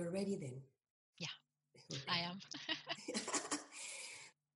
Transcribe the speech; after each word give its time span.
you're 0.00 0.10
ready 0.10 0.38
then. 0.40 0.62
Yeah, 1.18 1.36
I 2.08 2.20
am. 2.20 2.38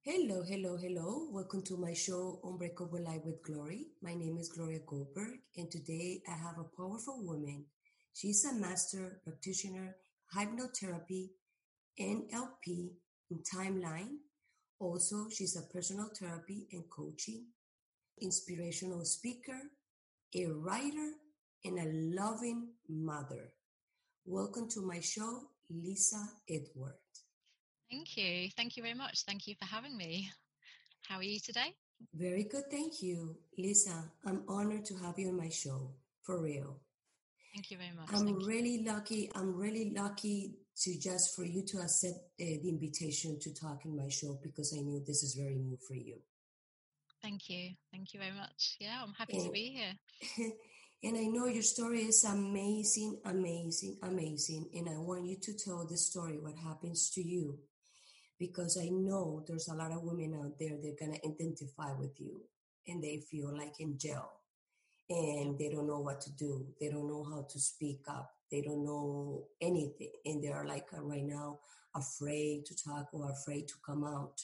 hello, 0.02 0.42
hello, 0.42 0.78
hello. 0.78 1.28
Welcome 1.30 1.62
to 1.64 1.76
my 1.76 1.92
show, 1.92 2.40
Unbreakable 2.42 3.04
Life 3.04 3.20
with 3.26 3.42
Glory. 3.42 3.88
My 4.00 4.14
name 4.14 4.38
is 4.38 4.48
Gloria 4.48 4.78
Goldberg, 4.86 5.40
and 5.58 5.70
today 5.70 6.22
I 6.26 6.32
have 6.32 6.58
a 6.58 6.76
powerful 6.76 7.22
woman. 7.22 7.66
She's 8.14 8.46
a 8.46 8.54
master 8.54 9.20
practitioner, 9.22 9.96
hypnotherapy, 10.34 11.28
NLP, 12.00 12.92
in 13.30 13.42
timeline. 13.54 14.16
Also, 14.78 15.28
she's 15.28 15.56
a 15.56 15.72
personal 15.74 16.08
therapy 16.18 16.68
and 16.72 16.84
coaching, 16.88 17.48
inspirational 18.22 19.04
speaker, 19.04 19.60
a 20.34 20.46
writer, 20.46 21.10
and 21.66 21.78
a 21.78 22.20
loving 22.22 22.68
mother. 22.88 23.52
Welcome 24.26 24.70
to 24.70 24.80
my 24.80 25.00
show, 25.00 25.42
Lisa 25.68 26.16
Edward. 26.48 26.96
Thank 27.90 28.16
you. 28.16 28.48
Thank 28.56 28.74
you 28.78 28.82
very 28.82 28.94
much. 28.94 29.22
Thank 29.26 29.46
you 29.46 29.54
for 29.60 29.66
having 29.66 29.98
me. 29.98 30.30
How 31.06 31.18
are 31.18 31.22
you 31.22 31.38
today? 31.38 31.74
Very 32.14 32.44
good. 32.44 32.64
Thank 32.70 33.02
you. 33.02 33.36
Lisa, 33.58 34.10
I'm 34.24 34.42
honored 34.48 34.86
to 34.86 34.94
have 34.96 35.18
you 35.18 35.28
on 35.28 35.36
my 35.36 35.50
show. 35.50 35.90
For 36.22 36.42
real. 36.42 36.80
Thank 37.54 37.70
you 37.70 37.76
very 37.76 37.92
much. 37.94 38.08
I'm 38.14 38.24
Thank 38.24 38.46
really 38.46 38.78
you. 38.78 38.90
lucky. 38.90 39.30
I'm 39.34 39.54
really 39.54 39.92
lucky 39.94 40.54
to 40.78 40.98
just 40.98 41.36
for 41.36 41.44
you 41.44 41.62
to 41.66 41.80
accept 41.80 42.16
uh, 42.40 42.44
the 42.62 42.68
invitation 42.70 43.38
to 43.40 43.52
talk 43.52 43.84
in 43.84 43.94
my 43.94 44.08
show 44.08 44.38
because 44.42 44.74
I 44.74 44.80
knew 44.80 45.00
this 45.06 45.22
is 45.22 45.34
very 45.34 45.56
new 45.56 45.76
for 45.86 45.94
you. 45.94 46.16
Thank 47.22 47.50
you. 47.50 47.72
Thank 47.92 48.14
you 48.14 48.20
very 48.20 48.32
much. 48.32 48.76
Yeah, 48.80 49.02
I'm 49.02 49.12
happy 49.12 49.36
and, 49.36 49.46
to 49.46 49.52
be 49.52 49.76
here. 49.76 50.50
and 51.02 51.16
I 51.16 51.24
know 51.24 51.46
your 51.46 51.62
story 51.62 52.00
is 52.00 52.24
amazing, 52.24 53.18
amazing, 53.24 53.98
amazing. 54.02 54.68
And 54.74 54.88
I 54.88 54.98
want 54.98 55.26
you 55.26 55.36
to 55.42 55.52
tell 55.52 55.86
the 55.86 55.98
story, 55.98 56.38
what 56.38 56.56
happens 56.56 57.10
to 57.10 57.22
you, 57.22 57.58
because 58.38 58.78
I 58.80 58.88
know 58.88 59.44
there's 59.46 59.68
a 59.68 59.74
lot 59.74 59.92
of 59.92 60.02
women 60.02 60.34
out 60.34 60.58
there 60.58 60.76
that 60.80 60.88
are 60.88 61.06
going 61.06 61.18
to 61.18 61.28
identify 61.28 61.92
with 61.98 62.18
you 62.18 62.40
and 62.86 63.02
they 63.02 63.22
feel 63.30 63.56
like 63.56 63.80
in 63.80 63.98
jail 63.98 64.30
and 65.10 65.58
they 65.58 65.68
don't 65.68 65.86
know 65.86 66.00
what 66.00 66.20
to 66.22 66.32
do. 66.32 66.66
They 66.80 66.88
don't 66.88 67.08
know 67.08 67.24
how 67.24 67.46
to 67.50 67.60
speak 67.60 68.00
up. 68.08 68.30
They 68.50 68.62
don't 68.62 68.84
know 68.84 69.44
anything. 69.60 70.12
And 70.24 70.42
they 70.42 70.48
are 70.48 70.66
like 70.66 70.86
right 70.92 71.24
now 71.24 71.58
afraid 71.94 72.64
to 72.66 72.74
talk 72.74 73.08
or 73.12 73.30
afraid 73.30 73.68
to 73.68 73.74
come 73.84 74.04
out. 74.04 74.40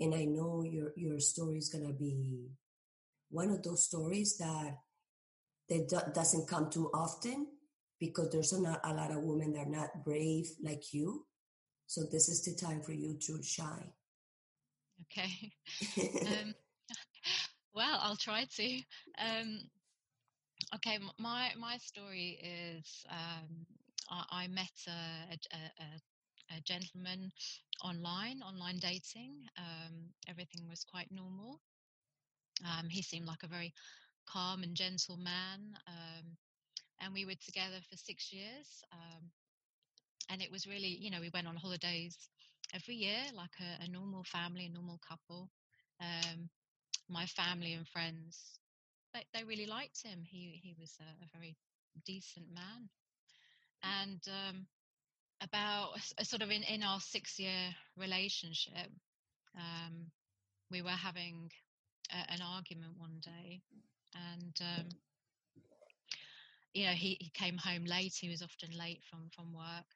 And 0.00 0.14
I 0.14 0.24
know 0.24 0.62
your, 0.62 0.92
your 0.96 1.18
story 1.18 1.58
is 1.58 1.70
going 1.70 1.86
to 1.86 1.92
be 1.92 2.50
one 3.30 3.50
of 3.50 3.62
those 3.62 3.84
stories 3.84 4.36
that 4.38 4.76
that 5.68 5.88
do- 5.88 6.12
doesn't 6.14 6.48
come 6.48 6.70
too 6.70 6.90
often 6.94 7.46
because 8.00 8.30
there's 8.30 8.52
not 8.52 8.80
a 8.84 8.94
lot 8.94 9.10
of 9.10 9.22
women 9.22 9.52
that 9.52 9.66
are 9.66 9.70
not 9.70 10.04
brave 10.04 10.50
like 10.62 10.94
you. 10.94 11.26
So 11.86 12.02
this 12.10 12.28
is 12.28 12.44
the 12.44 12.54
time 12.54 12.82
for 12.82 12.92
you 12.92 13.18
to 13.26 13.42
shine. 13.42 13.92
Okay. 15.02 15.52
um, 16.26 16.54
well, 17.74 17.98
I'll 18.02 18.16
try 18.16 18.44
to. 18.56 18.80
Um, 19.18 19.60
Okay, 20.74 20.98
my 21.18 21.50
my 21.58 21.78
story 21.78 22.38
is 22.42 23.06
um, 23.10 23.64
I, 24.10 24.42
I, 24.42 24.46
met 24.48 24.72
a, 24.86 25.56
a, 25.56 26.56
a, 26.56 26.60
gentleman 26.60 27.32
online, 27.82 28.42
online 28.42 28.78
dating. 28.78 29.36
Um, 29.56 30.10
everything 30.28 30.68
was 30.68 30.84
quite 30.84 31.10
normal. 31.10 31.60
Um, 32.64 32.88
he 32.90 33.00
seemed 33.00 33.26
like 33.26 33.44
a 33.44 33.48
very 33.48 33.72
calm 34.30 34.62
and 34.62 34.76
gentle 34.76 35.16
man, 35.16 35.76
um, 35.86 36.36
and 37.00 37.14
we 37.14 37.24
were 37.24 37.38
together 37.44 37.78
for 37.90 37.96
six 37.96 38.32
years. 38.32 38.82
Um, 38.92 39.30
and 40.30 40.42
it 40.42 40.50
was 40.50 40.66
really, 40.66 40.98
you 41.00 41.10
know, 41.10 41.20
we 41.20 41.30
went 41.32 41.46
on 41.46 41.56
holidays 41.56 42.16
every 42.74 42.96
year, 42.96 43.22
like 43.34 43.56
a, 43.60 43.84
a 43.84 43.88
normal 43.88 44.24
family, 44.24 44.66
a 44.66 44.70
normal 44.70 45.00
couple. 45.08 45.50
Um, 46.00 46.50
my 47.08 47.26
family 47.26 47.72
and 47.72 47.88
friends 47.88 48.58
they, 49.14 49.24
they 49.34 49.44
really 49.44 49.66
liked 49.66 50.02
him. 50.02 50.24
He 50.24 50.60
he 50.62 50.74
was 50.78 50.96
a, 51.00 51.24
a 51.24 51.28
very 51.32 51.56
decent 52.06 52.46
man, 52.54 52.88
and 53.82 54.20
um, 54.28 54.66
about 55.42 55.90
a, 56.18 56.24
sort 56.24 56.42
of 56.42 56.50
in 56.50 56.62
in 56.64 56.82
our 56.82 57.00
six 57.00 57.38
year 57.38 57.74
relationship, 57.96 58.90
um, 59.56 60.10
we 60.70 60.82
were 60.82 60.90
having 60.90 61.50
a, 62.12 62.32
an 62.32 62.40
argument 62.42 62.94
one 62.98 63.20
day, 63.20 63.62
and 64.14 64.54
um, 64.60 64.88
you 66.74 66.86
know 66.86 66.92
he, 66.92 67.16
he 67.20 67.30
came 67.34 67.56
home 67.56 67.84
late. 67.84 68.14
He 68.20 68.28
was 68.28 68.42
often 68.42 68.70
late 68.76 69.02
from 69.08 69.30
from 69.34 69.52
work, 69.52 69.86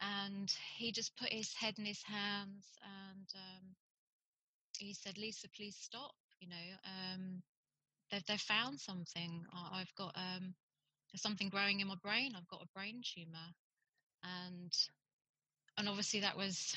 and 0.00 0.52
he 0.76 0.92
just 0.92 1.16
put 1.16 1.32
his 1.32 1.52
head 1.54 1.74
in 1.78 1.84
his 1.84 2.02
hands 2.02 2.66
and 2.82 3.26
um, 3.34 3.74
he 4.78 4.92
said, 4.94 5.18
"Lisa, 5.18 5.48
please 5.56 5.76
stop." 5.76 6.14
You 6.40 6.48
know, 6.48 6.66
um, 6.84 7.42
they've 8.10 8.24
they've 8.26 8.40
found 8.40 8.80
something. 8.80 9.44
I've 9.72 9.94
got 9.96 10.14
um, 10.16 10.54
something 11.16 11.48
growing 11.48 11.80
in 11.80 11.88
my 11.88 11.96
brain. 12.02 12.34
I've 12.36 12.48
got 12.48 12.62
a 12.62 12.78
brain 12.78 13.02
tumor, 13.02 13.54
and 14.22 14.72
and 15.78 15.88
obviously 15.88 16.20
that 16.20 16.36
was 16.36 16.76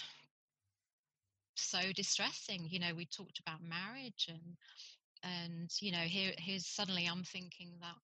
so 1.56 1.80
distressing. 1.96 2.68
You 2.70 2.80
know, 2.80 2.94
we 2.96 3.06
talked 3.06 3.40
about 3.40 3.62
marriage 3.64 4.28
and 4.30 4.58
and 5.24 5.70
you 5.82 5.92
know 5.92 6.06
here 6.06 6.34
here's 6.38 6.68
suddenly 6.68 7.06
I'm 7.06 7.24
thinking 7.24 7.74
that 7.82 7.96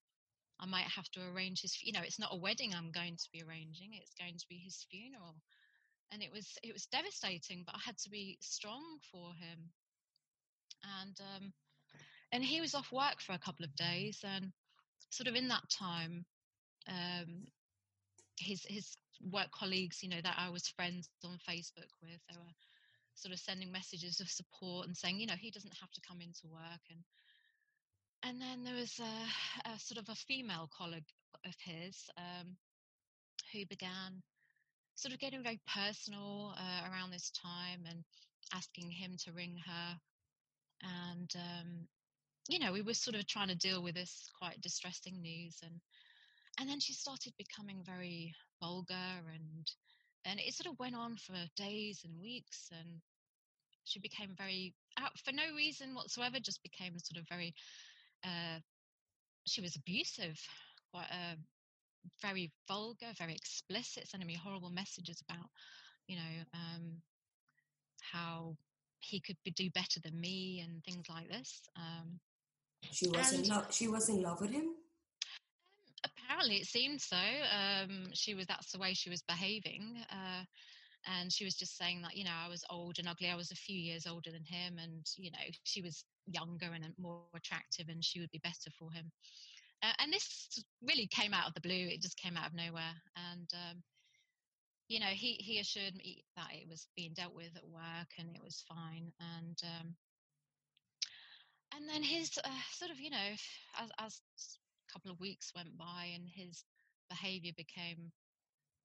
I 0.60 0.66
might 0.66 0.88
have 0.96 1.10
to 1.12 1.22
arrange 1.34 1.62
his. 1.62 1.78
You 1.82 1.94
know, 1.94 2.02
it's 2.04 2.20
not 2.20 2.34
a 2.34 2.38
wedding 2.38 2.74
I'm 2.74 2.92
going 2.92 3.18
to 3.18 3.30
be 3.34 3.44
arranging. 3.44 3.90
It's 3.94 4.14
going 4.20 4.38
to 4.38 4.46
be 4.50 4.58
his 4.58 4.86
funeral, 4.90 5.36
and 6.12 6.22
it 6.22 6.32
was 6.32 6.48
it 6.64 6.74
was 6.74 6.86
devastating. 6.88 7.64
But 7.66 7.76
I 7.76 7.80
had 7.86 7.98
to 8.00 8.10
be 8.10 8.38
strong 8.42 9.00
for 9.12 9.34
him, 9.34 9.72
and 11.02 11.20
um, 11.22 11.54
and 12.32 12.44
he 12.44 12.62
was 12.62 12.76
off 12.76 12.92
work 12.92 13.22
for 13.22 13.34
a 13.34 13.40
couple 13.40 13.64
of 13.64 13.76
days 13.76 14.20
and 14.24 14.52
sort 15.10 15.28
of 15.28 15.36
in 15.36 15.48
that 15.48 15.70
time 15.70 16.26
um, 16.90 17.46
his 18.40 18.66
his 18.68 18.98
work 19.32 19.52
colleagues 19.58 20.00
you 20.02 20.10
know 20.10 20.20
that 20.22 20.36
i 20.38 20.50
was 20.50 20.68
friends 20.68 21.10
on 21.24 21.38
facebook 21.48 21.92
with 22.02 22.20
they 22.30 22.36
were 22.36 22.52
sort 23.16 23.34
of 23.34 23.40
sending 23.40 23.72
messages 23.72 24.20
of 24.20 24.30
support 24.30 24.88
and 24.88 24.98
saying 24.98 25.20
you 25.20 25.28
know 25.28 25.36
he 25.40 25.52
doesn't 25.52 25.78
have 25.80 25.92
to 25.92 26.02
come 26.08 26.22
into 26.22 26.48
work. 26.48 26.82
And 26.90 27.00
and 28.24 28.42
then 28.42 28.64
there 28.64 28.76
was 28.76 29.00
a, 29.00 29.70
a 29.70 29.80
sort 29.80 30.00
of 30.00 30.08
a 30.10 30.16
female 30.16 30.70
colleague 30.76 31.10
of 31.46 31.54
his 31.60 32.10
um, 32.18 32.56
who 33.52 33.66
began 33.66 34.24
sort 34.96 35.14
of 35.14 35.20
getting 35.20 35.44
very 35.44 35.60
personal 35.68 36.54
uh, 36.58 36.90
around 36.90 37.12
this 37.12 37.32
time 37.32 37.82
and 37.90 38.04
asking 38.54 38.90
him 38.90 39.16
to 39.26 39.34
ring 39.34 39.58
her. 39.66 39.98
And 40.84 41.32
um, 41.36 41.88
you 42.48 42.60
know, 42.60 42.72
we 42.72 42.82
were 42.82 42.94
sort 42.94 43.16
of 43.16 43.28
trying 43.28 43.48
to 43.50 43.56
deal 43.56 43.82
with 43.82 43.96
this 43.96 44.30
quite 44.38 44.62
distressing 44.62 45.22
news. 45.22 45.58
And 45.64 45.80
and 46.60 46.70
then 46.70 46.80
she 46.80 46.94
started 46.94 47.34
becoming 47.38 47.84
very 47.86 48.34
vulgar 48.62 48.94
and 49.34 49.70
and 50.26 50.40
it 50.40 50.54
sort 50.54 50.72
of 50.72 50.80
went 50.80 50.96
on 50.96 51.16
for 51.16 51.36
days 51.56 52.02
and 52.06 52.22
weeks 52.22 52.70
and 52.72 53.02
she 53.84 54.00
became 54.00 54.34
very 54.38 54.74
out 55.00 55.18
for 55.24 55.32
no 55.32 55.44
reason 55.56 55.94
whatsoever 55.94 56.38
just 56.40 56.64
became 56.64 56.98
sort 57.00 57.20
of 57.20 57.28
very 57.28 57.54
uh 58.24 58.60
she 59.46 59.62
was 59.62 59.76
abusive 59.76 60.40
quite 60.92 61.08
uh, 61.12 61.36
very 62.22 62.52
vulgar 62.68 63.12
very 63.18 63.34
explicit 63.34 64.08
sending 64.08 64.28
me 64.28 64.36
horrible 64.36 64.70
messages 64.70 65.22
about 65.30 65.50
you 66.08 66.16
know 66.16 66.44
um 66.54 67.02
how 68.12 68.56
he 69.00 69.20
could 69.20 69.38
be, 69.44 69.52
do 69.52 69.70
better 69.72 70.00
than 70.02 70.20
me 70.20 70.64
and 70.66 70.84
things 70.84 71.06
like 71.10 71.28
this 71.30 71.62
um 71.76 72.20
she 72.92 73.08
was 73.08 73.32
and, 73.32 73.44
in 73.44 73.50
love. 73.50 73.74
She 73.74 73.88
was 73.88 74.10
in 74.10 74.22
love 74.22 74.42
with 74.42 74.52
him. 74.52 74.76
Apparently, 76.34 76.62
it 76.62 76.66
seemed 76.66 77.00
so. 77.00 77.16
Um, 77.16 78.08
she 78.14 78.34
was. 78.34 78.48
That's 78.48 78.72
the 78.72 78.80
way 78.80 78.96
she 78.96 79.12
was 79.12 79.22
behaving. 79.22 79.98
Uh, 80.12 80.44
and 81.06 81.32
she 81.32 81.46
was 81.46 81.54
just 81.54 81.78
saying 81.78 82.02
that 82.02 82.18
you 82.18 82.24
know 82.24 82.34
I 82.34 82.50
was 82.50 82.64
old 82.72 82.98
and 82.98 83.08
ugly. 83.08 83.30
I 83.30 83.36
was 83.36 83.52
a 83.52 83.56
few 83.56 83.78
years 83.78 84.08
older 84.08 84.32
than 84.32 84.44
him, 84.44 84.80
and 84.82 85.06
you 85.16 85.30
know 85.30 85.38
she 85.64 85.84
was 85.84 86.04
younger 86.26 86.72
and 86.74 86.84
more 86.98 87.22
attractive, 87.36 87.88
and 87.88 88.04
she 88.04 88.20
would 88.20 88.32
be 88.32 88.40
better 88.40 88.72
for 88.80 88.92
him. 88.92 89.12
Uh, 89.84 89.94
and 90.00 90.12
this 90.12 90.64
really 90.82 91.06
came 91.06 91.36
out 91.36 91.48
of 91.48 91.54
the 91.54 91.62
blue. 91.62 91.88
It 91.88 92.02
just 92.02 92.18
came 92.18 92.36
out 92.36 92.48
of 92.48 92.56
nowhere, 92.56 92.96
and 93.16 93.50
um, 93.54 93.84
you 94.88 95.00
know 95.00 95.14
he 95.14 95.34
he 95.34 95.60
assured 95.60 95.94
me 95.96 96.24
that 96.36 96.50
it 96.52 96.68
was 96.68 96.88
being 96.96 97.14
dealt 97.14 97.36
with 97.36 97.56
at 97.56 97.68
work 97.68 98.10
and 98.18 98.30
it 98.36 98.42
was 98.44 98.66
fine. 98.68 99.12
And 99.38 99.60
um, 99.64 99.96
and 101.76 101.88
then 101.88 102.02
his 102.02 102.32
uh, 102.44 102.50
sort 102.72 102.90
of 102.90 103.00
you 103.00 103.12
know 103.12 103.30
as, 103.78 103.92
as 104.00 104.20
couple 104.94 105.12
of 105.12 105.20
weeks 105.20 105.52
went 105.56 105.78
by 105.78 106.12
and 106.14 106.28
his 106.28 106.64
behavior 107.10 107.52
became 107.58 108.12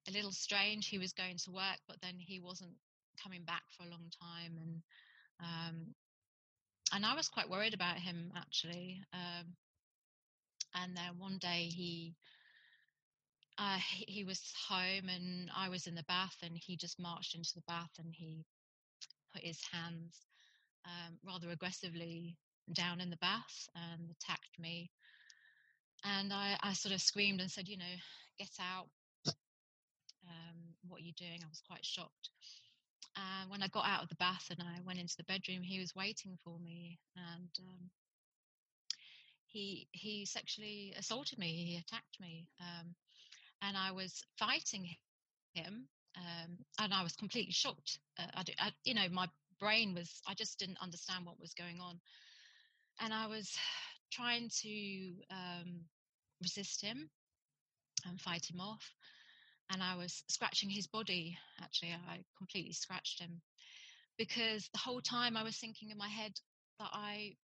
a 0.09 0.13
little 0.13 0.33
strange 0.33 0.89
he 0.89 0.99
was 0.99 1.13
going 1.13 1.37
to 1.37 1.51
work 1.51 1.79
but 1.87 2.01
then 2.01 2.15
he 2.19 2.41
wasn't 2.41 2.73
coming 3.23 3.45
back 3.45 3.63
for 3.77 3.85
a 3.85 3.91
long 3.91 4.11
time 4.21 4.57
and 4.57 4.83
um, 5.41 5.95
and 6.95 7.05
i 7.05 7.15
was 7.15 7.29
quite 7.29 7.51
worried 7.51 7.75
about 7.75 7.97
him 7.97 8.33
actually 8.37 9.03
um, 9.13 9.47
and 10.75 10.97
then 10.97 11.19
one 11.19 11.39
day 11.41 11.69
he 11.71 12.15
uh, 13.59 13.79
he, 14.07 14.23
was 14.23 14.41
home 14.69 15.09
and 15.09 15.51
I 15.57 15.69
was 15.69 15.89
in 15.89 15.97
the 15.97 16.05
bath, 16.05 16.37
and 16.43 16.53
he 16.55 16.77
just 16.77 17.01
marched 17.01 17.35
into 17.35 17.51
the 17.57 17.65
bath 17.67 17.91
and 17.99 18.15
he 18.15 18.45
put 19.35 19.43
his 19.43 19.61
hands 19.73 20.15
um, 20.85 21.19
rather 21.27 21.51
aggressively 21.51 22.37
down 22.73 23.01
in 23.01 23.11
the 23.11 23.17
bath 23.17 23.69
and 23.75 24.11
attacked 24.11 24.59
me. 24.59 24.91
And 26.05 26.33
I, 26.33 26.57
I 26.63 26.73
sort 26.75 26.95
of 26.95 27.01
screamed 27.01 27.41
and 27.41 27.51
said, 27.51 27.69
you 27.69 27.77
know, 27.77 27.85
get 28.39 28.51
out. 28.61 28.89
Um, 29.27 30.75
what 30.89 31.01
are 31.01 31.05
you 31.05 31.13
doing? 31.13 31.41
I 31.43 31.49
was 31.49 31.63
quite 31.67 31.85
shocked. 31.85 32.31
And 33.17 33.51
when 33.51 33.63
I 33.63 33.69
got 33.69 33.87
out 33.87 34.03
of 34.03 34.09
the 34.09 34.15
bath 34.17 34.47
and 34.51 34.61
I 34.61 34.81
went 34.87 35.01
into 35.01 35.17
the 35.17 35.25
bedroom, 35.25 35.63
he 35.63 35.81
was 35.81 35.95
waiting 35.95 36.39
for 36.45 36.59
me, 36.61 36.99
and 37.17 37.51
um, 37.61 37.91
he 39.47 39.89
he 39.91 40.25
sexually 40.25 40.95
assaulted 40.97 41.39
me. 41.39 41.65
He 41.65 41.77
attacked 41.77 42.21
me, 42.21 42.49
um, 42.61 42.95
and 43.63 43.77
I 43.77 43.93
was 43.93 44.23
fighting 44.39 44.89
him, 45.55 45.89
um, 46.17 46.59
and 46.79 46.95
I 46.95 47.03
was 47.03 47.17
completely 47.17 47.53
shocked. 47.53 47.99
Uh, 48.19 48.27
I, 48.35 48.45
I, 48.59 48.73
you 48.85 48.95
know, 48.95 49.09
my 49.11 49.29
brain 49.59 49.95
was 49.95 50.21
I 50.29 50.35
just 50.35 50.59
didn't 50.59 50.83
understand 50.83 51.27
what 51.27 51.41
was 51.41 51.55
going 51.55 51.81
on, 51.81 52.01
and 53.01 53.13
I 53.13 53.27
was 53.27 53.53
trying 54.11 54.51
to 54.63 55.13
um, 55.31 55.81
resist 56.43 56.83
him 56.83 57.11
and 58.07 58.21
fight 58.21 58.51
him 58.51 58.61
off 58.61 58.93
and 59.71 59.83
I 59.83 59.97
was 59.97 60.25
scratching 60.29 60.71
his 60.71 60.87
body. 60.87 61.37
Actually, 61.63 61.93
I 61.93 62.25
completely 62.37 62.73
scratched 62.73 63.21
him 63.21 63.41
because 64.17 64.69
the 64.73 64.79
whole 64.79 65.01
time 65.01 65.37
I 65.37 65.43
was 65.43 65.57
thinking 65.57 65.91
in 65.91 65.99
my 65.99 66.09
head 66.09 66.33
that 66.79 66.91
I 66.93 67.37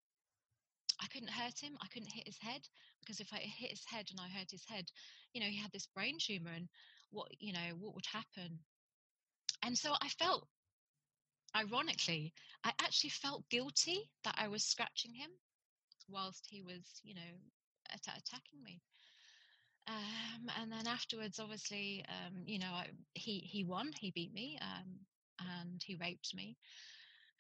I 1.01 1.07
couldn't 1.09 1.31
hurt 1.31 1.59
him. 1.59 1.77
I 1.83 1.89
couldn't 1.89 2.13
hit 2.13 2.27
his 2.27 2.39
head 2.39 2.61
because 3.01 3.19
if 3.19 3.33
I 3.33 3.39
hit 3.39 3.71
his 3.71 3.85
head 3.85 4.07
and 4.11 4.21
I 4.21 4.29
hurt 4.29 4.51
his 4.53 4.65
head, 4.69 4.85
you 5.33 5.41
know, 5.41 5.49
he 5.49 5.57
had 5.57 5.73
this 5.73 5.89
brain 5.95 6.19
tumor 6.21 6.53
and 6.55 6.69
what, 7.11 7.29
you 7.41 7.53
know, 7.53 7.75
what 7.81 7.95
would 7.95 8.07
happen? 8.07 8.61
And 9.65 9.77
so 9.77 9.93
I 10.01 10.09
felt, 10.11 10.47
ironically, 11.57 12.33
I 12.63 12.73
actually 12.81 13.11
felt 13.11 13.49
guilty 13.51 14.11
that 14.23 14.37
I 14.39 14.47
was 14.47 14.63
scratching 14.63 15.13
him 15.15 15.31
whilst 16.09 16.47
he 16.49 16.63
was, 16.63 17.01
you 17.03 17.15
know, 17.15 17.33
attacking 17.95 18.63
me. 18.63 18.81
Um, 19.89 20.49
and 20.61 20.71
then 20.71 20.87
afterwards, 20.87 21.41
obviously, 21.41 22.05
um, 22.09 22.45
you 22.47 22.59
know, 22.59 22.73
I, 22.73 22.89
he 23.15 23.39
he 23.41 23.65
won. 23.65 23.91
He 23.99 24.13
beat 24.13 24.33
me, 24.33 24.59
um, 24.61 25.01
and 25.41 25.83
he 25.85 25.97
raped 25.97 26.35
me. 26.35 26.57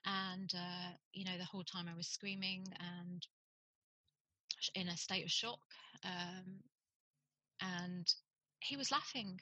And 0.04 0.52
uh, 0.54 0.92
you 1.12 1.24
know, 1.24 1.38
the 1.38 1.44
whole 1.44 1.64
time 1.64 1.86
I 1.88 1.96
was 1.96 2.08
screaming 2.08 2.66
and 2.80 3.24
in 4.74 4.88
a 4.88 4.96
state 4.96 5.24
of 5.24 5.30
shock. 5.30 5.60
Um, 6.04 6.60
and 7.60 8.12
he 8.60 8.76
was 8.76 8.90
laughing, 8.90 9.40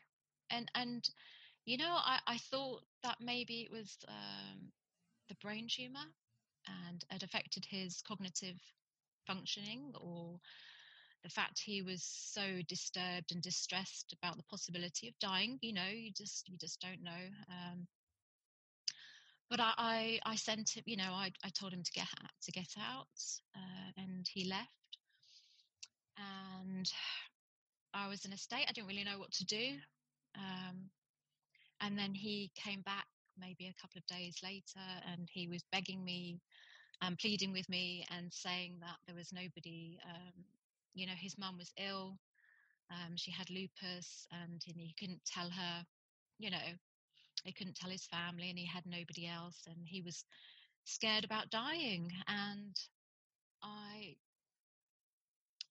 and 0.50 0.70
and 0.75 1.08
you 1.64 1.78
know, 1.78 1.93
I 1.93 2.20
I 2.26 2.38
thought 2.38 2.82
that 3.02 3.16
maybe 3.20 3.62
it 3.62 3.70
was 3.73 3.96
um, 4.08 4.73
the 5.28 5.37
brain 5.37 5.69
tumor, 5.69 6.06
and 6.66 7.05
it 7.11 7.23
affected 7.23 7.64
his 7.64 8.02
cognitive 8.06 8.61
functioning 9.31 9.93
or 10.00 10.38
the 11.23 11.29
fact 11.31 11.61
he 11.65 11.82
was 11.82 12.03
so 12.03 12.43
disturbed 12.69 13.31
and 13.31 13.43
distressed 13.43 14.15
about 14.21 14.37
the 14.37 14.43
possibility 14.50 15.09
of 15.09 15.19
dying 15.21 15.59
you 15.61 15.73
know 15.73 15.88
you 15.93 16.11
just 16.17 16.49
you 16.49 16.56
just 16.59 16.81
don't 16.81 17.03
know 17.03 17.25
um, 17.49 17.87
but 19.50 19.61
I, 19.61 19.73
I, 19.77 20.21
I 20.25 20.37
sent 20.37 20.71
him 20.77 20.82
you 20.87 20.97
know 20.97 21.12
I, 21.12 21.31
I 21.44 21.50
told 21.50 21.73
him 21.73 21.82
to 21.82 21.93
get 21.93 22.09
out 22.23 22.31
to 22.43 22.53
get 22.53 22.69
out 22.79 23.06
uh, 23.56 23.91
and 23.97 24.27
he 24.32 24.49
left. 24.49 24.69
And 26.67 26.91
I 27.94 28.09
was 28.09 28.25
in 28.25 28.33
a 28.33 28.37
state 28.37 28.67
I 28.69 28.73
didn't 28.73 28.88
really 28.88 29.05
know 29.05 29.19
what 29.19 29.33
to 29.33 29.44
do 29.44 29.75
um, 30.37 30.91
and 31.81 31.99
then 31.99 32.15
he 32.15 32.50
came 32.55 32.83
back 32.83 33.06
maybe 33.38 33.67
a 33.67 33.81
couple 33.81 33.99
of 33.99 34.06
days 34.06 34.37
later 34.43 34.87
and 35.11 35.29
he 35.33 35.49
was 35.49 35.65
begging 35.73 36.05
me 36.05 36.41
and 37.02 37.19
pleading 37.19 37.52
with 37.52 37.69
me 37.69 38.06
and 38.11 38.32
saying 38.32 38.76
that 38.81 38.97
there 39.06 39.17
was 39.17 39.32
nobody 39.32 39.99
um, 40.05 40.44
you 40.94 41.06
know, 41.06 41.12
his 41.19 41.38
mum 41.38 41.58
was 41.58 41.73
ill. 41.79 42.19
Um, 42.91 43.17
she 43.17 43.31
had 43.31 43.50
lupus, 43.50 44.26
and 44.32 44.61
he 44.64 44.94
couldn't 44.99 45.25
tell 45.25 45.49
her, 45.49 45.85
you 46.38 46.50
know, 46.50 46.69
he 47.44 47.52
couldn't 47.52 47.76
tell 47.76 47.91
his 47.91 48.06
family, 48.06 48.50
and 48.50 48.58
he 48.58 48.67
had 48.67 48.85
nobody 48.87 49.26
else, 49.26 49.62
and 49.67 49.76
he 49.87 50.02
was 50.02 50.25
scared 50.85 51.25
about 51.25 51.50
dying. 51.50 52.11
And 52.26 52.75
I, 53.62 54.17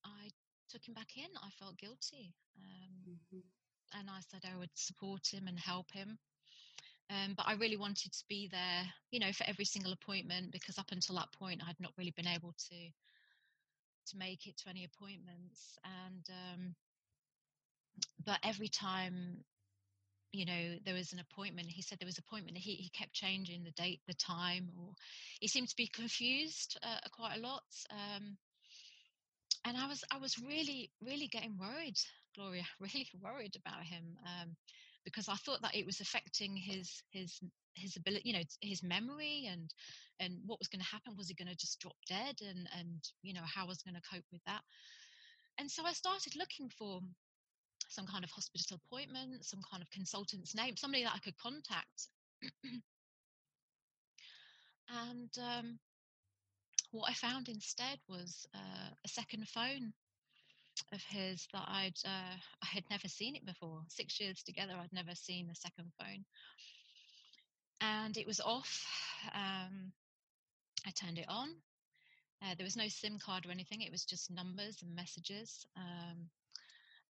I 0.04 0.30
took 0.70 0.86
him 0.86 0.94
back 0.94 1.16
in. 1.16 1.28
I 1.42 1.50
felt 1.58 1.76
guilty, 1.76 2.34
um, 2.56 3.12
mm-hmm. 3.14 3.98
and 3.98 4.08
I 4.08 4.20
said 4.30 4.40
I 4.50 4.56
would 4.58 4.70
support 4.74 5.26
him 5.30 5.46
and 5.46 5.58
help 5.58 5.92
him. 5.92 6.18
Um, 7.10 7.34
but 7.36 7.46
I 7.48 7.54
really 7.54 7.76
wanted 7.76 8.12
to 8.12 8.24
be 8.28 8.48
there, 8.50 8.84
you 9.10 9.18
know, 9.18 9.32
for 9.32 9.44
every 9.48 9.64
single 9.64 9.92
appointment 9.92 10.52
because 10.52 10.78
up 10.78 10.92
until 10.92 11.16
that 11.16 11.32
point, 11.32 11.60
I 11.62 11.66
had 11.66 11.80
not 11.80 11.92
really 11.98 12.12
been 12.16 12.28
able 12.28 12.52
to 12.52 12.90
to 14.06 14.16
make 14.16 14.46
it 14.46 14.56
to 14.58 14.68
any 14.68 14.84
appointments. 14.84 15.78
And 15.84 16.24
um, 16.30 16.74
but 18.24 18.38
every 18.44 18.68
time 18.68 19.44
you 20.32 20.44
know 20.44 20.76
there 20.84 20.94
was 20.94 21.12
an 21.12 21.18
appointment 21.18 21.66
he 21.68 21.82
said 21.82 21.98
there 21.98 22.06
was 22.06 22.16
an 22.18 22.22
appointment 22.28 22.56
he, 22.56 22.74
he 22.76 22.88
kept 22.90 23.12
changing 23.12 23.64
the 23.64 23.72
date 23.72 24.00
the 24.06 24.14
time 24.14 24.68
or 24.78 24.94
he 25.40 25.48
seemed 25.48 25.68
to 25.68 25.74
be 25.74 25.88
confused 25.88 26.78
uh, 26.84 27.00
quite 27.10 27.36
a 27.36 27.40
lot. 27.40 27.64
Um, 27.90 28.36
and 29.66 29.76
i 29.76 29.86
was 29.86 30.04
i 30.12 30.16
was 30.16 30.38
really 30.38 30.90
really 31.02 31.26
getting 31.26 31.58
worried 31.58 31.98
gloria 32.34 32.62
really 32.80 33.08
worried 33.20 33.56
about 33.56 33.82
him. 33.82 34.16
Um, 34.24 34.56
because 35.04 35.28
i 35.28 35.34
thought 35.34 35.62
that 35.62 35.74
it 35.74 35.86
was 35.86 36.00
affecting 36.00 36.56
his 36.56 37.02
his 37.10 37.40
his 37.74 37.96
ability 37.96 38.28
you 38.28 38.34
know 38.34 38.44
his 38.60 38.82
memory 38.82 39.48
and 39.50 39.72
and 40.20 40.38
what 40.46 40.58
was 40.58 40.68
going 40.68 40.82
to 40.82 40.86
happen. 40.86 41.16
Was 41.16 41.28
he 41.28 41.34
going 41.34 41.48
to 41.48 41.56
just 41.56 41.80
drop 41.80 41.96
dead? 42.08 42.36
And 42.46 42.68
and 42.78 43.02
you 43.22 43.34
know 43.34 43.42
how 43.44 43.64
I 43.64 43.68
was 43.68 43.82
going 43.82 43.94
to 43.94 44.08
cope 44.08 44.24
with 44.30 44.42
that? 44.46 44.60
And 45.58 45.68
so 45.70 45.84
I 45.84 45.92
started 45.92 46.36
looking 46.36 46.68
for 46.68 47.00
some 47.88 48.06
kind 48.06 48.22
of 48.22 48.30
hospital 48.30 48.78
appointment 48.86 49.44
some 49.44 49.58
kind 49.68 49.82
of 49.82 49.90
consultant's 49.90 50.54
name 50.54 50.76
somebody 50.76 51.02
that 51.02 51.14
I 51.14 51.18
could 51.18 51.36
contact. 51.38 52.08
And 54.92 55.30
um, 55.38 55.78
what 56.90 57.08
I 57.08 57.14
found 57.14 57.48
instead 57.48 58.00
was 58.08 58.44
uh, 58.52 58.90
a 59.04 59.08
second 59.08 59.46
phone 59.46 59.92
of 60.92 61.02
his 61.08 61.46
that 61.52 61.64
I'd 61.66 61.98
uh, 62.04 62.36
I 62.62 62.66
had 62.66 62.84
never 62.90 63.08
seen 63.08 63.36
it 63.36 63.46
before. 63.46 63.82
Six 63.88 64.20
years 64.20 64.42
together, 64.42 64.74
I'd 64.78 64.92
never 64.92 65.14
seen 65.14 65.48
a 65.50 65.54
second 65.54 65.92
phone, 65.98 66.24
and 67.80 68.16
it 68.16 68.26
was 68.26 68.40
off. 68.40 68.86
Um, 69.34 69.92
I 70.86 70.90
turned 70.90 71.18
it 71.18 71.28
on. 71.28 71.48
Uh, 72.42 72.54
there 72.56 72.64
was 72.64 72.76
no 72.76 72.88
SIM 72.88 73.18
card 73.18 73.46
or 73.46 73.50
anything. 73.50 73.82
It 73.82 73.92
was 73.92 74.04
just 74.04 74.30
numbers 74.30 74.82
and 74.82 74.94
messages. 74.94 75.66
Um, 75.76 76.30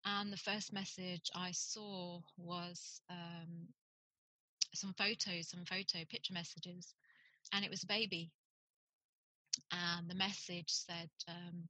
and 0.03 0.33
the 0.33 0.37
first 0.37 0.73
message 0.73 1.29
I 1.35 1.51
saw 1.51 2.19
was 2.37 3.01
um, 3.09 3.67
some 4.73 4.93
photos, 4.93 5.49
some 5.49 5.63
photo 5.65 6.03
picture 6.09 6.33
messages, 6.33 6.93
and 7.53 7.63
it 7.63 7.71
was 7.71 7.83
a 7.83 7.87
baby. 7.87 8.31
And 9.71 10.09
the 10.09 10.15
message 10.15 10.69
said, 10.69 11.09
um, 11.27 11.67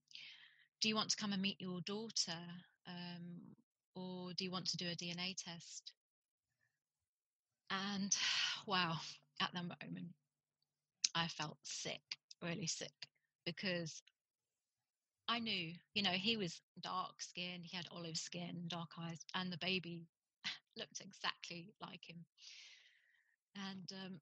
"Do 0.81 0.89
you 0.89 0.95
want 0.95 1.11
to 1.11 1.17
come 1.17 1.33
and 1.33 1.41
meet 1.41 1.61
your 1.61 1.81
daughter, 1.81 2.39
um, 2.87 3.55
or 3.95 4.33
do 4.33 4.43
you 4.43 4.51
want 4.51 4.67
to 4.67 4.77
do 4.77 4.89
a 4.89 4.95
DNA 4.95 5.35
test?" 5.37 5.93
And 7.69 8.15
wow, 8.67 8.99
at 9.39 9.53
that 9.53 9.63
moment, 9.63 10.13
I 11.15 11.27
felt 11.27 11.57
sick, 11.63 12.01
really 12.41 12.67
sick, 12.67 13.07
because 13.45 14.01
I 15.27 15.39
knew, 15.39 15.73
you 15.93 16.03
know, 16.03 16.11
he 16.11 16.35
was 16.35 16.61
dark 16.81 17.21
skinned, 17.21 17.65
he 17.65 17.77
had 17.77 17.87
olive 17.91 18.17
skin, 18.17 18.65
dark 18.67 18.91
eyes, 18.99 19.23
and 19.33 19.51
the 19.51 19.57
baby 19.57 20.07
looked 20.77 20.99
exactly 20.99 21.73
like 21.81 22.03
him. 22.09 22.25
And 23.55 23.91
um, 24.05 24.21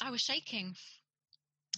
I 0.00 0.10
was 0.10 0.20
shaking. 0.20 0.74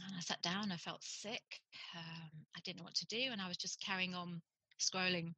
And 0.00 0.14
I 0.16 0.20
sat 0.20 0.40
down, 0.42 0.72
I 0.72 0.76
felt 0.76 1.02
sick. 1.04 1.60
Um, 1.94 2.30
I 2.56 2.60
didn't 2.64 2.78
know 2.78 2.84
what 2.84 2.94
to 2.94 3.06
do, 3.06 3.28
and 3.30 3.40
I 3.40 3.48
was 3.48 3.56
just 3.56 3.80
carrying 3.80 4.14
on 4.14 4.40
scrolling 4.80 5.34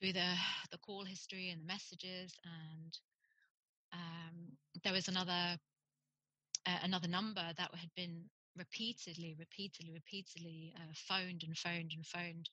through 0.00 0.12
the, 0.12 0.34
the 0.70 0.78
call 0.78 1.04
history 1.04 1.50
and 1.50 1.62
the 1.62 1.66
messages 1.66 2.36
and 2.44 2.98
um, 3.94 4.56
there 4.82 4.92
was 4.92 5.08
another 5.08 5.58
uh, 6.66 6.78
another 6.82 7.08
number 7.08 7.42
that 7.56 7.74
had 7.74 7.90
been 7.94 8.24
repeatedly, 8.56 9.36
repeatedly, 9.38 9.92
repeatedly 9.92 10.72
uh, 10.76 10.92
phoned 10.94 11.42
and 11.44 11.56
phoned 11.56 11.92
and 11.94 12.06
phoned, 12.06 12.48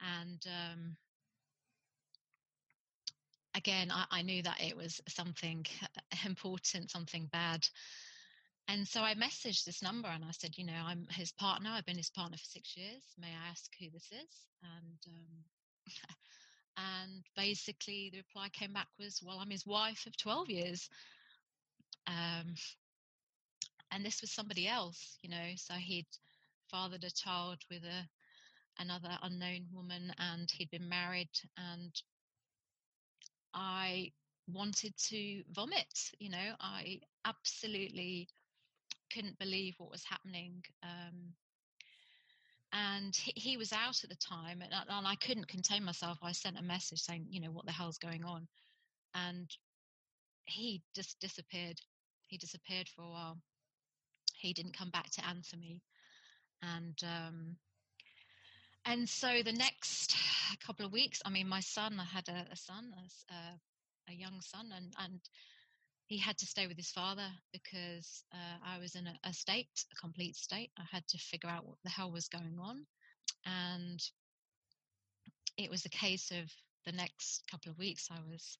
and 0.00 0.46
um, 0.46 0.96
again, 3.54 3.90
I, 3.90 4.04
I, 4.10 4.22
knew 4.22 4.42
that 4.42 4.60
it 4.60 4.76
was 4.76 5.00
something 5.08 5.66
important, 6.24 6.90
something 6.90 7.28
bad. 7.32 7.66
And 8.68 8.86
so 8.86 9.00
I 9.00 9.14
messaged 9.14 9.64
this 9.64 9.82
number 9.82 10.08
and 10.08 10.22
I 10.22 10.30
said, 10.32 10.58
you 10.58 10.66
know, 10.66 10.74
I'm 10.84 11.06
his 11.10 11.32
partner. 11.32 11.70
I've 11.72 11.86
been 11.86 11.96
his 11.96 12.10
partner 12.10 12.36
for 12.36 12.44
six 12.44 12.76
years. 12.76 13.02
May 13.18 13.28
I 13.28 13.48
ask 13.50 13.70
who 13.80 13.88
this 13.90 14.06
is? 14.12 14.46
And 14.62 14.98
um, 15.08 15.44
and 16.76 17.24
basically 17.34 18.10
the 18.12 18.18
reply 18.18 18.50
came 18.50 18.74
back 18.74 18.88
was, 18.98 19.22
"Well, 19.24 19.38
I'm 19.38 19.50
his 19.50 19.66
wife 19.66 20.06
of 20.06 20.16
12 20.18 20.50
years." 20.50 20.90
Um, 22.06 22.54
and 23.90 24.04
this 24.04 24.20
was 24.20 24.30
somebody 24.30 24.68
else, 24.68 25.16
you 25.22 25.30
know. 25.30 25.52
So 25.56 25.72
he'd 25.74 26.06
fathered 26.70 27.04
a 27.04 27.10
child 27.10 27.58
with 27.70 27.84
a 27.84 28.06
another 28.78 29.18
unknown 29.22 29.66
woman, 29.72 30.12
and 30.18 30.50
he'd 30.50 30.70
been 30.70 30.88
married, 30.90 31.30
and 31.56 31.94
I 33.54 34.12
wanted 34.46 34.94
to 35.08 35.42
vomit. 35.52 36.12
You 36.18 36.28
know, 36.28 36.54
I 36.60 37.00
absolutely 37.24 38.28
couldn't 39.12 39.38
believe 39.38 39.74
what 39.78 39.90
was 39.90 40.04
happening. 40.04 40.62
Um, 40.82 41.34
and 42.72 43.16
he, 43.16 43.32
he, 43.34 43.56
was 43.56 43.72
out 43.72 44.04
at 44.04 44.10
the 44.10 44.16
time, 44.16 44.62
and, 44.62 44.72
and 44.72 45.06
I 45.06 45.14
couldn't 45.14 45.48
contain 45.48 45.84
myself. 45.84 46.18
I 46.22 46.32
sent 46.32 46.58
a 46.58 46.62
message 46.62 47.00
saying, 47.00 47.26
you 47.30 47.40
know, 47.40 47.50
what 47.50 47.64
the 47.64 47.72
hell's 47.72 47.98
going 47.98 48.24
on? 48.24 48.46
And 49.14 49.50
he 50.44 50.82
just 50.94 51.18
disappeared. 51.20 51.80
He 52.26 52.36
disappeared 52.36 52.88
for 52.88 53.02
a 53.02 53.08
while. 53.08 53.38
He 54.36 54.52
didn't 54.52 54.76
come 54.76 54.90
back 54.90 55.10
to 55.10 55.26
answer 55.26 55.56
me, 55.56 55.80
and 56.62 56.96
um, 57.02 57.56
and 58.84 59.08
so 59.08 59.42
the 59.42 59.52
next 59.52 60.16
couple 60.64 60.86
of 60.86 60.92
weeks, 60.92 61.20
I 61.24 61.30
mean, 61.30 61.48
my 61.48 61.60
son, 61.60 61.98
I 62.00 62.04
had 62.04 62.28
a, 62.28 62.46
a 62.52 62.56
son, 62.56 62.92
a, 63.30 64.10
a, 64.10 64.14
young 64.14 64.40
son, 64.40 64.72
and 64.74 64.92
and 64.98 65.20
he 66.08 66.16
had 66.16 66.38
to 66.38 66.46
stay 66.46 66.66
with 66.66 66.76
his 66.76 66.90
father 66.90 67.28
because 67.52 68.24
uh, 68.32 68.58
I 68.66 68.78
was 68.78 68.94
in 68.94 69.06
a, 69.06 69.14
a, 69.24 69.32
state, 69.32 69.68
a 69.92 69.96
complete 70.00 70.36
state. 70.36 70.70
I 70.78 70.84
had 70.90 71.06
to 71.08 71.18
figure 71.18 71.50
out 71.50 71.66
what 71.66 71.76
the 71.84 71.90
hell 71.90 72.10
was 72.10 72.28
going 72.28 72.58
on. 72.60 72.86
And 73.44 74.02
it 75.58 75.70
was 75.70 75.84
a 75.84 75.90
case 75.90 76.30
of 76.30 76.50
the 76.86 76.92
next 76.92 77.42
couple 77.50 77.70
of 77.70 77.78
weeks, 77.78 78.08
I 78.10 78.20
was 78.30 78.56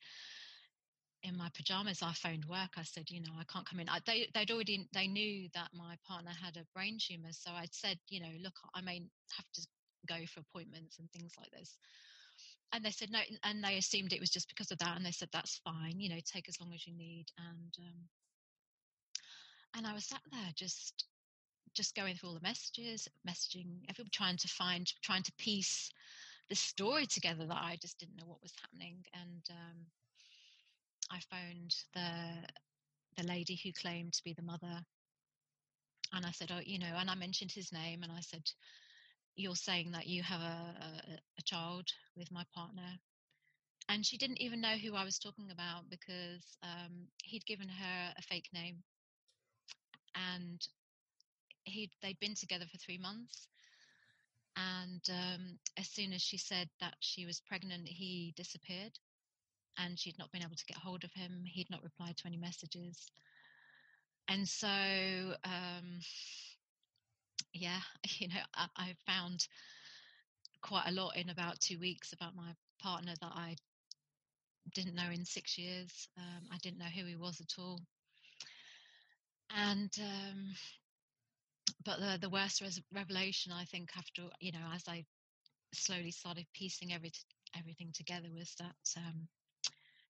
in 1.22 1.38
my 1.38 1.48
pajamas. 1.56 2.02
I 2.02 2.12
phoned 2.12 2.44
work. 2.44 2.76
I 2.76 2.82
said, 2.82 3.10
you 3.10 3.22
know, 3.22 3.32
I 3.40 3.44
can't 3.50 3.66
come 3.66 3.80
in. 3.80 3.88
I, 3.88 4.00
they, 4.06 4.28
they'd 4.34 4.50
already, 4.50 4.86
they 4.92 5.06
knew 5.06 5.48
that 5.54 5.70
my 5.72 5.96
partner 6.06 6.30
had 6.30 6.58
a 6.58 6.66
brain 6.74 6.98
tumor. 7.00 7.32
So 7.32 7.50
I'd 7.50 7.74
said, 7.74 7.98
you 8.08 8.20
know, 8.20 8.30
look, 8.42 8.54
I 8.74 8.82
may 8.82 9.00
have 9.36 9.46
to 9.54 9.66
go 10.06 10.16
for 10.26 10.40
appointments 10.40 10.98
and 10.98 11.10
things 11.10 11.32
like 11.38 11.50
this 11.50 11.78
and 12.72 12.84
they 12.84 12.90
said 12.90 13.10
no 13.10 13.20
and 13.44 13.62
they 13.62 13.78
assumed 13.78 14.12
it 14.12 14.20
was 14.20 14.30
just 14.30 14.48
because 14.48 14.70
of 14.70 14.78
that 14.78 14.96
and 14.96 15.04
they 15.04 15.10
said 15.10 15.28
that's 15.32 15.60
fine 15.64 15.98
you 15.98 16.08
know 16.08 16.20
take 16.24 16.48
as 16.48 16.60
long 16.60 16.72
as 16.74 16.86
you 16.86 16.94
need 16.94 17.26
and 17.38 17.74
um, 17.78 18.08
and 19.76 19.86
i 19.86 19.92
was 19.92 20.04
sat 20.04 20.20
there 20.30 20.50
just 20.54 21.06
just 21.74 21.94
going 21.94 22.16
through 22.16 22.30
all 22.30 22.34
the 22.34 22.40
messages 22.40 23.08
messaging 23.28 23.66
everyone 23.88 24.10
trying 24.12 24.36
to 24.36 24.48
find 24.48 24.92
trying 25.02 25.22
to 25.22 25.32
piece 25.38 25.90
the 26.48 26.54
story 26.54 27.06
together 27.06 27.46
that 27.46 27.60
i 27.62 27.76
just 27.80 27.98
didn't 27.98 28.16
know 28.16 28.26
what 28.26 28.42
was 28.42 28.52
happening 28.60 28.96
and 29.14 29.42
um, 29.50 29.86
i 31.10 31.18
phoned 31.30 31.74
the 31.94 33.22
the 33.22 33.28
lady 33.28 33.58
who 33.62 33.72
claimed 33.72 34.12
to 34.12 34.24
be 34.24 34.32
the 34.32 34.42
mother 34.42 34.80
and 36.14 36.24
i 36.26 36.30
said 36.30 36.50
oh 36.54 36.60
you 36.64 36.78
know 36.78 36.94
and 36.98 37.10
i 37.10 37.14
mentioned 37.14 37.52
his 37.52 37.72
name 37.72 38.02
and 38.02 38.12
i 38.12 38.20
said 38.20 38.42
you're 39.38 39.56
saying 39.56 39.92
that 39.92 40.06
you 40.06 40.22
have 40.22 40.40
a, 40.40 40.44
a, 40.44 41.18
a 41.38 41.42
child 41.42 41.86
with 42.16 42.30
my 42.30 42.44
partner 42.54 42.98
and 43.88 44.04
she 44.04 44.18
didn't 44.18 44.40
even 44.40 44.60
know 44.60 44.76
who 44.76 44.94
I 44.94 45.04
was 45.04 45.18
talking 45.18 45.50
about 45.50 45.88
because 45.88 46.58
um, 46.62 47.08
he'd 47.24 47.46
given 47.46 47.68
her 47.68 48.12
a 48.16 48.22
fake 48.22 48.48
name, 48.52 48.82
and 50.14 50.60
he 51.64 51.90
they'd 52.02 52.20
been 52.20 52.34
together 52.34 52.66
for 52.70 52.78
three 52.78 52.98
months. 52.98 53.48
And 54.56 55.02
um, 55.08 55.58
as 55.78 55.88
soon 55.88 56.12
as 56.12 56.20
she 56.20 56.36
said 56.36 56.68
that 56.80 56.96
she 57.00 57.24
was 57.24 57.40
pregnant, 57.40 57.86
he 57.88 58.34
disappeared, 58.36 58.92
and 59.78 59.98
she'd 59.98 60.18
not 60.18 60.32
been 60.32 60.42
able 60.42 60.56
to 60.56 60.66
get 60.66 60.76
hold 60.76 61.04
of 61.04 61.12
him. 61.12 61.44
He'd 61.46 61.70
not 61.70 61.82
replied 61.82 62.18
to 62.18 62.26
any 62.26 62.36
messages, 62.36 63.06
and 64.28 64.46
so 64.46 64.68
um, 65.44 66.00
yeah, 67.52 67.80
you 68.18 68.28
know, 68.28 68.40
I, 68.54 68.66
I 68.76 68.94
found 69.06 69.46
quite 70.62 70.86
a 70.86 70.92
lot 70.92 71.16
in 71.16 71.30
about 71.30 71.60
two 71.60 71.78
weeks 71.78 72.12
about 72.12 72.34
my 72.34 72.52
partner 72.80 73.14
that 73.20 73.32
I 73.34 73.56
didn't 74.74 74.94
know 74.94 75.10
in 75.12 75.24
six 75.24 75.58
years. 75.58 76.08
Um, 76.16 76.48
I 76.52 76.58
didn't 76.62 76.78
know 76.78 76.84
who 76.86 77.06
he 77.06 77.16
was 77.16 77.40
at 77.40 77.58
all. 77.58 77.80
And, 79.56 79.90
um, 80.00 80.54
but 81.84 82.00
the, 82.00 82.18
the 82.20 82.30
worst 82.30 82.60
res- 82.60 82.82
revelation, 82.92 83.52
I 83.52 83.64
think, 83.64 83.90
after, 83.96 84.22
you 84.40 84.52
know, 84.52 84.66
as 84.74 84.84
I 84.88 85.04
slowly 85.72 86.10
started 86.10 86.46
piecing 86.54 86.92
every, 86.92 87.12
everything 87.58 87.92
together 87.94 88.28
was 88.34 88.54
that 88.58 88.98
um, 88.98 89.28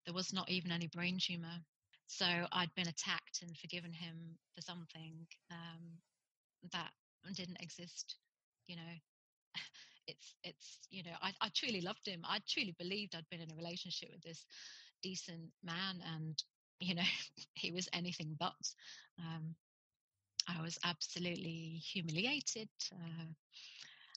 there 0.04 0.14
was 0.14 0.32
not 0.32 0.50
even 0.50 0.72
any 0.72 0.88
brain 0.88 1.18
tumor. 1.20 1.60
So 2.06 2.26
I'd 2.26 2.74
been 2.74 2.88
attacked 2.88 3.42
and 3.42 3.56
forgiven 3.58 3.92
him 3.92 4.16
for 4.54 4.62
something 4.62 5.26
um, 5.50 5.98
didn't 7.34 7.60
exist 7.60 8.16
you 8.66 8.76
know. 8.76 8.92
It's 10.06 10.34
it's 10.42 10.80
you 10.90 11.02
know 11.04 11.12
I, 11.22 11.32
I 11.40 11.50
truly 11.54 11.82
loved 11.82 12.06
him. 12.06 12.22
I 12.24 12.38
truly 12.48 12.74
believed 12.78 13.14
i'd 13.14 13.28
been 13.30 13.42
in 13.42 13.50
a 13.52 13.56
relationship 13.56 14.08
with 14.12 14.22
this 14.22 14.46
decent 15.02 15.50
man 15.62 16.02
and 16.16 16.42
you 16.80 16.94
know 16.94 17.10
he 17.54 17.70
was 17.72 17.88
anything 17.92 18.36
but. 18.38 18.56
Um, 19.18 19.54
i 20.48 20.62
was 20.62 20.78
absolutely 20.84 21.80
humiliated. 21.92 22.68
Uh, 22.92 23.26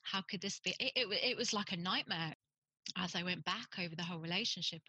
how 0.04 0.22
could 0.22 0.42
this 0.42 0.60
be? 0.60 0.72
It, 0.80 0.94
it, 0.96 1.08
it 1.32 1.38
was 1.38 1.54
like 1.54 1.72
a 1.72 1.78
nightmare 1.78 2.34
as 2.98 3.16
i 3.16 3.24
went 3.24 3.46
back 3.46 3.68
over 3.80 3.96
the 3.96 4.04
whole 4.04 4.20
relationship. 4.20 4.82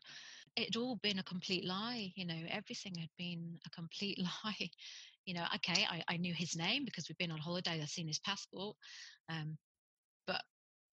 It'd 0.57 0.77
all 0.77 0.97
been 0.97 1.19
a 1.19 1.23
complete 1.25 1.65
lie 1.65 2.13
you 2.17 2.27
know 2.27 2.41
everything 2.51 2.95
had 2.99 3.11
been 3.19 3.59
a 3.67 3.71
complete 3.71 4.19
lie 4.45 4.71
you 5.25 5.35
know, 5.35 5.45
okay, 5.57 5.87
I, 5.89 6.03
I 6.09 6.17
knew 6.17 6.35
his 6.35 6.57
name 6.57 6.85
because 6.85 7.09
we've 7.09 7.19
been 7.19 7.31
on 7.31 7.39
holiday, 7.39 7.81
I've 7.81 7.89
seen 7.89 8.09
his 8.09 8.19
passport. 8.19 8.77
Um, 9.29 9.57
but 10.27 10.43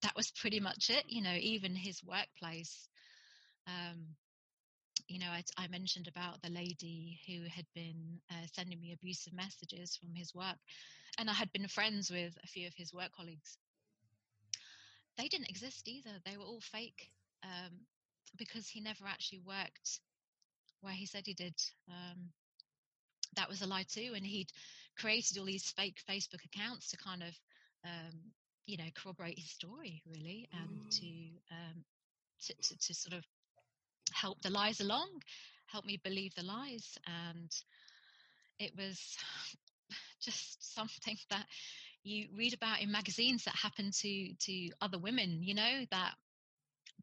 that 0.02 0.16
was 0.16 0.30
pretty 0.30 0.60
much 0.60 0.90
it, 0.90 1.04
you 1.08 1.22
know, 1.22 1.34
even 1.34 1.74
his 1.74 2.02
workplace. 2.04 2.88
Um, 3.66 4.06
you 5.08 5.18
know, 5.18 5.26
I, 5.26 5.42
I, 5.56 5.66
mentioned 5.68 6.08
about 6.08 6.40
the 6.42 6.50
lady 6.50 7.20
who 7.26 7.48
had 7.48 7.66
been 7.74 8.20
uh, 8.30 8.46
sending 8.54 8.80
me 8.80 8.92
abusive 8.92 9.32
messages 9.32 9.96
from 9.96 10.14
his 10.14 10.34
work, 10.34 10.56
and 11.18 11.28
I 11.28 11.32
had 11.32 11.52
been 11.52 11.66
friends 11.66 12.10
with 12.10 12.36
a 12.42 12.46
few 12.46 12.66
of 12.66 12.74
his 12.76 12.94
work 12.94 13.10
colleagues. 13.16 13.58
They 15.18 15.28
didn't 15.28 15.50
exist 15.50 15.88
either; 15.88 16.10
they 16.24 16.36
were 16.36 16.44
all 16.44 16.60
fake 16.60 17.10
um, 17.42 17.72
because 18.38 18.68
he 18.68 18.80
never 18.80 19.04
actually 19.06 19.40
worked 19.40 20.00
where 20.80 20.94
he 20.94 21.06
said 21.06 21.24
he 21.26 21.34
did. 21.34 21.54
Um, 21.88 22.30
that 23.36 23.48
was 23.48 23.62
a 23.62 23.66
lie 23.66 23.86
too. 23.88 24.12
And 24.14 24.24
he'd 24.24 24.50
created 24.98 25.38
all 25.38 25.44
these 25.44 25.72
fake 25.76 26.00
Facebook 26.08 26.44
accounts 26.44 26.90
to 26.90 26.96
kind 26.96 27.22
of, 27.22 27.34
um, 27.84 28.18
you 28.66 28.76
know, 28.76 28.90
corroborate 28.94 29.38
his 29.38 29.50
story 29.50 30.02
really, 30.06 30.48
and 30.52 30.86
mm. 30.86 31.00
to, 31.00 31.06
um, 31.54 31.84
to, 32.46 32.54
to, 32.54 32.78
to 32.78 32.94
sort 32.94 33.14
of 33.14 33.24
help 34.12 34.40
the 34.42 34.50
lies 34.50 34.80
along, 34.80 35.08
help 35.66 35.84
me 35.84 36.00
believe 36.02 36.34
the 36.34 36.42
lies. 36.42 36.98
And 37.06 37.50
it 38.58 38.72
was 38.76 39.16
just 40.22 40.74
something 40.74 41.16
that 41.30 41.46
you 42.02 42.28
read 42.34 42.54
about 42.54 42.80
in 42.80 42.90
magazines 42.90 43.44
that 43.44 43.54
happened 43.54 43.92
to 43.92 44.32
to 44.34 44.70
other 44.80 44.98
women 44.98 45.42
you 45.42 45.54
know 45.54 45.84
that 45.90 46.14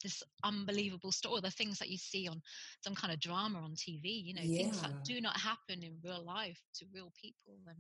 this 0.02 0.24
unbelievable 0.44 1.12
story, 1.12 1.42
the 1.42 1.52
things 1.52 1.80
that 1.80 1.90
you 1.90 1.98
see 1.98 2.28
on 2.28 2.42
some 2.82 2.96
kind 2.96 3.14
of 3.14 3.20
drama 3.20 3.60
on 3.60 3.72
TV, 3.72 4.02
you 4.04 4.34
know, 4.34 4.42
yeah. 4.44 4.64
things 4.64 4.82
that 4.82 5.04
do 5.04 5.22
not 5.22 5.38
happen 5.38 5.84
in 5.84 5.98
real 6.04 6.24
life 6.24 6.60
to 6.76 6.86
real 6.94 7.12
people. 7.20 7.60
And 7.68 7.78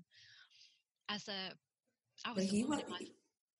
as 1.09 1.27
a, 1.27 1.53
I 2.25 2.33
was, 2.33 2.49
he 2.49 2.63
was, 2.63 2.81
my, 2.89 2.99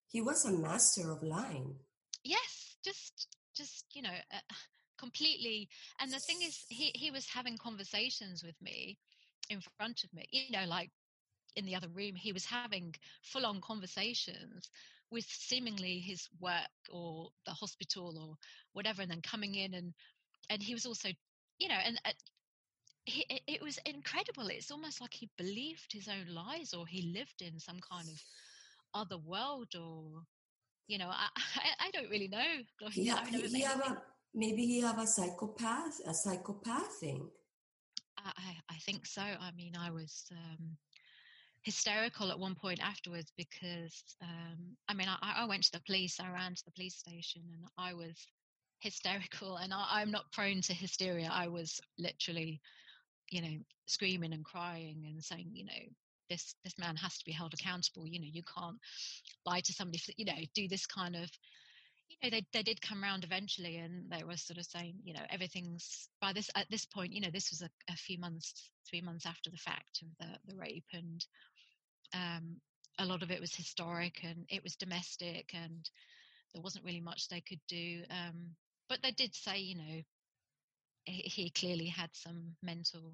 he 0.07 0.21
was 0.21 0.45
a 0.45 0.51
master 0.51 1.11
of 1.11 1.23
lying. 1.23 1.75
Yes, 2.23 2.77
just, 2.83 3.27
just 3.55 3.85
you 3.93 4.01
know, 4.01 4.09
uh, 4.33 4.53
completely. 4.97 5.69
And 5.99 6.11
the 6.11 6.19
thing 6.19 6.37
is, 6.43 6.65
he 6.69 6.91
he 6.95 7.11
was 7.11 7.27
having 7.27 7.57
conversations 7.57 8.43
with 8.43 8.55
me 8.61 8.97
in 9.49 9.61
front 9.77 10.03
of 10.03 10.13
me, 10.13 10.25
you 10.31 10.51
know, 10.51 10.65
like 10.65 10.91
in 11.55 11.65
the 11.65 11.75
other 11.75 11.87
room, 11.87 12.15
he 12.15 12.31
was 12.31 12.45
having 12.45 12.93
full 13.23 13.45
on 13.45 13.61
conversations 13.61 14.69
with 15.11 15.25
seemingly 15.25 15.99
his 15.99 16.27
work 16.39 16.69
or 16.91 17.29
the 17.45 17.53
hospital 17.53 18.17
or 18.17 18.35
whatever, 18.73 19.01
and 19.01 19.11
then 19.11 19.21
coming 19.21 19.55
in 19.55 19.73
and 19.73 19.93
and 20.49 20.63
he 20.63 20.73
was 20.73 20.85
also, 20.85 21.09
you 21.59 21.67
know, 21.67 21.79
and 21.85 21.99
uh, 22.05 22.11
he, 23.05 23.25
it 23.47 23.61
was 23.61 23.79
incredible. 23.85 24.47
It's 24.47 24.71
almost 24.71 25.01
like 25.01 25.13
he 25.13 25.29
believed 25.37 25.91
his 25.91 26.07
own 26.07 26.33
lies, 26.33 26.73
or 26.73 26.85
he 26.87 27.13
lived 27.13 27.41
in 27.41 27.59
some 27.59 27.79
kind 27.79 28.07
of 28.07 28.21
other 28.93 29.17
world, 29.17 29.67
or 29.75 30.23
you 30.87 30.97
know, 30.97 31.09
I 31.09 31.27
I, 31.35 31.87
I 31.87 31.91
don't 31.91 32.09
really 32.09 32.27
know. 32.27 32.89
Yeah, 32.93 33.25
he, 33.25 33.41
he 33.41 33.61
have 33.61 33.79
a, 33.79 34.01
maybe 34.33 34.65
he 34.65 34.81
have 34.81 34.99
a 34.99 35.07
psychopath, 35.07 35.99
a 36.05 36.13
psychopath 36.13 36.93
thing. 36.99 37.29
I, 38.17 38.55
I 38.69 38.75
think 38.85 39.05
so. 39.05 39.21
I 39.21 39.51
mean, 39.55 39.73
I 39.79 39.91
was 39.91 40.25
um, 40.31 40.77
hysterical 41.63 42.31
at 42.31 42.39
one 42.39 42.55
point 42.55 42.79
afterwards 42.81 43.31
because 43.37 44.03
um, 44.21 44.75
I 44.87 44.93
mean 44.93 45.07
I, 45.07 45.35
I, 45.37 45.45
went 45.45 45.63
to 45.63 45.71
the 45.73 45.81
police, 45.85 46.19
I 46.19 46.31
ran 46.31 46.55
to 46.55 46.65
the 46.65 46.71
police 46.71 46.95
station, 46.95 47.43
and 47.51 47.65
I 47.77 47.93
was 47.93 48.27
hysterical 48.79 49.57
and 49.57 49.73
I, 49.73 49.87
i'm 49.93 50.11
not 50.11 50.31
prone 50.31 50.61
to 50.61 50.73
hysteria. 50.73 51.29
I 51.31 51.47
was 51.47 51.79
literally 51.97 52.61
you 53.29 53.41
know 53.41 53.57
screaming 53.87 54.33
and 54.33 54.45
crying 54.45 55.03
and 55.07 55.23
saying 55.23 55.49
you 55.53 55.65
know 55.65 55.83
this 56.29 56.55
this 56.63 56.77
man 56.77 56.95
has 56.97 57.17
to 57.17 57.25
be 57.25 57.31
held 57.31 57.53
accountable. 57.53 58.07
You 58.07 58.19
know 58.19 58.29
you 58.31 58.43
can't 58.43 58.77
lie 59.45 59.61
to 59.61 59.73
somebody 59.73 59.97
for, 59.97 60.11
you 60.17 60.25
know 60.25 60.33
do 60.53 60.67
this 60.67 60.85
kind 60.85 61.15
of 61.15 61.29
you 62.21 62.29
know 62.29 62.37
they 62.37 62.45
they 62.53 62.63
did 62.63 62.81
come 62.81 63.03
around 63.03 63.23
eventually 63.23 63.77
and 63.77 64.09
they 64.11 64.23
were 64.23 64.37
sort 64.37 64.57
of 64.57 64.65
saying 64.65 64.95
you 65.03 65.13
know 65.13 65.23
everything's 65.29 66.09
by 66.21 66.33
this 66.33 66.49
at 66.55 66.67
this 66.69 66.85
point 66.85 67.13
you 67.13 67.21
know 67.21 67.29
this 67.31 67.51
was 67.51 67.61
a, 67.61 67.69
a 67.91 67.95
few 67.95 68.19
months 68.19 68.71
three 68.89 69.01
months 69.01 69.25
after 69.25 69.49
the 69.49 69.57
fact 69.57 70.01
of 70.01 70.07
the 70.19 70.51
the 70.51 70.57
rape 70.57 70.85
and 70.93 71.25
um 72.13 72.57
a 72.99 73.05
lot 73.05 73.21
of 73.21 73.31
it 73.31 73.39
was 73.39 73.55
historic 73.55 74.23
and 74.23 74.45
it 74.49 74.63
was 74.63 74.75
domestic 74.75 75.51
and 75.53 75.89
there 76.53 76.63
wasn't 76.63 76.83
really 76.85 77.01
much 77.01 77.27
they 77.27 77.41
could 77.41 77.61
do 77.67 78.01
um 78.09 78.55
but 78.89 78.99
they 79.03 79.11
did 79.11 79.35
say 79.35 79.59
you 79.59 79.75
know 79.77 80.01
he, 81.05 81.21
he 81.23 81.49
clearly 81.49 81.87
had 81.87 82.09
some 82.13 82.55
mental 82.63 83.13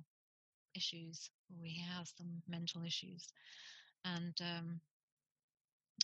issues 0.75 1.29
or 1.49 1.65
he 1.65 1.81
has 1.81 2.13
some 2.17 2.41
mental 2.47 2.83
issues 2.83 3.27
and 4.05 4.35
um 4.41 4.79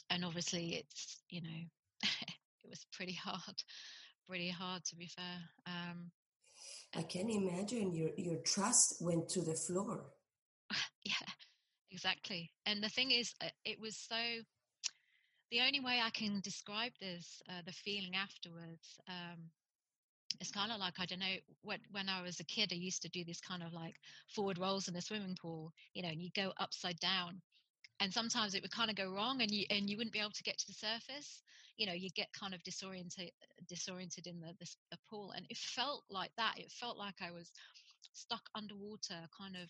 and 0.10 0.26
obviously 0.26 0.76
it's 0.76 1.22
you 1.30 1.42
know 1.42 2.10
it 2.70 2.72
was 2.72 2.86
pretty 2.92 3.14
hard 3.24 3.64
pretty 4.28 4.50
hard 4.50 4.84
to 4.86 4.96
be 4.96 5.08
fair 5.08 5.40
um 5.66 6.12
i 6.96 7.02
can 7.02 7.30
imagine 7.30 7.94
your 7.94 8.12
your 8.18 8.38
trust 8.38 8.96
went 9.02 9.28
to 9.30 9.42
the 9.42 9.56
floor. 9.56 10.06
Yeah 11.04 11.28
exactly 11.92 12.52
and 12.68 12.84
the 12.84 12.90
thing 12.90 13.10
is 13.10 13.34
uh, 13.42 13.50
it 13.66 13.80
was 13.80 13.98
so 13.98 14.16
the 15.50 15.62
only 15.62 15.80
way 15.80 16.00
i 16.04 16.12
can 16.12 16.40
describe 16.42 16.92
this 17.02 17.42
uh, 17.50 17.62
the 17.66 17.72
feeling 17.72 18.16
afterwards 18.16 19.00
um 19.08 19.50
it's 20.40 20.52
kind 20.52 20.72
of 20.72 20.80
like 20.80 21.00
I 21.00 21.06
don't 21.06 21.20
know 21.20 21.36
when 21.64 21.80
when 21.92 22.08
I 22.08 22.22
was 22.22 22.40
a 22.40 22.44
kid 22.44 22.70
I 22.72 22.76
used 22.76 23.02
to 23.02 23.10
do 23.10 23.26
this 23.26 23.42
kind 23.42 23.64
of 23.64 23.74
like 23.74 23.96
forward 24.28 24.60
rolls 24.60 24.88
in 24.88 24.96
a 24.96 25.02
swimming 25.02 25.36
pool 25.42 25.74
you 25.96 26.04
know 26.04 26.10
and 26.10 26.22
you 26.22 26.30
go 26.36 26.54
upside 26.60 27.00
down 27.00 27.42
and 28.00 28.14
sometimes 28.14 28.54
it 28.54 28.62
would 28.62 28.72
kind 28.72 28.90
of 28.90 28.96
go 28.96 29.12
wrong 29.12 29.42
and 29.42 29.52
you 29.52 29.66
and 29.70 29.90
you 29.90 29.98
wouldn't 29.98 30.14
be 30.14 30.20
able 30.20 30.32
to 30.32 30.44
get 30.44 30.58
to 30.58 30.68
the 30.68 30.74
surface 30.74 31.42
you 31.78 31.86
know 31.86 31.94
you 31.94 32.10
get 32.12 32.32
kind 32.34 32.54
of 32.54 32.64
disoriented 32.64 33.32
disoriented 33.68 34.28
in 34.28 34.40
the, 34.40 34.54
the, 34.92 34.98
pool 35.10 35.32
and 35.36 35.46
it 35.50 35.58
felt 35.58 36.04
like 36.10 36.32
that 36.38 36.54
it 36.58 36.72
felt 36.72 36.98
like 36.98 37.16
I 37.22 37.32
was 37.32 37.52
stuck 38.14 38.42
underwater 38.56 39.28
kind 39.38 39.56
of 39.56 39.70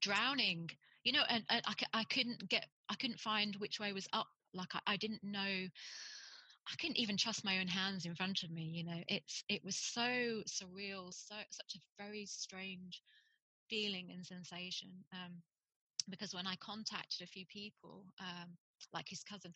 drowning 0.00 0.70
you 1.02 1.12
know 1.12 1.22
and, 1.28 1.44
and 1.50 1.62
I, 1.66 2.00
I 2.00 2.04
couldn't 2.04 2.48
get 2.48 2.66
I 2.88 2.94
couldn't 2.94 3.20
find 3.20 3.56
which 3.56 3.80
way 3.80 3.92
was 3.92 4.08
up 4.12 4.28
like 4.52 4.74
I, 4.74 4.80
I 4.86 4.96
didn't 4.96 5.22
know 5.22 5.68
I 6.66 6.76
couldn't 6.80 6.98
even 6.98 7.16
trust 7.16 7.44
my 7.44 7.58
own 7.60 7.68
hands 7.68 8.06
in 8.06 8.14
front 8.14 8.42
of 8.42 8.50
me. 8.50 8.62
You 8.62 8.84
know, 8.84 9.02
it's 9.06 9.44
it 9.50 9.62
was 9.64 9.76
so 9.76 10.00
surreal, 10.48 11.12
so 11.12 11.34
such 11.50 11.76
a 11.76 12.02
very 12.02 12.24
strange 12.24 13.02
feeling 13.68 14.10
and 14.10 14.24
sensation. 14.24 14.88
Um, 15.12 15.42
because 16.08 16.34
when 16.34 16.46
I 16.46 16.56
contacted 16.56 17.22
a 17.22 17.26
few 17.26 17.46
people, 17.46 18.04
um, 18.20 18.50
like 18.92 19.08
his 19.08 19.22
cousin 19.22 19.54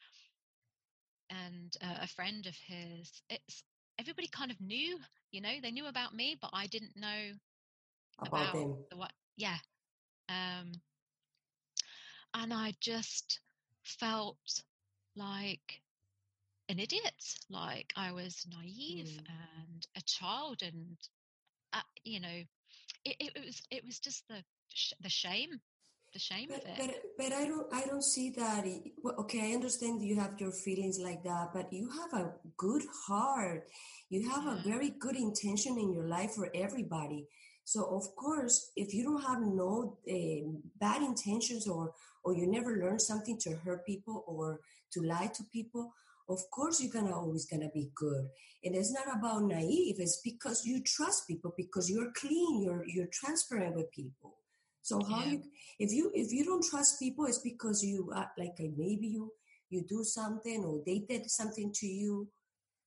and 1.31 1.75
uh, 1.83 2.03
a 2.03 2.07
friend 2.07 2.47
of 2.47 2.57
his, 2.67 3.23
it's 3.29 3.63
everybody 3.99 4.29
kind 4.29 4.51
of 4.51 4.61
knew. 4.61 4.99
You 5.31 5.41
know, 5.41 5.55
they 5.63 5.71
knew 5.71 5.87
about 5.87 6.15
me, 6.15 6.37
but 6.41 6.51
I 6.53 6.67
didn't 6.67 6.97
know 6.97 7.33
about, 8.21 8.55
about 8.55 8.91
the 8.91 8.97
what. 8.97 9.13
Yeah, 9.37 9.59
um, 10.29 10.73
and 12.35 12.53
I 12.53 12.75
just 12.81 13.41
felt 13.85 14.63
like 15.17 15.81
an 16.69 16.79
idiot. 16.79 17.37
Like 17.51 17.93
I 17.97 18.13
was 18.13 18.47
naive 18.51 19.07
mm. 19.07 19.27
and 19.65 19.87
a 19.97 20.03
child, 20.03 20.63
and 20.63 20.97
uh, 21.73 21.81
you 22.05 22.21
know, 22.21 22.43
it, 23.05 23.17
it, 23.21 23.45
was 23.45 23.63
it 23.71 23.85
was 23.85 23.99
just 23.99 24.27
the 24.29 24.43
the 25.03 25.09
shame, 25.09 25.61
the 26.13 26.19
shame 26.19 26.49
but, 26.49 26.63
of 26.63 26.69
it. 26.69 26.77
But 26.79 26.95
but 27.19 27.33
I 27.33 27.45
don't 27.47 27.67
I 27.73 27.85
don't 27.87 28.05
see 28.05 28.31
that. 28.31 28.65
Okay, 29.21 29.51
I 29.51 29.55
understand 29.55 30.03
you 30.03 30.17
have 30.17 30.41
your 30.41 30.53
feelings 30.53 30.99
like 30.99 31.23
that, 31.25 31.51
but 31.53 31.73
you 31.73 31.91
have 31.91 32.13
a 32.21 32.33
good 32.57 32.83
heart. 33.07 33.69
You 34.11 34.29
have 34.31 34.45
yeah. 34.45 34.59
a 34.59 34.63
very 34.63 34.91
good 34.91 35.17
intention 35.17 35.79
in 35.79 35.93
your 35.93 36.05
life 36.05 36.33
for 36.33 36.51
everybody. 36.55 37.27
So 37.65 37.85
of 37.85 38.15
course, 38.17 38.71
if 38.77 38.95
you 38.95 39.05
don't 39.05 39.23
have 39.23 39.41
no 39.43 39.99
uh, 40.11 40.49
bad 40.81 41.03
intentions 41.03 41.69
or 41.69 41.93
or 42.25 42.35
you 42.35 42.47
never 42.47 42.77
learn 42.77 42.99
something 42.99 43.39
to 43.41 43.57
hurt 43.65 43.87
people 43.87 44.25
or 44.27 44.61
to 44.93 45.03
lie 45.03 45.31
to 45.35 45.43
people, 45.53 45.93
of 46.29 46.41
course 46.51 46.81
you're 46.81 46.93
gonna 46.93 47.15
always 47.15 47.47
gonna 47.47 47.71
be 47.73 47.91
good 47.95 48.29
and 48.65 48.75
it's 48.75 48.93
not 48.93 49.17
about 49.17 49.43
naive 49.43 49.97
it's 49.99 50.21
because 50.23 50.65
you 50.67 50.83
trust 50.83 51.27
people 51.27 51.55
because 51.57 51.91
you're 51.91 52.13
clean 52.17 52.63
you're 52.63 52.85
you're 52.87 53.09
transparent 53.13 53.75
with 53.75 53.91
people 53.93 54.35
so 54.89 55.03
how 55.11 55.21
yeah. 55.21 55.33
you 55.33 55.43
if 55.79 55.93
you 55.93 56.11
if 56.15 56.33
you 56.33 56.45
don't 56.45 56.65
trust 56.65 56.99
people 56.99 57.27
it's 57.27 57.45
because 57.51 57.85
you 57.85 58.11
uh, 58.15 58.29
like 58.39 58.57
maybe 58.77 59.09
you 59.17 59.31
you 59.71 59.83
do 59.89 60.03
something 60.03 60.65
or 60.65 60.81
they 60.87 60.99
did 61.09 61.31
something 61.31 61.73
to 61.81 61.87
you 61.87 62.29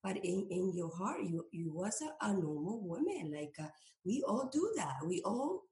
but 0.04 0.18
in, 0.18 0.48
in 0.50 0.72
your 0.74 0.92
heart 0.96 1.22
you 1.24 1.46
you 1.52 1.72
was 1.74 2.02
a, 2.02 2.28
a 2.28 2.34
normal 2.34 2.80
woman 2.82 3.32
like 3.34 3.56
uh, 3.60 3.72
we 4.06 4.24
all 4.28 4.50
do 4.52 4.72
that 4.76 4.96
we 5.08 5.22
all 5.24 5.64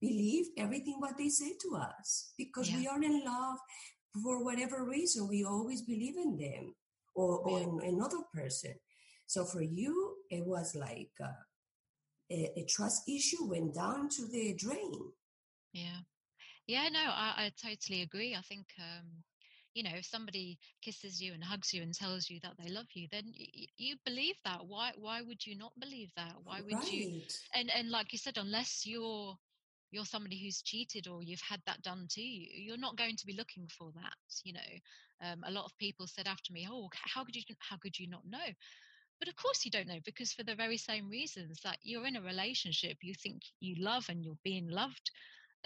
believe 0.00 0.46
everything 0.56 0.96
what 0.98 1.16
they 1.18 1.28
say 1.28 1.52
to 1.60 1.76
us 1.76 2.32
because 2.38 2.70
yeah. 2.70 2.78
we 2.78 2.86
are 2.86 3.02
in 3.02 3.24
love 3.24 3.58
for 4.22 4.44
whatever 4.44 4.84
reason 4.84 5.28
we 5.28 5.44
always 5.44 5.82
believe 5.82 6.16
in 6.16 6.36
them 6.36 6.74
or, 7.14 7.38
or 7.38 7.60
in 7.60 7.94
another 7.94 8.18
person. 8.32 8.74
So 9.26 9.44
for 9.44 9.62
you, 9.62 10.16
it 10.30 10.46
was 10.46 10.74
like 10.74 11.10
uh, 11.22 11.32
a, 12.30 12.60
a, 12.60 12.64
trust 12.68 13.08
issue 13.08 13.48
went 13.48 13.74
down 13.74 14.08
to 14.10 14.26
the 14.28 14.54
drain. 14.54 14.92
Yeah. 15.76 16.00
Yeah, 16.66 16.88
no, 16.90 17.00
I, 17.00 17.46
I 17.46 17.52
totally 17.56 18.02
agree. 18.02 18.34
I 18.36 18.42
think, 18.42 18.68
um, 18.80 19.24
you 19.74 19.82
know, 19.84 19.96
if 19.96 20.06
somebody 20.06 20.58
kisses 20.82 21.20
you 21.22 21.34
and 21.34 21.44
hugs 21.44 21.74
you 21.74 21.82
and 21.82 21.94
tells 21.94 22.30
you 22.30 22.40
that 22.42 22.56
they 22.58 22.70
love 22.70 22.88
you, 22.94 23.08
then 23.10 23.26
y- 23.38 23.66
you 23.76 23.96
believe 24.04 24.36
that. 24.44 24.66
Why? 24.66 24.92
Why 24.96 25.22
would 25.22 25.46
you 25.46 25.56
not 25.56 25.78
believe 25.78 26.12
that? 26.16 26.36
Why 26.44 26.62
would 26.62 26.90
right. 26.90 26.90
you? 26.90 27.22
And 27.54 27.70
and 27.70 27.90
like 27.90 28.12
you 28.12 28.18
said, 28.18 28.38
unless 28.38 28.86
you're 28.86 29.38
you're 29.92 30.06
somebody 30.06 30.42
who's 30.42 30.62
cheated 30.62 31.08
or 31.08 31.22
you've 31.22 31.42
had 31.48 31.62
that 31.66 31.82
done 31.82 32.06
to 32.10 32.22
you, 32.22 32.48
you're 32.64 32.78
not 32.78 32.96
going 32.96 33.16
to 33.16 33.26
be 33.26 33.34
looking 33.34 33.68
for 33.68 33.92
that. 33.94 34.16
You 34.44 34.54
know, 34.54 34.72
um, 35.22 35.42
a 35.46 35.52
lot 35.52 35.66
of 35.66 35.76
people 35.78 36.06
said 36.06 36.28
after 36.28 36.52
me, 36.52 36.66
"Oh, 36.70 36.90
how 36.94 37.24
could 37.24 37.36
you? 37.36 37.42
How 37.60 37.76
could 37.78 37.98
you 37.98 38.08
not 38.08 38.26
know?" 38.26 38.54
But 39.20 39.28
of 39.28 39.36
course 39.36 39.64
you 39.64 39.70
don't 39.70 39.88
know 39.88 40.00
because 40.04 40.32
for 40.32 40.42
the 40.44 40.54
very 40.56 40.76
same 40.78 41.08
reasons 41.08 41.60
that 41.62 41.78
you're 41.82 42.06
in 42.06 42.16
a 42.16 42.22
relationship, 42.22 43.02
you 43.02 43.14
think 43.14 43.42
you 43.60 43.76
love 43.76 44.08
and 44.08 44.24
you're 44.24 44.38
being 44.42 44.68
loved. 44.68 45.10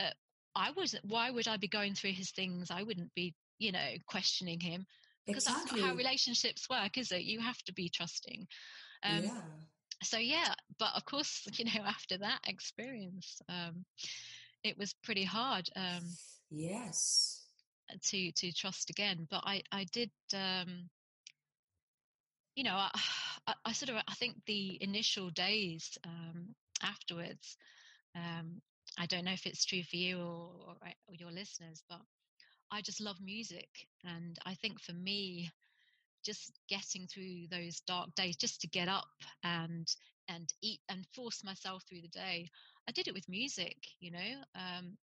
Uh, 0.01 0.11
I 0.55 0.71
was. 0.73 0.95
Why 1.05 1.31
would 1.31 1.49
I 1.49 1.57
be 1.57 1.69
going 1.69 1.95
through 1.95 2.13
his 2.13 2.31
things? 2.31 2.71
I 2.71 2.83
wouldn't 2.83 3.15
be, 3.15 3.35
you 3.59 3.73
know, 3.73 3.89
questioning 4.07 4.61
him 4.61 4.87
because 5.27 5.47
exactly. 5.47 5.63
that's 5.63 5.83
not 5.83 5.91
how 5.91 5.97
relationships 5.97 6.69
work, 6.69 6.99
is 6.99 7.13
it? 7.13 7.23
You 7.23 7.41
have 7.41 7.59
to 7.65 7.73
be 7.73 7.89
trusting. 7.89 8.47
Um, 9.05 9.23
yeah 9.23 9.31
so 10.03 10.19
yeah 10.19 10.55
but 10.79 10.91
of 10.97 11.05
course 11.05 11.47
you 11.59 11.65
know 11.65 11.85
after 11.87 12.19
that 12.19 12.41
experience 12.47 13.41
um 13.49 13.85
it 14.65 14.77
was 14.79 14.95
pretty 15.03 15.25
hard 15.25 15.69
um 15.77 16.05
yes 16.51 17.45
to 18.03 18.31
to 18.33 18.53
trust 18.53 18.91
again 18.91 19.27
but 19.31 19.43
i 19.45 19.63
i 19.73 19.85
did 19.93 20.11
um 20.35 20.89
you 22.55 22.65
know 22.65 22.75
I, 22.75 22.91
I, 23.47 23.55
I 23.67 23.73
sort 23.73 23.91
of 23.91 23.97
i 23.97 24.15
think 24.15 24.37
the 24.47 24.79
initial 24.81 25.31
days 25.31 25.99
um 26.05 26.55
afterwards 26.83 27.57
um 28.15 28.61
i 28.99 29.07
don't 29.07 29.25
know 29.25 29.33
if 29.33 29.47
it's 29.47 29.65
true 29.65 29.83
for 29.83 29.97
you 29.97 30.19
or, 30.19 30.51
or, 30.69 30.75
or 31.09 31.15
your 31.15 31.31
listeners 31.31 31.83
but 31.89 32.01
i 32.71 32.81
just 32.81 33.01
love 33.01 33.17
music 33.21 33.69
and 34.05 34.39
i 34.47 34.55
think 34.55 34.81
for 34.81 34.93
me 34.93 35.51
just 36.25 36.59
getting 36.69 37.07
through 37.07 37.47
those 37.51 37.81
dark 37.81 38.15
days 38.15 38.37
just 38.37 38.61
to 38.61 38.69
get 38.69 38.89
up 38.89 39.09
and 39.45 39.89
and 40.29 40.53
eat 40.63 40.81
and 40.89 41.07
force 41.15 41.43
myself 41.45 41.83
through 41.89 42.01
the 42.03 42.09
day 42.09 42.49
i 42.89 42.93
did 42.93 43.09
it 43.09 43.15
with 43.15 43.29
music 43.29 43.77
you 44.01 44.11
know 44.11 44.43
um, 44.55 44.97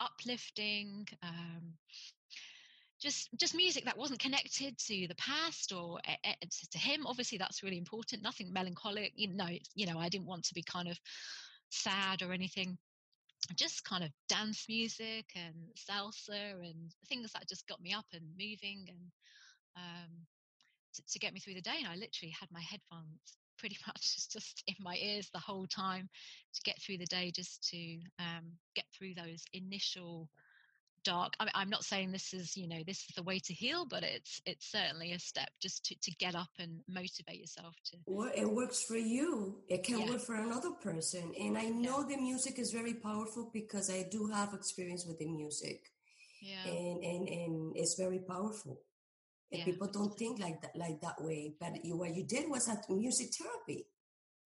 uplifting 0.00 1.06
um, 1.22 1.74
just 3.00 3.28
just 3.38 3.54
music 3.54 3.84
that 3.84 3.98
wasn't 3.98 4.18
connected 4.18 4.76
to 4.78 5.06
the 5.08 5.14
past 5.16 5.72
or 5.72 5.98
uh, 6.08 6.32
to 6.70 6.78
him 6.78 7.06
obviously 7.06 7.38
that's 7.38 7.62
really 7.62 7.78
important 7.78 8.22
nothing 8.22 8.52
melancholic 8.52 9.12
you 9.14 9.28
know 9.28 9.48
you 9.74 9.86
know 9.86 9.98
i 9.98 10.08
didn't 10.08 10.26
want 10.26 10.44
to 10.44 10.54
be 10.54 10.62
kind 10.62 10.88
of 10.88 10.98
sad 11.70 12.22
or 12.22 12.32
anything 12.32 12.78
just 13.56 13.84
kind 13.84 14.04
of 14.04 14.10
dance 14.28 14.66
music 14.68 15.26
and 15.36 15.54
salsa 15.76 16.52
and 16.60 16.92
things 17.08 17.32
that 17.32 17.48
just 17.48 17.66
got 17.68 17.80
me 17.80 17.92
up 17.92 18.06
and 18.12 18.22
moving 18.38 18.86
and 18.88 19.10
um, 19.76 20.26
to, 20.94 21.02
to 21.10 21.18
get 21.18 21.34
me 21.34 21.40
through 21.40 21.54
the 21.54 21.60
day. 21.60 21.76
And 21.78 21.88
I 21.88 21.96
literally 21.96 22.34
had 22.38 22.50
my 22.50 22.62
headphones 22.62 23.36
pretty 23.58 23.76
much 23.86 24.28
just 24.32 24.62
in 24.66 24.76
my 24.80 24.96
ears 24.96 25.30
the 25.32 25.40
whole 25.40 25.66
time 25.66 26.08
to 26.54 26.60
get 26.64 26.80
through 26.80 26.98
the 26.98 27.06
day, 27.06 27.30
just 27.34 27.68
to 27.70 27.98
um, 28.18 28.52
get 28.74 28.86
through 28.96 29.14
those 29.14 29.44
initial 29.52 30.28
dark. 31.04 31.34
I 31.38 31.44
mean, 31.44 31.52
I'm 31.54 31.70
not 31.70 31.84
saying 31.84 32.12
this 32.12 32.32
is, 32.32 32.56
you 32.56 32.68
know, 32.68 32.82
this 32.86 32.98
is 33.08 33.14
the 33.14 33.22
way 33.22 33.38
to 33.38 33.52
heal, 33.52 33.86
but 33.88 34.02
it's 34.02 34.40
it's 34.46 34.70
certainly 34.70 35.12
a 35.12 35.18
step 35.18 35.50
just 35.60 35.84
to, 35.86 35.94
to 36.02 36.10
get 36.18 36.34
up 36.34 36.50
and 36.58 36.80
motivate 36.88 37.38
yourself 37.38 37.74
to. 37.86 37.98
Well, 38.06 38.30
it 38.34 38.50
works 38.50 38.84
for 38.84 38.96
you. 38.96 39.62
It 39.68 39.84
can 39.84 40.00
yeah. 40.00 40.10
work 40.10 40.20
for 40.20 40.34
another 40.34 40.70
person, 40.82 41.32
and 41.38 41.56
I 41.56 41.66
know 41.66 42.00
yeah. 42.00 42.16
the 42.16 42.22
music 42.22 42.58
is 42.58 42.72
very 42.72 42.94
powerful 42.94 43.50
because 43.52 43.90
I 43.90 44.06
do 44.10 44.30
have 44.32 44.54
experience 44.54 45.06
with 45.06 45.18
the 45.18 45.26
music. 45.26 45.90
Yeah, 46.40 46.70
and 46.70 47.02
and 47.04 47.28
and 47.28 47.72
it's 47.76 47.96
very 47.98 48.18
powerful. 48.18 48.80
And 49.52 49.60
yeah. 49.60 49.64
people 49.64 49.88
don't 49.92 50.16
think 50.18 50.40
like 50.40 50.60
that 50.62 50.74
like 50.76 51.00
that 51.02 51.22
way, 51.22 51.54
but 51.60 51.84
you, 51.84 51.96
what 51.96 52.14
you 52.14 52.24
did 52.24 52.50
was 52.50 52.68
at 52.68 52.88
music 52.90 53.28
therapy. 53.34 53.86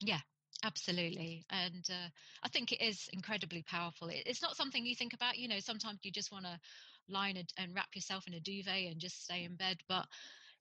Yeah, 0.01 0.21
Absolutely. 0.65 1.45
And 1.51 1.87
uh, 1.89 2.09
I 2.43 2.49
think 2.49 2.73
it 2.73 2.83
is 2.83 3.09
incredibly 3.13 3.63
powerful. 3.63 4.09
It, 4.09 4.23
it's 4.27 4.43
not 4.43 4.57
something 4.57 4.85
you 4.85 4.97
think 4.97 5.15
about. 5.15 5.39
You 5.39 5.49
know, 5.49 5.61
sometimes 5.61 6.01
you 6.03 6.11
just 6.11 6.33
want 6.33 6.47
to 6.47 6.59
lie 7.09 7.29
and, 7.29 7.53
and 7.57 7.75
wrap 7.75 7.95
yourself 7.95 8.27
in 8.27 8.35
a 8.35 8.41
duvet 8.41 8.91
and 8.91 9.01
just 9.01 9.25
stay 9.25 9.45
in 9.45 9.55
bed. 9.55 9.79
But, 9.89 10.07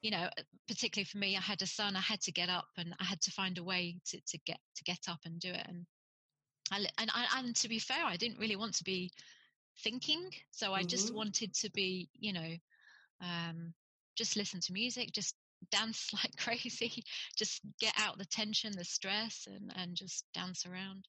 you 0.01 0.11
know, 0.11 0.29
particularly 0.67 1.05
for 1.05 1.17
me, 1.17 1.35
I 1.35 1.41
had 1.41 1.61
a 1.61 1.67
son, 1.67 1.95
I 1.95 2.01
had 2.01 2.21
to 2.21 2.31
get 2.31 2.49
up 2.49 2.67
and 2.77 2.93
I 2.99 3.05
had 3.05 3.21
to 3.21 3.31
find 3.31 3.57
a 3.57 3.63
way 3.63 3.97
to, 4.09 4.19
to 4.19 4.37
get 4.45 4.59
to 4.75 4.83
get 4.83 5.09
up 5.09 5.19
and 5.25 5.39
do 5.39 5.49
it. 5.49 5.65
And, 5.67 5.85
I, 6.71 6.85
and, 6.99 7.11
and 7.35 7.55
to 7.55 7.67
be 7.67 7.79
fair, 7.79 8.05
I 8.05 8.17
didn't 8.17 8.39
really 8.39 8.55
want 8.55 8.75
to 8.75 8.83
be 8.83 9.11
thinking. 9.83 10.29
So 10.51 10.73
I 10.73 10.79
mm-hmm. 10.79 10.87
just 10.89 11.13
wanted 11.13 11.53
to 11.55 11.71
be, 11.71 12.09
you 12.13 12.33
know, 12.33 12.51
um, 13.21 13.73
just 14.15 14.35
listen 14.35 14.59
to 14.61 14.73
music, 14.73 15.11
just 15.11 15.35
dance 15.71 16.09
like 16.13 16.35
crazy, 16.37 17.03
just 17.35 17.61
get 17.79 17.93
out 17.97 18.17
the 18.17 18.25
tension, 18.25 18.73
the 18.75 18.85
stress, 18.85 19.47
and 19.47 19.71
and 19.75 19.95
just 19.95 20.25
dance 20.33 20.65
around. 20.65 21.07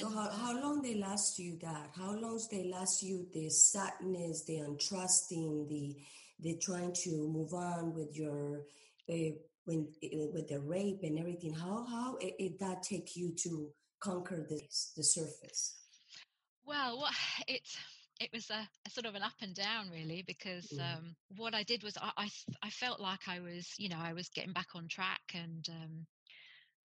So 0.00 0.08
how, 0.08 0.28
how 0.28 0.60
long 0.60 0.82
they 0.82 0.96
last 0.96 1.38
you 1.38 1.56
that? 1.62 1.90
How 1.96 2.16
long 2.16 2.40
they 2.50 2.64
last 2.64 3.02
you 3.02 3.28
the 3.32 3.48
sadness, 3.48 4.44
the 4.44 4.54
untrusting, 4.54 5.68
the 5.68 5.96
the 6.40 6.56
trying 6.56 6.92
to 7.04 7.10
move 7.10 7.54
on 7.54 7.94
with 7.94 8.16
your 8.16 8.62
uh, 9.08 9.34
when 9.64 9.86
uh, 10.02 10.26
with 10.32 10.48
the 10.48 10.60
rape 10.60 11.00
and 11.02 11.18
everything? 11.18 11.54
How 11.54 11.86
how 11.88 12.16
it, 12.16 12.34
it 12.38 12.58
that 12.58 12.82
take 12.82 13.14
you 13.14 13.34
to 13.44 13.70
conquer 14.00 14.44
this 14.48 14.92
the 14.96 15.04
surface? 15.04 15.76
Well, 16.66 16.98
what 16.98 17.12
it's 17.48 17.76
it 18.20 18.30
was 18.32 18.48
a, 18.50 18.68
a, 18.86 18.90
sort 18.90 19.06
of 19.06 19.14
an 19.14 19.22
up 19.22 19.34
and 19.42 19.54
down 19.54 19.90
really 19.90 20.22
because 20.26 20.72
um, 20.80 21.16
what 21.36 21.54
I 21.54 21.62
did 21.62 21.82
was 21.82 21.96
I, 22.00 22.10
I, 22.16 22.28
I 22.62 22.70
felt 22.70 23.00
like 23.00 23.28
I 23.28 23.40
was 23.40 23.74
you 23.78 23.88
know 23.88 23.98
I 24.00 24.12
was 24.12 24.28
getting 24.28 24.52
back 24.52 24.68
on 24.74 24.88
track 24.88 25.22
and 25.34 25.66
um, 25.68 26.06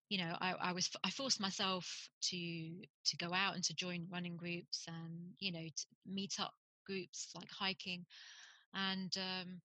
you 0.10 0.18
know 0.18 0.36
I, 0.42 0.56
I 0.60 0.72
was 0.72 0.90
I 1.04 1.12
forced 1.12 1.40
myself 1.40 1.86
to 2.30 2.38
to 2.38 3.18
go 3.18 3.34
out 3.34 3.56
and 3.56 3.64
to 3.66 3.76
join 3.76 4.08
running 4.12 4.38
groups 4.38 4.86
and 4.88 5.34
you 5.40 5.52
know 5.52 5.66
meet 6.06 6.34
up 6.40 6.54
groups 6.90 7.30
like 7.36 7.50
hiking. 7.52 8.06
And 8.74 9.16
um, 9.18 9.62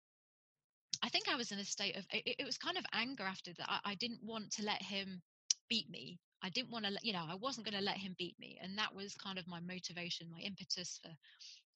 I 1.03 1.09
think 1.09 1.29
I 1.29 1.37
was 1.37 1.53
in 1.53 1.59
a 1.59 1.65
state 1.65 1.97
of 1.97 2.05
it, 2.13 2.37
it 2.39 2.45
was 2.45 2.59
kind 2.59 2.77
of 2.77 2.85
anger 2.93 3.25
after 3.25 3.53
that. 3.59 3.69
I, 3.69 3.93
I 3.93 3.95
didn't 3.95 4.23
want 4.23 4.53
to 4.53 4.65
let 4.65 4.83
him 4.83 5.23
beat 5.69 5.89
me 5.91 6.19
I 6.45 6.51
didn't 6.51 6.71
want 6.71 6.85
to, 6.85 6.93
you 7.03 7.15
know, 7.15 7.25
I 7.29 7.37
wasn't 7.37 7.67
going 7.67 7.79
to 7.79 7.85
let 7.85 7.97
him 7.97 8.15
beat 8.19 8.39
me, 8.39 8.59
and 8.63 8.79
that 8.79 8.95
was 8.95 9.15
kind 9.15 9.39
of 9.39 9.49
my 9.49 9.61
motivation, 9.61 10.31
my 10.31 10.41
impetus 10.41 11.01
for 11.03 11.11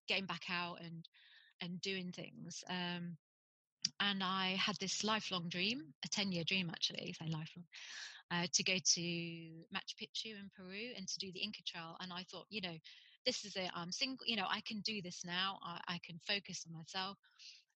getting 0.09 0.27
back 0.27 0.45
out 0.51 0.81
and 0.85 1.09
and 1.63 1.81
doing 1.81 2.13
things. 2.13 2.63
Um, 2.69 3.17
and 4.01 4.23
I 4.23 4.57
had 4.67 4.77
this 4.79 5.03
lifelong 5.03 5.49
dream, 5.49 5.81
a 6.05 6.09
ten-year 6.09 6.45
dream 6.45 6.69
actually, 6.71 7.15
say 7.19 7.27
lifelong, 7.31 7.67
uh, 8.31 8.47
to 8.53 8.63
go 8.63 8.75
to 8.75 9.01
Machu 9.75 9.95
Picchu 10.01 10.39
in 10.39 10.51
Peru 10.55 10.93
and 10.97 11.09
to 11.09 11.19
do 11.19 11.33
the 11.33 11.41
Inca 11.41 11.63
Trail. 11.67 11.97
And 12.01 12.13
I 12.13 12.25
thought, 12.31 12.47
you 12.51 12.61
know, 12.61 12.77
this 13.25 13.45
is 13.45 13.57
it. 13.57 13.71
I'm 13.75 13.91
single. 13.91 14.27
You 14.27 14.37
know, 14.37 14.47
I 14.49 14.61
can 14.61 14.81
do 14.81 15.01
this 15.03 15.25
now. 15.25 15.59
I, 15.65 15.81
I 15.95 15.99
can 16.07 16.21
focus 16.27 16.65
on 16.67 16.75
myself 16.75 17.17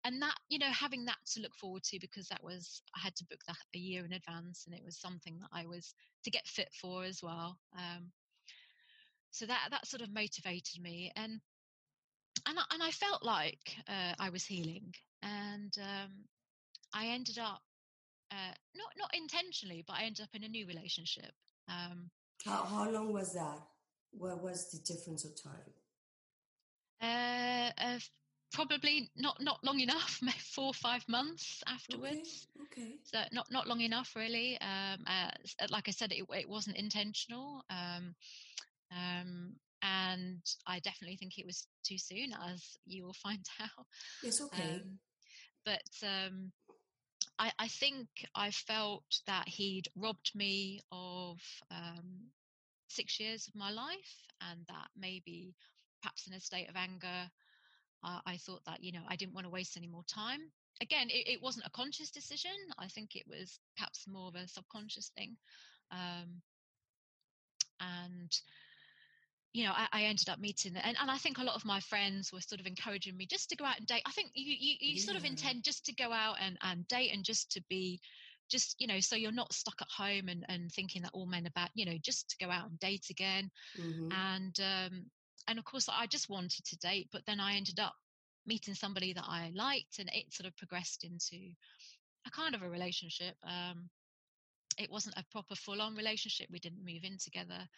and 0.05 0.21
that 0.21 0.35
you 0.49 0.59
know 0.59 0.67
having 0.67 1.05
that 1.05 1.19
to 1.27 1.41
look 1.41 1.55
forward 1.55 1.83
to 1.83 1.99
because 2.01 2.29
that 2.29 2.43
was 2.43 2.83
i 2.97 3.01
had 3.01 3.15
to 3.15 3.25
book 3.27 3.41
that 3.47 3.57
a 3.75 3.79
year 3.79 4.05
in 4.05 4.13
advance 4.13 4.65
and 4.67 4.75
it 4.75 4.85
was 4.85 4.97
something 4.97 5.39
that 5.39 5.51
i 5.53 5.67
was 5.67 5.95
to 6.25 6.31
get 6.31 6.47
fit 6.47 6.69
for 6.73 7.05
as 7.05 7.23
well 7.23 7.59
um, 7.77 8.11
so 9.31 9.47
that 9.47 9.69
that 9.71 9.87
sort 9.87 10.03
of 10.03 10.13
motivated 10.13 10.83
me 10.83 11.13
and 11.17 11.41
and 12.49 12.59
I, 12.59 12.63
and 12.73 12.83
I 12.83 12.91
felt 12.91 13.23
like 13.23 13.77
uh, 13.89 14.15
I 14.19 14.31
was 14.31 14.45
healing 14.45 14.93
and 15.23 15.73
um, 15.79 16.11
I 16.93 17.07
ended 17.07 17.39
up 17.39 17.61
uh, 18.33 18.55
not 18.75 18.89
not 18.99 19.15
intentionally 19.15 19.85
but 19.87 19.97
I 19.97 20.05
ended 20.05 20.25
up 20.25 20.31
in 20.35 20.45
a 20.45 20.49
new 20.49 20.67
relationship 20.67 21.33
um, 21.69 22.11
how, 22.45 22.65
how 22.65 22.91
long 22.91 23.13
was 23.13 23.33
that? 23.35 23.59
What 24.11 24.43
was 24.43 24.71
the 24.71 24.79
difference 24.79 25.25
of 25.25 25.41
time? 25.41 25.53
Uh, 27.01 27.71
probably 28.53 29.11
not 29.17 29.41
not 29.41 29.59
long 29.65 29.81
enough 29.81 30.21
four 30.55 30.67
or 30.67 30.75
five 30.75 31.05
months 31.09 31.63
afterwards. 31.67 32.47
Okay, 32.63 32.83
okay. 32.83 32.95
so 33.03 33.19
not 33.33 33.51
not 33.51 33.67
long 33.67 33.81
enough 33.81 34.13
really. 34.15 34.59
Um, 34.61 35.05
uh, 35.07 35.31
like 35.71 35.89
i 35.89 35.91
said 35.91 36.13
it, 36.13 36.25
it 36.31 36.49
wasn't 36.49 36.77
intentional. 36.77 37.65
Um, 37.71 38.15
um, 38.91 39.55
and 39.85 40.43
i 40.67 40.79
definitely 40.81 41.17
think 41.17 41.39
it 41.39 41.47
was 41.47 41.67
too 41.85 41.99
soon 41.99 42.33
as 42.49 42.77
you 42.87 43.05
will 43.05 43.15
find 43.23 43.45
out. 43.61 43.87
It's 44.23 44.41
okay. 44.41 44.75
Um, 44.75 44.99
but 45.65 45.91
um, 46.03 46.53
I, 47.39 47.53
I, 47.59 47.69
think 47.69 48.09
I 48.35 48.51
felt 48.51 49.05
that 49.27 49.49
he'd 49.49 49.89
robbed 49.97 50.33
me 50.35 50.81
of 50.91 51.39
um, 51.71 52.31
six 52.89 53.21
years 53.21 53.47
of 53.49 53.55
my 53.55 53.71
life, 53.71 54.27
and 54.41 54.61
that 54.69 54.89
maybe, 54.97 55.55
perhaps 56.03 56.27
in 56.27 56.35
a 56.35 56.41
state 56.41 56.69
of 56.69 56.77
anger, 56.77 57.31
uh, 58.05 58.21
I 58.27 58.37
thought 58.37 58.65
that, 58.67 58.83
you 58.83 58.93
know, 58.93 59.03
I 59.09 59.17
didn't 59.17 59.35
want 59.35 59.47
to 59.47 59.51
waste 59.51 59.77
any 59.77 59.87
more 59.87 60.05
time. 60.05 60.41
Again, 60.81 61.09
it, 61.11 61.29
it, 61.29 61.43
wasn't 61.43 61.67
a 61.67 61.71
conscious 61.71 62.11
decision. 62.11 62.51
I 62.79 62.89
think 62.89 63.15
it 63.15 63.25
was 63.29 63.61
perhaps 63.77 64.07
more 64.09 64.29
of 64.29 64.35
a 64.35 64.49
subconscious 64.49 65.13
thing. 65.17 65.37
Um, 65.93 66.43
and, 67.81 68.33
you 69.53 69.65
know, 69.65 69.73
I, 69.73 69.87
I, 69.93 70.03
ended 70.05 70.29
up 70.29 70.39
meeting 70.39 70.75
and, 70.77 70.97
and 71.01 71.11
I 71.11 71.19
think 71.19 71.39
a 71.39 71.45
lot 71.45 71.57
of 71.57 71.65
my 71.65 71.81
friends 71.81 72.33
were 72.33 72.41
sort 72.41 72.61
of 72.61 72.67
encouraging 72.67 73.17
me 73.17 73.27
just 73.27 73.51
to 73.51 73.57
go 73.57 73.65
out 73.65 73.79
and 73.79 73.87
date. 73.87 74.03
I 74.07 74.13
think 74.13 74.31
you, 74.35 74.57
you, 74.59 74.75
you 74.81 74.95
yeah. 74.95 75.05
sort 75.05 75.17
of 75.17 75.25
intend 75.25 75.63
just 75.65 75.85
to 75.87 75.95
go 75.95 76.11
out 76.13 76.37
and, 76.41 76.57
and 76.63 76.89
date 76.89 77.13
and 77.13 77.25
just 77.25 77.53
to 77.53 77.63
be 77.69 78.01
just 78.51 78.77
you 78.79 78.87
know 78.87 79.01
so 79.01 79.17
you're 79.17 79.33
not 79.33 79.53
stuck 79.53 79.81
at 79.81 79.89
home 79.89 80.29
and, 80.29 80.45
and 80.49 80.71
thinking 80.73 81.01
that 81.03 81.11
all 81.15 81.27
men 81.27 81.47
are 81.47 81.51
bad 81.55 81.71
you 81.75 81.87
know 81.87 81.97
just 82.03 82.29
to 82.29 82.45
go 82.45 82.51
out 82.51 82.69
and 82.69 82.79
date 82.81 83.07
again 83.09 83.51
mm-hmm. 83.81 84.09
and 84.13 84.59
um, 84.61 85.07
and 85.49 85.59
of 85.59 85.65
course 85.65 85.89
I 85.89 86.07
just 86.07 86.29
wanted 86.29 86.65
to 86.65 86.77
date, 86.79 87.09
but 87.13 87.23
then 87.27 87.41
I 87.41 87.55
ended 87.55 87.81
up 87.81 87.95
meeting 88.47 88.75
somebody 88.75 89.13
that 89.13 89.25
I 89.27 89.53
liked, 89.55 89.99
and 89.99 90.09
it 90.13 90.33
sort 90.33 90.47
of 90.47 90.57
progressed 90.57 91.05
into 91.05 91.37
a 92.27 92.31
kind 92.31 92.55
of 92.55 92.63
a 92.63 92.69
relationship. 92.69 93.35
Um, 93.45 93.89
it 94.79 94.91
wasn't 94.91 95.19
a 95.19 95.25
proper 95.31 95.55
full-on 95.55 95.95
relationship. 95.97 96.49
We 96.51 96.59
didn't 96.59 96.85
move 96.85 97.05
in 97.05 97.19
together, 97.19 97.69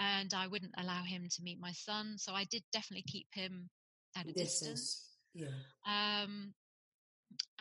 and 0.00 0.32
I 0.34 0.46
wouldn't 0.46 0.74
allow 0.78 1.02
him 1.02 1.28
to 1.30 1.42
meet 1.42 1.60
my 1.60 1.72
son, 1.72 2.16
so 2.18 2.32
I 2.32 2.44
did 2.44 2.62
definitely 2.72 3.04
keep 3.06 3.26
him 3.32 3.68
at 4.16 4.26
a 4.26 4.32
this 4.32 4.60
distance. 4.60 5.04
Yeah. 5.34 5.48
Um, 5.86 6.54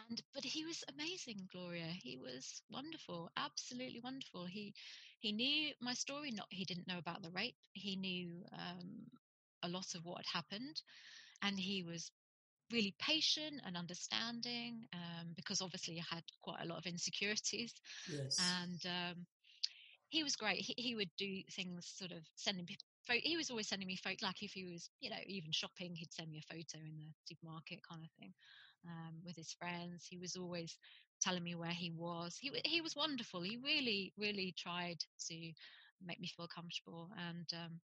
and 0.09 0.21
but 0.33 0.43
he 0.43 0.65
was 0.65 0.83
amazing, 0.93 1.47
Gloria. 1.51 1.87
He 1.87 2.17
was 2.17 2.61
wonderful, 2.71 3.29
absolutely 3.35 3.99
wonderful. 4.03 4.45
He 4.45 4.73
he 5.19 5.31
knew 5.31 5.73
my 5.81 5.93
story. 5.93 6.31
Not 6.31 6.47
he 6.49 6.65
didn't 6.65 6.87
know 6.87 6.99
about 6.99 7.21
the 7.21 7.31
rape. 7.31 7.57
He 7.73 7.95
knew 7.95 8.43
um, 8.53 9.07
a 9.67 9.71
lot 9.71 9.95
of 9.95 10.05
what 10.05 10.17
had 10.17 10.37
happened. 10.41 10.81
And 11.41 11.59
he 11.59 11.83
was 11.83 12.11
really 12.71 12.93
patient 12.99 13.61
and 13.65 13.77
understanding 13.77 14.87
um, 14.93 15.27
because 15.35 15.61
obviously 15.61 15.99
I 15.99 16.15
had 16.15 16.23
quite 16.41 16.61
a 16.63 16.67
lot 16.67 16.79
of 16.79 16.85
insecurities. 16.85 17.73
Yes. 18.07 18.39
And 18.39 18.79
um, 18.85 19.25
he 20.09 20.23
was 20.23 20.35
great. 20.35 20.59
He, 20.59 20.73
he 20.77 20.95
would 20.95 21.11
do 21.17 21.41
things 21.51 21.91
sort 21.97 22.11
of 22.11 22.23
sending 22.35 22.65
me. 22.67 22.77
He 23.23 23.37
was 23.37 23.49
always 23.49 23.69
sending 23.69 23.87
me 23.87 23.95
photos, 23.95 24.21
like 24.21 24.41
if 24.43 24.51
he 24.51 24.65
was, 24.65 24.89
you 24.99 25.09
know, 25.09 25.15
even 25.27 25.51
shopping, 25.53 25.95
he'd 25.95 26.11
send 26.11 26.29
me 26.29 26.39
a 26.43 26.53
photo 26.53 26.83
in 26.83 26.97
the 26.97 27.09
supermarket 27.23 27.79
kind 27.89 28.03
of 28.03 28.09
thing 28.19 28.33
um, 28.85 29.15
with 29.25 29.37
his 29.37 29.53
friends. 29.53 30.05
He 30.09 30.17
was 30.17 30.35
always 30.35 30.77
telling 31.21 31.43
me 31.43 31.55
where 31.55 31.71
he 31.71 31.91
was. 31.91 32.37
He 32.39 32.51
he 32.65 32.81
was 32.81 32.97
wonderful. 32.97 33.41
He 33.41 33.57
really, 33.63 34.13
really 34.17 34.53
tried 34.57 34.97
to 35.29 35.51
make 36.05 36.19
me 36.19 36.27
feel 36.27 36.47
comfortable. 36.53 37.09
And 37.17 37.47
um, 37.53 37.79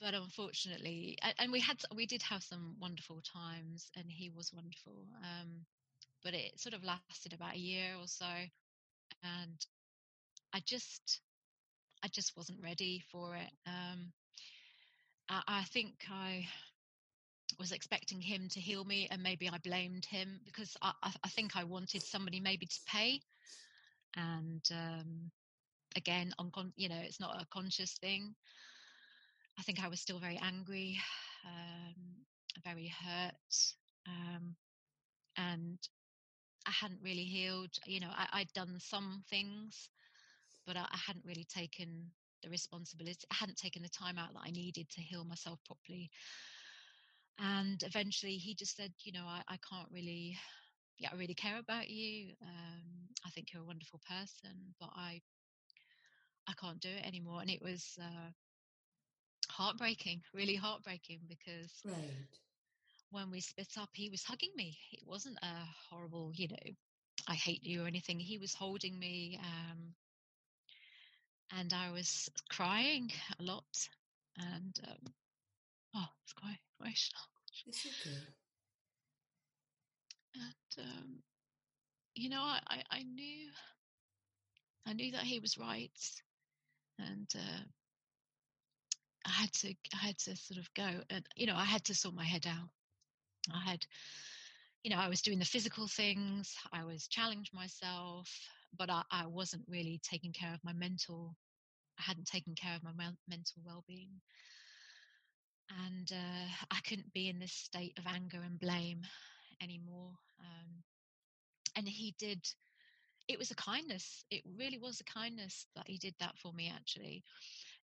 but 0.00 0.14
unfortunately, 0.14 1.18
and 1.38 1.52
we 1.52 1.60
had 1.60 1.76
we 1.94 2.06
did 2.06 2.22
have 2.22 2.42
some 2.42 2.76
wonderful 2.80 3.20
times, 3.22 3.90
and 3.96 4.06
he 4.08 4.30
was 4.30 4.52
wonderful. 4.52 5.06
Um, 5.22 5.66
but 6.24 6.34
it 6.34 6.58
sort 6.60 6.74
of 6.74 6.84
lasted 6.84 7.32
about 7.32 7.54
a 7.54 7.58
year 7.58 7.94
or 7.98 8.06
so, 8.06 8.26
and 9.22 9.66
I 10.52 10.60
just 10.64 11.20
I 12.02 12.08
just 12.08 12.36
wasn't 12.36 12.62
ready 12.62 13.02
for 13.12 13.36
it. 13.36 13.50
Um, 13.66 14.12
I, 15.28 15.42
I 15.46 15.64
think 15.64 15.94
I 16.10 16.46
was 17.58 17.72
expecting 17.72 18.20
him 18.20 18.48
to 18.50 18.60
heal 18.60 18.84
me, 18.84 19.08
and 19.10 19.22
maybe 19.22 19.48
I 19.48 19.58
blamed 19.58 20.06
him 20.06 20.40
because 20.46 20.76
I, 20.80 20.92
I, 21.02 21.28
think 21.28 21.56
I 21.56 21.64
wanted 21.64 22.02
somebody 22.02 22.40
maybe 22.40 22.66
to 22.66 22.80
pay, 22.86 23.20
and 24.16 24.62
um, 24.72 25.30
again, 25.96 26.32
on 26.38 26.50
you 26.76 26.88
know, 26.88 27.00
it's 27.02 27.20
not 27.20 27.40
a 27.40 27.46
conscious 27.52 27.98
thing. 28.00 28.34
I 29.60 29.62
think 29.62 29.84
I 29.84 29.88
was 29.88 30.00
still 30.00 30.18
very 30.18 30.40
angry 30.42 30.98
um, 31.44 31.94
very 32.64 32.88
hurt, 32.88 33.74
um, 34.06 34.56
and 35.36 35.78
I 36.66 36.70
hadn't 36.70 37.02
really 37.02 37.24
healed. 37.24 37.70
You 37.86 38.00
know, 38.00 38.10
I, 38.10 38.38
had 38.38 38.52
done 38.54 38.76
some 38.78 39.22
things, 39.28 39.90
but 40.66 40.76
I, 40.76 40.80
I 40.80 40.98
hadn't 41.06 41.24
really 41.26 41.44
taken 41.44 42.10
the 42.42 42.48
responsibility. 42.50 43.20
I 43.30 43.34
hadn't 43.34 43.58
taken 43.58 43.82
the 43.82 43.88
time 43.90 44.18
out 44.18 44.32
that 44.32 44.42
I 44.44 44.50
needed 44.50 44.88
to 44.90 45.00
heal 45.02 45.24
myself 45.24 45.58
properly. 45.66 46.10
And 47.38 47.82
eventually, 47.82 48.36
he 48.36 48.54
just 48.54 48.76
said, 48.76 48.92
"You 49.04 49.12
know, 49.12 49.24
I, 49.26 49.42
I 49.48 49.58
can't 49.68 49.88
really." 49.92 50.36
Yeah, 50.98 51.10
I 51.12 51.16
really 51.16 51.34
care 51.34 51.58
about 51.58 51.88
you. 51.88 52.34
Um, 52.42 53.08
I 53.26 53.30
think 53.30 53.52
you're 53.52 53.62
a 53.62 53.66
wonderful 53.66 54.00
person, 54.06 54.74
but 54.78 54.90
I 54.94 55.20
I 56.46 56.52
can't 56.60 56.80
do 56.80 56.90
it 56.90 57.06
anymore. 57.06 57.40
And 57.40 57.50
it 57.50 57.62
was 57.62 57.96
uh, 58.00 58.30
heartbreaking, 59.50 60.22
really 60.34 60.54
heartbreaking 60.54 61.20
because 61.28 61.82
right. 61.84 62.28
when 63.10 63.30
we 63.30 63.40
split 63.40 63.76
up, 63.78 63.90
he 63.92 64.08
was 64.10 64.22
hugging 64.22 64.52
me. 64.56 64.78
It 64.92 65.02
wasn't 65.06 65.38
a 65.42 65.54
horrible, 65.90 66.32
you 66.34 66.48
know, 66.48 66.72
I 67.28 67.34
hate 67.34 67.64
you 67.64 67.84
or 67.84 67.86
anything. 67.86 68.18
He 68.18 68.38
was 68.38 68.54
holding 68.54 68.98
me, 68.98 69.38
um, 69.42 69.94
and 71.58 71.72
I 71.72 71.90
was 71.90 72.28
crying 72.48 73.10
a 73.38 73.42
lot. 73.42 73.88
And 74.38 74.78
um, 74.88 75.12
oh, 75.96 76.06
it's 76.24 76.32
quite 76.32 76.58
emotional. 76.80 77.22
It's 77.66 77.86
okay. 77.86 78.16
And 80.34 80.86
um, 80.86 81.22
you 82.14 82.28
know, 82.30 82.40
I, 82.42 82.60
I, 82.68 82.82
I 82.90 83.02
knew, 83.02 83.48
I 84.86 84.92
knew 84.92 85.12
that 85.12 85.22
he 85.24 85.38
was 85.40 85.58
right, 85.58 85.90
and 86.98 87.28
uh, 87.36 87.62
I 89.26 89.30
had 89.30 89.52
to 89.52 89.74
I 89.94 90.06
had 90.06 90.18
to 90.18 90.36
sort 90.36 90.58
of 90.58 90.72
go 90.74 90.88
and 91.10 91.26
you 91.36 91.46
know 91.46 91.56
I 91.56 91.64
had 91.64 91.84
to 91.84 91.94
sort 91.94 92.14
my 92.14 92.24
head 92.24 92.46
out. 92.46 92.68
I 93.52 93.70
had 93.70 93.84
you 94.82 94.90
know 94.90 94.98
I 94.98 95.08
was 95.08 95.22
doing 95.22 95.38
the 95.38 95.44
physical 95.44 95.88
things, 95.88 96.54
I 96.72 96.84
was 96.84 97.08
challenging 97.08 97.54
myself, 97.54 98.28
but 98.76 98.90
I, 98.90 99.02
I 99.10 99.26
wasn't 99.26 99.64
really 99.68 100.00
taking 100.02 100.32
care 100.32 100.54
of 100.54 100.64
my 100.64 100.72
mental. 100.72 101.36
I 101.98 102.02
hadn't 102.02 102.26
taken 102.26 102.54
care 102.54 102.74
of 102.74 102.82
my 102.82 102.92
mental 103.28 103.62
well-being, 103.64 104.20
and 105.84 106.10
uh, 106.12 106.48
I 106.70 106.80
couldn't 106.88 107.12
be 107.12 107.28
in 107.28 107.38
this 107.38 107.52
state 107.52 107.98
of 107.98 108.06
anger 108.06 108.40
and 108.42 108.58
blame 108.58 109.02
anymore. 109.62 110.12
Um, 110.40 110.82
and 111.76 111.86
he 111.86 112.14
did 112.18 112.40
it 113.28 113.38
was 113.38 113.52
a 113.52 113.54
kindness. 113.54 114.24
It 114.30 114.42
really 114.58 114.78
was 114.78 115.00
a 115.00 115.04
kindness 115.04 115.66
that 115.76 115.86
he 115.86 115.98
did 115.98 116.14
that 116.18 116.36
for 116.38 116.52
me, 116.52 116.72
actually, 116.74 117.22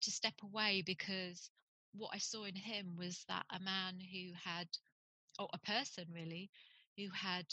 to 0.02 0.10
step 0.10 0.34
away 0.42 0.82
because 0.84 1.50
what 1.94 2.10
I 2.14 2.18
saw 2.18 2.44
in 2.44 2.56
him 2.56 2.96
was 2.96 3.24
that 3.28 3.46
a 3.50 3.60
man 3.60 4.00
who 4.00 4.32
had, 4.44 4.68
or 5.38 5.48
a 5.52 5.58
person 5.58 6.06
really, 6.12 6.50
who 6.96 7.08
had 7.10 7.46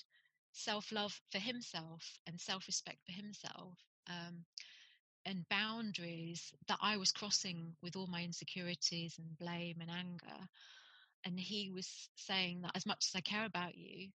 self 0.52 0.92
love 0.92 1.20
for 1.32 1.40
himself 1.40 2.20
and 2.28 2.40
self 2.40 2.68
respect 2.68 3.00
for 3.06 3.12
himself. 3.14 3.78
Um, 4.08 4.46
and 5.26 5.48
boundaries 5.50 6.54
that 6.68 6.80
I 6.82 6.98
was 6.98 7.12
crossing 7.12 7.76
with 7.82 7.96
all 7.96 8.08
my 8.08 8.24
insecurities 8.24 9.18
and 9.20 9.38
blame 9.38 9.78
and 9.82 9.92
anger. 9.92 10.48
And 11.26 11.40
he 11.40 11.70
was 11.70 12.10
saying 12.16 12.62
that 12.62 12.76
as 12.76 12.86
much 12.86 13.06
as 13.10 13.16
I 13.16 13.22
care 13.22 13.46
about 13.46 13.76
you, 13.76 14.10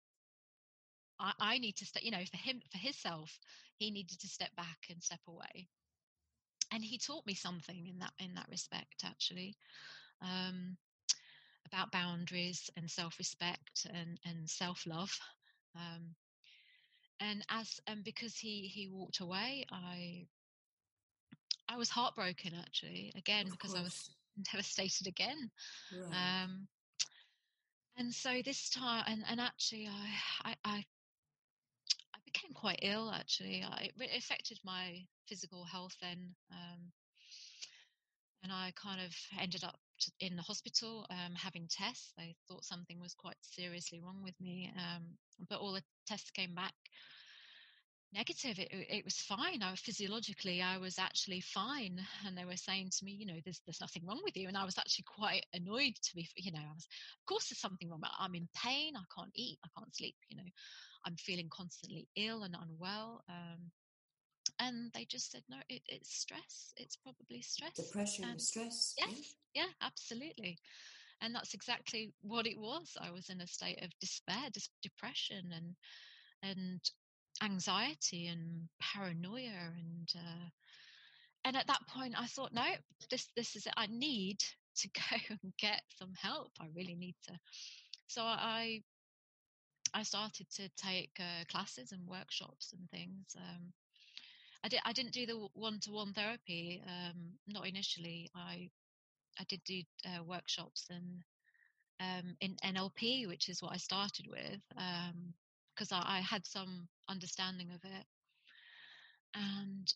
I, 1.18 1.32
I 1.38 1.58
need 1.58 1.76
to 1.76 1.86
step, 1.86 2.02
you 2.02 2.10
know, 2.10 2.24
for 2.24 2.36
him, 2.36 2.60
for 2.70 2.78
his 2.78 2.96
self, 2.96 3.38
he 3.76 3.90
needed 3.90 4.20
to 4.20 4.28
step 4.28 4.54
back 4.56 4.86
and 4.90 5.02
step 5.02 5.20
away. 5.28 5.68
And 6.74 6.84
he 6.84 6.98
taught 6.98 7.26
me 7.26 7.34
something 7.34 7.86
in 7.86 8.00
that 8.00 8.12
in 8.18 8.34
that 8.34 8.48
respect, 8.50 9.04
actually, 9.04 9.56
um, 10.20 10.76
about 11.66 11.92
boundaries 11.92 12.68
and 12.76 12.90
self-respect 12.90 13.86
and 13.94 14.18
and 14.24 14.50
self-love. 14.50 15.16
Um, 15.76 16.16
and 17.20 17.44
as 17.48 17.80
and 17.86 18.04
because 18.04 18.36
he 18.36 18.66
he 18.66 18.88
walked 18.88 19.20
away, 19.20 19.64
I 19.70 20.26
I 21.68 21.76
was 21.76 21.90
heartbroken 21.90 22.54
actually 22.58 23.12
again 23.16 23.46
of 23.46 23.52
because 23.52 23.74
course. 23.74 23.80
I 23.80 23.82
was 23.82 24.10
devastated 24.52 25.06
again. 25.06 25.50
Right. 25.92 26.42
Um, 26.42 26.68
and 27.96 28.12
so 28.12 28.42
this 28.44 28.70
time, 28.70 29.04
and, 29.06 29.24
and 29.28 29.40
actually, 29.40 29.88
I, 29.88 30.10
I, 30.50 30.56
I 30.64 30.84
became 32.44 32.54
quite 32.54 32.78
ill 32.82 33.10
actually. 33.10 33.64
I, 33.66 33.90
it 33.98 34.18
affected 34.18 34.58
my 34.64 35.00
physical 35.28 35.64
health 35.64 35.94
then. 36.00 36.34
Um, 36.50 36.92
and 38.42 38.52
I 38.52 38.72
kind 38.76 39.00
of 39.00 39.14
ended 39.40 39.64
up 39.64 39.78
in 40.20 40.36
the 40.36 40.42
hospital 40.42 41.06
um, 41.10 41.34
having 41.34 41.66
tests. 41.70 42.12
They 42.18 42.34
thought 42.46 42.64
something 42.64 43.00
was 43.00 43.14
quite 43.14 43.36
seriously 43.40 44.00
wrong 44.04 44.20
with 44.22 44.38
me, 44.40 44.70
um, 44.76 45.02
but 45.48 45.60
all 45.60 45.72
the 45.72 45.82
tests 46.06 46.30
came 46.30 46.54
back 46.54 46.74
negative. 48.12 48.58
It, 48.58 48.68
it 48.70 49.04
was 49.04 49.16
fine. 49.16 49.62
I 49.62 49.74
physiologically, 49.76 50.60
I 50.60 50.76
was 50.76 50.98
actually 50.98 51.40
fine, 51.40 51.98
and 52.26 52.36
they 52.36 52.44
were 52.44 52.56
saying 52.56 52.90
to 52.98 53.04
me, 53.04 53.12
you 53.12 53.26
know, 53.26 53.40
there's 53.44 53.62
there's 53.66 53.80
nothing 53.80 54.02
wrong 54.06 54.20
with 54.24 54.36
you. 54.36 54.48
And 54.48 54.58
I 54.58 54.64
was 54.64 54.76
actually 54.78 55.06
quite 55.06 55.46
annoyed 55.54 55.94
to 55.94 56.14
be, 56.14 56.28
you 56.36 56.52
know, 56.52 56.60
I 56.60 56.74
was, 56.74 56.86
of 56.86 57.26
course, 57.26 57.48
there's 57.48 57.60
something 57.60 57.88
wrong. 57.88 58.02
I'm 58.18 58.34
in 58.34 58.48
pain. 58.54 58.92
I 58.94 59.04
can't 59.16 59.32
eat. 59.34 59.58
I 59.64 59.68
can't 59.78 59.94
sleep. 59.96 60.16
You 60.28 60.36
know, 60.36 60.50
I'm 61.06 61.16
feeling 61.16 61.48
constantly 61.50 62.08
ill 62.16 62.42
and 62.42 62.56
unwell. 62.60 63.22
Um, 63.28 63.70
and 64.60 64.90
they 64.94 65.04
just 65.04 65.32
said, 65.32 65.42
no, 65.48 65.56
it, 65.68 65.82
it's 65.88 66.14
stress. 66.14 66.72
It's 66.76 66.96
probably 66.96 67.40
stress. 67.42 67.74
Depression, 67.74 68.24
and 68.24 68.40
stress. 68.40 68.94
Yes, 68.98 69.34
yeah. 69.54 69.66
absolutely. 69.82 70.58
And 71.20 71.34
that's 71.34 71.54
exactly 71.54 72.12
what 72.22 72.46
it 72.46 72.58
was. 72.58 72.96
I 73.00 73.10
was 73.10 73.30
in 73.30 73.40
a 73.40 73.46
state 73.46 73.82
of 73.82 73.90
despair, 74.00 74.50
dis- 74.52 74.68
depression, 74.82 75.52
and 75.54 75.74
and 76.42 76.80
anxiety 77.42 78.26
and 78.26 78.68
paranoia, 78.80 79.72
and 79.76 80.12
uh, 80.14 80.48
and 81.44 81.56
at 81.56 81.66
that 81.66 81.80
point, 81.88 82.14
I 82.20 82.26
thought, 82.26 82.52
no, 82.52 82.66
this 83.10 83.28
this 83.36 83.56
is 83.56 83.66
it. 83.66 83.72
I 83.76 83.86
need 83.86 84.38
to 84.76 84.88
go 84.94 85.16
and 85.30 85.52
get 85.58 85.82
some 85.98 86.12
help. 86.20 86.52
I 86.60 86.66
really 86.74 86.94
need 86.94 87.16
to. 87.28 87.34
So 88.06 88.22
I 88.22 88.82
I 89.94 90.02
started 90.02 90.50
to 90.56 90.68
take 90.76 91.12
uh, 91.20 91.44
classes 91.48 91.92
and 91.92 92.06
workshops 92.06 92.72
and 92.72 92.90
things. 92.90 93.36
Um, 93.36 93.72
I 94.64 94.68
did. 94.68 94.80
I 94.84 94.92
didn't 94.92 95.12
do 95.12 95.26
the 95.26 95.48
one-to-one 95.54 96.12
therapy. 96.12 96.82
Um, 96.86 97.34
not 97.46 97.66
initially. 97.66 98.30
I 98.34 98.70
I 99.38 99.44
did 99.48 99.62
do 99.64 99.82
uh, 100.06 100.22
workshops 100.24 100.86
and 100.90 101.22
um, 102.00 102.36
in 102.40 102.56
NLP, 102.64 103.28
which 103.28 103.48
is 103.48 103.62
what 103.62 103.72
I 103.72 103.76
started 103.76 104.26
with, 104.28 104.60
because 105.76 105.92
um, 105.92 106.02
I, 106.04 106.18
I 106.18 106.20
had 106.20 106.44
some 106.44 106.88
understanding 107.08 107.70
of 107.70 107.80
it, 107.84 108.06
and 109.34 109.92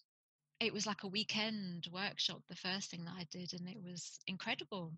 it 0.60 0.72
was 0.72 0.86
like 0.86 1.02
a 1.02 1.08
weekend 1.08 1.88
workshop. 1.92 2.42
The 2.48 2.56
first 2.56 2.90
thing 2.90 3.04
that 3.04 3.14
I 3.18 3.26
did, 3.32 3.52
and 3.52 3.68
it 3.68 3.82
was 3.82 4.20
incredible 4.26 4.92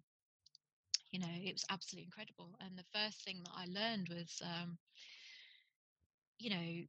you 1.11 1.19
know 1.21 1.29
it 1.45 1.53
was 1.53 1.65
absolutely 1.71 2.07
incredible. 2.07 2.57
And 2.61 2.79
the 2.79 2.85
first 2.93 3.25
thing 3.25 3.43
that 3.45 3.53
i 3.57 3.67
learned 3.67 4.09
was 4.09 4.41
um, 4.45 4.79
you 6.39 6.51
know 6.51 6.85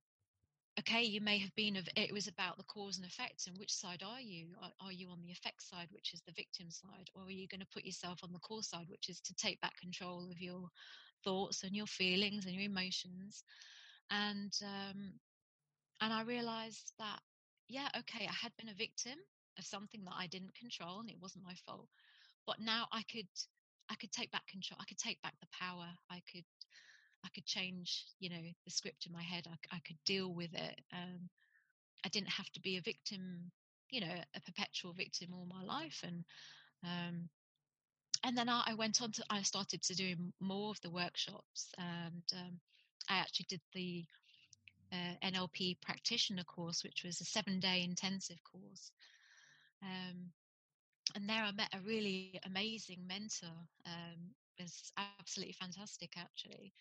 okay 0.79 1.03
you 1.03 1.21
may 1.21 1.37
have 1.37 1.53
been 1.55 1.75
of 1.75 1.87
it 1.97 2.13
was 2.13 2.27
about 2.27 2.57
the 2.57 2.63
cause 2.63 2.97
and 2.97 3.05
effect 3.05 3.47
and 3.47 3.57
which 3.57 3.73
side 3.73 4.03
are 4.03 4.21
you? 4.21 4.47
Are, 4.61 4.71
are 4.87 4.91
you 4.91 5.09
on 5.09 5.21
the 5.21 5.31
effect 5.31 5.61
side 5.61 5.87
which 5.91 6.13
is 6.13 6.21
the 6.25 6.33
victim 6.33 6.71
side? 6.71 7.09
Or 7.15 7.23
are 7.23 7.31
you 7.31 7.47
going 7.47 7.61
to 7.61 7.67
put 7.73 7.85
yourself 7.85 8.19
on 8.23 8.31
the 8.31 8.39
cause 8.39 8.69
side 8.69 8.87
which 8.89 9.09
is 9.09 9.19
to 9.21 9.35
take 9.35 9.59
back 9.61 9.77
control 9.79 10.29
of 10.31 10.39
your 10.41 10.69
thoughts 11.23 11.63
and 11.63 11.75
your 11.75 11.87
feelings 11.87 12.45
and 12.45 12.55
your 12.55 12.63
emotions? 12.63 13.43
And 14.11 14.53
um 14.63 15.13
and 16.01 16.13
i 16.13 16.21
realized 16.23 16.93
that 16.99 17.19
yeah 17.67 17.89
okay 17.97 18.27
i 18.27 18.33
had 18.33 18.51
been 18.57 18.69
a 18.69 18.73
victim 18.73 19.17
of 19.57 19.65
something 19.65 20.03
that 20.05 20.15
i 20.17 20.27
didn't 20.27 20.55
control 20.55 20.99
and 20.99 21.09
it 21.09 21.17
wasn't 21.21 21.43
my 21.43 21.55
fault 21.65 21.89
but 22.47 22.59
now 22.59 22.87
i 22.91 23.03
could 23.11 23.27
I 23.91 23.95
could 23.95 24.11
take 24.11 24.31
back 24.31 24.47
control. 24.47 24.79
I 24.79 24.85
could 24.85 24.97
take 24.97 25.21
back 25.21 25.33
the 25.41 25.47
power. 25.59 25.87
I 26.09 26.21
could, 26.31 26.45
I 27.25 27.29
could 27.35 27.45
change, 27.45 28.05
you 28.19 28.29
know, 28.29 28.41
the 28.65 28.71
script 28.71 29.05
in 29.05 29.11
my 29.11 29.21
head. 29.21 29.45
I, 29.47 29.75
I 29.75 29.79
could 29.85 29.97
deal 30.05 30.33
with 30.33 30.53
it. 30.53 30.79
Um, 30.93 31.29
I 32.05 32.09
didn't 32.09 32.29
have 32.29 32.49
to 32.51 32.61
be 32.61 32.77
a 32.77 32.81
victim, 32.81 33.51
you 33.89 33.99
know, 33.99 34.15
a 34.35 34.41
perpetual 34.41 34.93
victim 34.93 35.33
all 35.33 35.45
my 35.45 35.63
life. 35.63 36.03
And, 36.03 36.23
um, 36.83 37.29
and 38.23 38.37
then 38.37 38.47
I, 38.47 38.63
I 38.67 38.73
went 38.75 39.01
on 39.01 39.11
to, 39.11 39.23
I 39.29 39.41
started 39.41 39.81
to 39.83 39.93
do 39.93 40.15
more 40.39 40.71
of 40.71 40.79
the 40.81 40.89
workshops 40.89 41.73
and, 41.77 42.23
um, 42.33 42.59
I 43.09 43.17
actually 43.17 43.47
did 43.49 43.61
the 43.73 44.05
uh, 44.93 45.27
NLP 45.27 45.81
practitioner 45.81 46.43
course, 46.43 46.83
which 46.83 47.03
was 47.03 47.19
a 47.19 47.25
seven 47.25 47.59
day 47.59 47.83
intensive 47.83 48.37
course. 48.43 48.91
Um, 49.83 50.31
and 51.15 51.27
there 51.27 51.43
I 51.43 51.51
met 51.51 51.73
a 51.73 51.79
really 51.85 52.39
amazing 52.45 53.05
mentor. 53.07 53.55
Um, 53.85 54.33
it 54.57 54.63
was 54.63 54.91
absolutely 55.19 55.55
fantastic, 55.59 56.13
actually. 56.17 56.73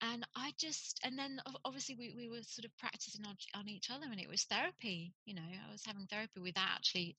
And 0.00 0.26
I 0.34 0.52
just, 0.58 1.00
and 1.04 1.16
then 1.16 1.40
obviously 1.64 1.94
we, 1.96 2.12
we 2.16 2.28
were 2.28 2.42
sort 2.42 2.64
of 2.64 2.76
practicing 2.76 3.24
on, 3.24 3.36
on 3.54 3.68
each 3.68 3.88
other, 3.90 4.06
and 4.10 4.20
it 4.20 4.28
was 4.28 4.42
therapy. 4.44 5.14
You 5.24 5.34
know, 5.34 5.42
I 5.42 5.70
was 5.70 5.84
having 5.86 6.06
therapy 6.06 6.40
without 6.40 6.68
actually, 6.74 7.16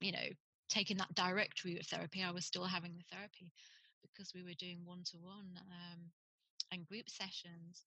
you 0.00 0.12
know, 0.12 0.28
taking 0.70 0.96
that 0.96 1.14
direct 1.14 1.64
route 1.64 1.80
of 1.80 1.86
therapy. 1.86 2.22
I 2.22 2.30
was 2.30 2.46
still 2.46 2.64
having 2.64 2.94
the 2.96 3.04
therapy, 3.14 3.52
because 4.02 4.32
we 4.34 4.42
were 4.42 4.56
doing 4.58 4.80
one 4.84 5.02
to 5.10 5.18
one 5.18 5.50
and 6.72 6.86
group 6.86 7.08
sessions. 7.08 7.82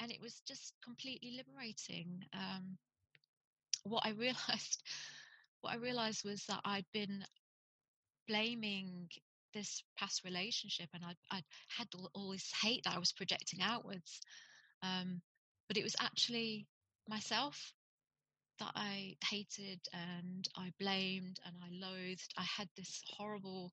And 0.00 0.10
it 0.10 0.20
was 0.20 0.42
just 0.46 0.74
completely 0.84 1.36
liberating. 1.36 2.24
Um, 2.34 2.78
what 3.84 4.04
I 4.04 4.10
realized, 4.18 4.82
what 5.62 5.72
I 5.72 5.76
realized 5.76 6.24
was 6.24 6.44
that 6.46 6.60
I'd 6.64 6.84
been 6.92 7.24
blaming 8.28 9.08
this 9.54 9.82
past 9.98 10.24
relationship 10.24 10.88
and 10.94 11.04
I'd, 11.04 11.16
I'd 11.30 11.44
had 11.76 11.88
all, 11.94 12.10
all, 12.14 12.32
this 12.32 12.52
hate 12.62 12.82
that 12.84 12.94
I 12.94 12.98
was 12.98 13.12
projecting 13.12 13.60
outwards. 13.62 14.20
Um, 14.82 15.20
but 15.68 15.76
it 15.76 15.84
was 15.84 15.96
actually 16.00 16.66
myself 17.08 17.72
that 18.58 18.72
I 18.74 19.16
hated 19.30 19.80
and 19.92 20.48
I 20.56 20.72
blamed 20.78 21.38
and 21.44 21.54
I 21.62 21.86
loathed. 21.86 22.32
I 22.36 22.44
had 22.44 22.68
this 22.76 23.02
horrible, 23.16 23.72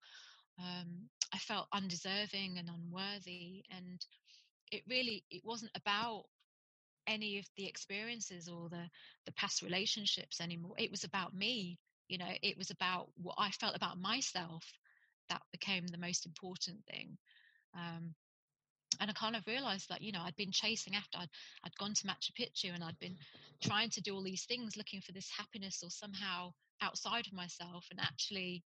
um, 0.60 1.10
I 1.34 1.38
felt 1.39 1.67
undeserving 1.73 2.58
and 2.58 2.69
unworthy. 2.69 3.63
And 3.75 4.06
it 4.71 4.84
really, 4.88 5.23
it 5.32 5.41
wasn't 5.43 5.71
about 5.75 6.25
any 7.09 7.39
of 7.39 7.45
the 7.57 7.65
experiences 7.65 8.47
or 8.47 8.69
the, 8.69 8.85
the 9.25 9.31
past 9.33 9.61
relationships 9.61 10.39
anymore. 10.39 10.75
It 10.77 10.91
was 10.91 11.03
about 11.03 11.33
me. 11.33 11.79
You 12.07 12.19
know, 12.19 12.29
it 12.41 12.57
was 12.57 12.69
about 12.69 13.09
what 13.21 13.35
I 13.37 13.49
felt 13.49 13.75
about 13.75 13.99
myself 13.99 14.63
that 15.29 15.41
became 15.51 15.87
the 15.87 15.97
most 15.97 16.25
important 16.25 16.77
thing. 16.85 17.17
Um, 17.75 18.15
and 18.99 19.09
I 19.09 19.13
kind 19.13 19.35
of 19.35 19.45
realized 19.47 19.89
that, 19.89 20.01
you 20.01 20.11
know, 20.11 20.21
I'd 20.21 20.35
been 20.35 20.51
chasing 20.51 20.95
after, 20.95 21.19
I'd, 21.19 21.29
I'd 21.63 21.75
gone 21.77 21.93
to 21.93 22.07
Machu 22.07 22.31
Picchu 22.39 22.73
and 22.73 22.83
I'd 22.83 22.99
been 22.99 23.17
trying 23.61 23.89
to 23.91 24.01
do 24.01 24.15
all 24.15 24.23
these 24.23 24.45
things, 24.45 24.77
looking 24.77 25.01
for 25.01 25.11
this 25.11 25.29
happiness 25.35 25.81
or 25.83 25.89
somehow 25.89 26.53
outside 26.81 27.27
of 27.27 27.33
myself. 27.33 27.85
And 27.91 27.99
actually, 27.99 28.63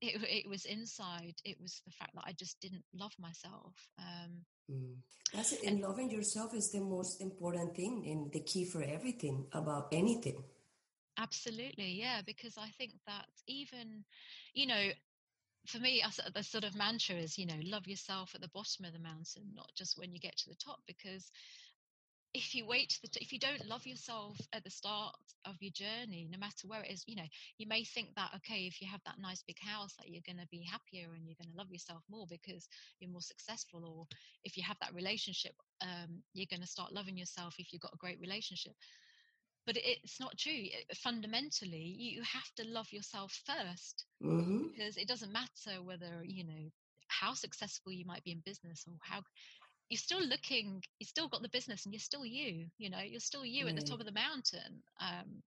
it, 0.00 0.22
it 0.22 0.48
was 0.48 0.64
inside. 0.64 1.34
It 1.44 1.60
was 1.60 1.82
the 1.84 1.92
fact 1.92 2.14
that 2.14 2.24
I 2.26 2.32
just 2.32 2.60
didn't 2.60 2.84
love 2.94 3.12
myself. 3.18 3.74
Um, 3.98 4.44
mm. 4.70 4.94
That's 5.34 5.52
it. 5.52 5.64
And 5.64 5.80
loving 5.80 6.10
yourself 6.10 6.54
is 6.54 6.70
the 6.70 6.80
most 6.80 7.20
important 7.20 7.76
thing 7.76 8.06
and 8.06 8.32
the 8.32 8.40
key 8.40 8.64
for 8.64 8.82
everything 8.82 9.46
about 9.52 9.88
anything. 9.92 10.42
Absolutely, 11.18 11.90
yeah, 11.98 12.20
because 12.24 12.56
I 12.56 12.68
think 12.78 12.92
that 13.06 13.26
even, 13.48 14.04
you 14.54 14.66
know, 14.66 14.90
for 15.66 15.78
me, 15.80 16.02
the 16.34 16.42
sort 16.42 16.64
of 16.64 16.76
mantra 16.76 17.16
is, 17.16 17.36
you 17.36 17.44
know, 17.44 17.58
love 17.64 17.86
yourself 17.86 18.34
at 18.34 18.40
the 18.40 18.48
bottom 18.48 18.84
of 18.84 18.92
the 18.92 19.00
mountain, 19.00 19.42
not 19.54 19.70
just 19.76 19.98
when 19.98 20.12
you 20.12 20.20
get 20.20 20.36
to 20.38 20.48
the 20.48 20.54
top. 20.54 20.78
Because 20.86 21.30
if 22.34 22.54
you 22.54 22.66
wait 22.66 22.98
the, 23.02 23.08
t- 23.08 23.20
if 23.22 23.32
you 23.32 23.38
don't 23.38 23.66
love 23.66 23.86
yourself 23.86 24.36
at 24.52 24.62
the 24.64 24.70
start 24.70 25.14
of 25.46 25.56
your 25.60 25.72
journey, 25.72 26.28
no 26.30 26.38
matter 26.38 26.66
where 26.66 26.82
it 26.82 26.90
is, 26.90 27.04
you 27.06 27.16
know, 27.16 27.28
you 27.56 27.66
may 27.66 27.84
think 27.84 28.14
that 28.16 28.30
okay, 28.36 28.66
if 28.66 28.80
you 28.80 28.88
have 28.88 29.00
that 29.06 29.18
nice 29.20 29.42
big 29.46 29.58
house, 29.60 29.94
that 29.98 30.08
you're 30.08 30.26
going 30.26 30.38
to 30.38 30.48
be 30.50 30.62
happier 30.62 31.08
and 31.14 31.26
you're 31.26 31.40
going 31.40 31.50
to 31.50 31.56
love 31.56 31.70
yourself 31.70 32.02
more 32.10 32.26
because 32.28 32.68
you're 33.00 33.10
more 33.10 33.22
successful, 33.22 33.84
or 33.84 34.06
if 34.44 34.56
you 34.56 34.62
have 34.62 34.76
that 34.80 34.94
relationship, 34.94 35.54
um, 35.80 36.22
you're 36.34 36.50
going 36.50 36.62
to 36.62 36.66
start 36.66 36.92
loving 36.92 37.16
yourself 37.16 37.54
if 37.58 37.72
you've 37.72 37.82
got 37.82 37.94
a 37.94 37.98
great 37.98 38.20
relationship 38.20 38.72
but 39.66 39.76
it's 39.84 40.18
not 40.18 40.38
true 40.38 40.64
fundamentally 40.94 41.94
you 41.98 42.22
have 42.22 42.50
to 42.56 42.64
love 42.66 42.90
yourself 42.90 43.38
1st 43.46 44.04
mm-hmm. 44.24 44.62
because 44.68 44.96
it 44.96 45.06
doesn't 45.06 45.30
matter 45.30 45.82
whether 45.84 46.22
you 46.24 46.42
know 46.42 46.70
how 47.08 47.34
successful 47.34 47.92
you 47.92 48.04
might 48.06 48.24
be 48.24 48.32
in 48.32 48.42
business 48.44 48.84
or 48.86 48.94
how 49.02 49.20
you're 49.88 49.98
still 49.98 50.22
looking 50.22 50.82
you've 50.98 51.08
still 51.08 51.28
got 51.28 51.42
the 51.42 51.48
business 51.48 51.84
and 51.84 51.94
you're 51.94 52.00
still 52.00 52.24
you 52.24 52.66
you 52.78 52.90
know 52.90 53.00
you're 53.00 53.20
still 53.20 53.44
you 53.44 53.68
at 53.68 53.74
the 53.76 53.82
top 53.82 54.00
of 54.00 54.06
the 54.06 54.12
mountain 54.12 54.82
um, 55.00 55.42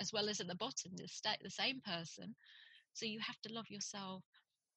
as 0.00 0.12
well 0.12 0.28
as 0.28 0.40
at 0.40 0.48
the 0.48 0.54
bottom 0.56 0.92
the, 0.96 1.08
st- 1.08 1.42
the 1.42 1.50
same 1.50 1.80
person 1.84 2.34
so 2.92 3.06
you 3.06 3.20
have 3.20 3.40
to 3.42 3.52
love 3.52 3.70
yourself 3.70 4.24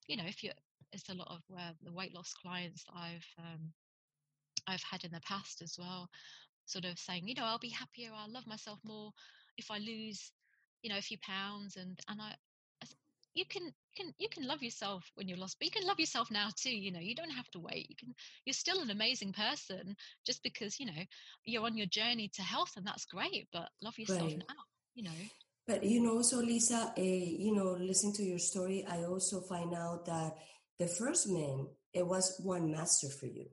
you 0.08 0.16
know 0.18 0.26
if 0.26 0.44
you 0.44 0.52
it's 0.94 1.10
a 1.10 1.14
lot 1.14 1.28
of 1.32 1.42
where 1.48 1.72
the 1.84 1.94
weight 1.94 2.14
loss 2.14 2.34
clients 2.34 2.84
that 2.86 2.96
i've 2.96 3.28
um, 3.40 3.72
I've 4.68 4.84
had 4.84 5.04
in 5.04 5.12
the 5.12 5.22
past 5.22 5.62
as 5.62 5.76
well 5.78 6.10
sort 6.66 6.86
of 6.86 6.98
saying, 7.00 7.28
you 7.28 7.36
know, 7.36 7.44
I'll 7.44 7.60
be 7.60 7.70
happier, 7.70 8.12
I'll 8.16 8.32
love 8.32 8.48
myself 8.48 8.80
more 8.84 9.12
if 9.58 9.70
I 9.72 9.78
lose, 9.80 10.32
you 10.82 10.90
know, 10.90 10.98
a 10.98 11.02
few 11.02 11.18
pounds. 11.20 11.76
And 11.76 12.00
and 12.08 12.22
I, 12.22 12.36
you 13.34 13.46
can 13.46 13.64
you 13.66 13.72
can 13.96 14.14
you 14.18 14.30
can 14.30 14.48
love 14.48 14.64
yourself 14.64 15.12
when 15.16 15.28
you're 15.28 15.38
lost, 15.38 15.58
but 15.60 15.66
you 15.66 15.72
can 15.72 15.88
love 15.88 16.00
yourself 16.00 16.32
now 16.32 16.50
too. 16.56 16.76
You 16.76 16.92
know, 16.92 17.00
you 17.00 17.16
don't 17.16 17.32
have 17.32 17.50
to 17.52 17.60
wait. 17.60 17.90
You 17.90 17.96
can 17.96 18.14
you're 18.46 18.54
still 18.54 18.82
an 18.82 18.90
amazing 18.90 19.34
person 19.34 19.96
just 20.26 20.44
because 20.44 20.80
you 20.80 20.86
know 20.86 21.04
you're 21.46 21.66
on 21.66 21.78
your 21.78 21.88
journey 21.88 22.30
to 22.36 22.42
health, 22.42 22.74
and 22.78 22.86
that's 22.86 23.06
great. 23.06 23.48
But 23.52 23.70
love 23.82 23.98
yourself 23.98 24.22
right. 24.22 24.38
now. 24.38 24.56
You 24.96 25.04
know. 25.04 25.20
But 25.68 25.84
you 25.84 26.02
know, 26.02 26.22
so 26.22 26.38
Lisa, 26.38 26.94
uh, 26.98 27.02
you 27.02 27.56
know, 27.56 27.78
listening 27.80 28.14
to 28.16 28.24
your 28.24 28.40
story, 28.40 28.86
I 28.90 29.04
also 29.04 29.42
find 29.42 29.74
out 29.74 30.06
that 30.08 30.34
the 30.80 30.88
first 30.88 31.30
man, 31.30 31.68
it 31.94 32.06
was 32.06 32.40
one 32.44 32.72
master 32.72 33.10
for 33.10 33.28
you 33.28 33.46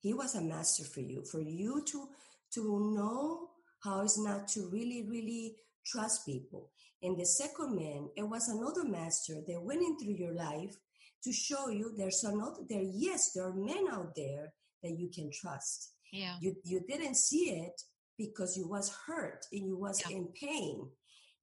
he 0.00 0.14
was 0.14 0.34
a 0.34 0.40
master 0.40 0.84
for 0.84 1.00
you, 1.00 1.22
for 1.22 1.40
you 1.40 1.84
to, 1.86 2.08
to 2.54 2.94
know 2.94 3.48
how 3.84 4.02
it's 4.02 4.18
not 4.18 4.48
to 4.48 4.68
really, 4.70 5.06
really 5.08 5.56
trust 5.86 6.26
people. 6.26 6.70
And 7.02 7.18
the 7.18 7.26
second 7.26 7.76
man, 7.76 8.08
it 8.16 8.28
was 8.28 8.48
another 8.48 8.84
master 8.84 9.34
that 9.46 9.62
went 9.62 9.82
into 9.82 10.12
your 10.12 10.34
life 10.34 10.76
to 11.24 11.32
show 11.32 11.68
you 11.68 11.92
there's 11.96 12.24
another 12.24 12.62
there. 12.68 12.82
Yes, 12.82 13.32
there 13.34 13.44
are 13.44 13.54
men 13.54 13.86
out 13.90 14.14
there 14.16 14.52
that 14.82 14.98
you 14.98 15.10
can 15.14 15.30
trust. 15.32 15.92
Yeah. 16.12 16.36
You 16.40 16.56
you 16.64 16.80
didn't 16.88 17.16
see 17.16 17.50
it 17.50 17.80
because 18.18 18.56
you 18.56 18.68
was 18.68 18.94
hurt 19.06 19.46
and 19.52 19.66
you 19.66 19.78
was 19.78 20.02
yeah. 20.08 20.16
in 20.16 20.28
pain. 20.38 20.88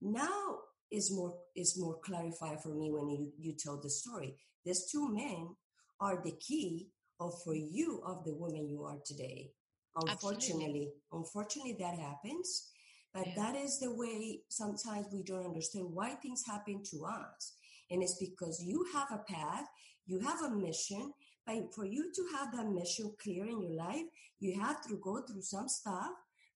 Now 0.01 0.57
is 0.91 1.11
more 1.13 1.35
is 1.55 1.77
more 1.77 1.97
clarified 2.03 2.61
for 2.61 2.69
me 2.69 2.91
when 2.91 3.09
you 3.09 3.31
you 3.39 3.53
tell 3.57 3.79
the 3.81 3.89
story. 3.89 4.35
These 4.65 4.91
two 4.91 5.13
men 5.13 5.55
are 5.99 6.21
the 6.23 6.35
key 6.39 6.89
or 7.19 7.31
for 7.43 7.55
you 7.55 8.01
of 8.05 8.23
the 8.25 8.33
woman 8.33 8.69
you 8.69 8.83
are 8.83 8.99
today. 9.05 9.51
Unfortunately, 9.95 10.89
Absolutely. 10.89 10.91
unfortunately 11.11 11.75
that 11.79 11.97
happens. 11.97 12.69
But 13.17 13.29
yeah. 13.29 13.33
that 13.35 13.55
is 13.55 13.79
the 13.79 13.91
way 13.91 14.41
sometimes 14.47 15.07
we 15.11 15.23
don't 15.23 15.45
understand 15.45 15.87
why 15.91 16.11
things 16.15 16.43
happen 16.45 16.83
to 16.91 17.05
us. 17.05 17.53
And 17.89 18.03
it's 18.03 18.19
because 18.19 18.63
you 18.63 18.85
have 18.93 19.07
a 19.11 19.23
path, 19.31 19.65
you 20.05 20.19
have 20.19 20.41
a 20.43 20.55
mission, 20.55 21.13
but 21.47 21.73
for 21.73 21.85
you 21.85 22.11
to 22.13 22.37
have 22.37 22.51
that 22.51 22.69
mission 22.69 23.11
clear 23.19 23.45
in 23.45 23.59
your 23.63 23.75
life, 23.75 24.05
you 24.39 24.59
have 24.61 24.83
to 24.83 24.99
go 25.03 25.21
through 25.21 25.41
some 25.41 25.67
stuff 25.67 26.11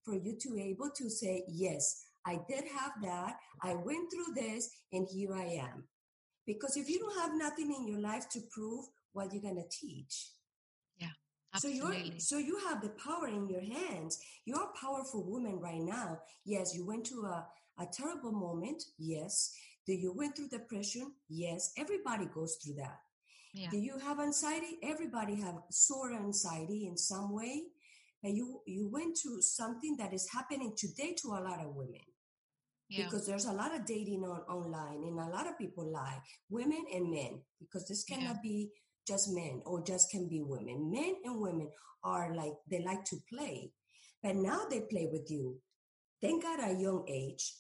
for 0.06 0.13
you 0.13 0.38
to 0.39 0.54
be 0.54 0.62
able 0.62 0.91
to 0.97 1.10
say, 1.10 1.43
yes, 1.47 2.06
I 2.28 2.39
did 2.47 2.65
have 2.78 2.91
that. 3.02 3.38
I 3.63 3.74
went 3.74 4.12
through 4.12 4.36
this 4.36 4.69
and 4.93 5.08
here 5.12 5.34
I 5.34 5.63
am. 5.63 5.86
Because 6.45 6.78
if 6.78 6.89
you 6.89 7.00
don't 7.00 7.19
have 7.19 7.32
nothing 7.34 7.74
in 7.74 7.88
your 7.88 8.02
life 8.02 8.30
to 8.30 8.39
prove, 8.52 8.86
what 9.13 9.34
you're 9.34 9.41
going 9.41 9.56
to 9.56 9.78
teach? 9.78 10.30
Absolutely. 11.53 11.91
So 11.91 12.13
you 12.13 12.19
so 12.19 12.37
you 12.37 12.57
have 12.67 12.81
the 12.81 12.89
power 12.89 13.27
in 13.27 13.47
your 13.47 13.61
hands. 13.61 14.19
You're 14.45 14.63
a 14.63 14.79
powerful 14.79 15.23
woman 15.23 15.59
right 15.59 15.81
now. 15.81 16.19
Yes, 16.45 16.75
you 16.75 16.85
went 16.85 17.07
through 17.07 17.25
a, 17.25 17.45
a 17.79 17.85
terrible 17.91 18.31
moment. 18.31 18.83
Yes. 18.97 19.53
Do 19.85 19.93
you 19.93 20.13
went 20.15 20.37
through 20.37 20.49
depression? 20.49 21.11
Yes. 21.29 21.73
Everybody 21.77 22.25
goes 22.33 22.57
through 22.63 22.75
that. 22.75 22.99
Yeah. 23.53 23.69
Do 23.69 23.77
you 23.77 23.97
have 23.99 24.19
anxiety? 24.19 24.77
Everybody 24.81 25.35
have 25.41 25.55
sore 25.69 26.13
anxiety 26.13 26.87
in 26.87 26.97
some 26.97 27.33
way. 27.35 27.63
And 28.23 28.37
you 28.37 28.61
you 28.65 28.87
went 28.89 29.17
through 29.17 29.41
something 29.41 29.97
that 29.97 30.13
is 30.13 30.29
happening 30.31 30.73
today 30.77 31.15
to 31.21 31.29
a 31.29 31.41
lot 31.41 31.59
of 31.59 31.75
women. 31.75 32.05
Yeah. 32.87 33.05
Because 33.05 33.25
there's 33.25 33.45
a 33.45 33.53
lot 33.53 33.73
of 33.73 33.85
dating 33.85 34.23
on 34.23 34.41
online 34.41 35.03
and 35.03 35.19
a 35.19 35.29
lot 35.29 35.47
of 35.47 35.57
people 35.57 35.89
lie, 35.91 36.19
women 36.49 36.83
and 36.93 37.09
men, 37.09 37.41
because 37.59 37.87
this 37.87 38.03
cannot 38.03 38.35
yeah. 38.35 38.41
be 38.43 38.69
just 39.12 39.34
men 39.34 39.62
or 39.65 39.84
just 39.84 40.10
can 40.10 40.28
be 40.28 40.41
women. 40.41 40.89
Men 40.89 41.15
and 41.26 41.41
women 41.41 41.69
are 42.04 42.34
like, 42.34 42.54
they 42.69 42.82
like 42.82 43.04
to 43.06 43.17
play, 43.32 43.71
but 44.24 44.36
now 44.36 44.62
they 44.69 44.82
play 44.82 45.10
with 45.12 45.30
you. 45.30 45.58
Thank 46.21 46.43
God 46.43 46.60
at 46.62 46.71
a 46.71 46.80
young 46.80 47.04
age. 47.10 47.54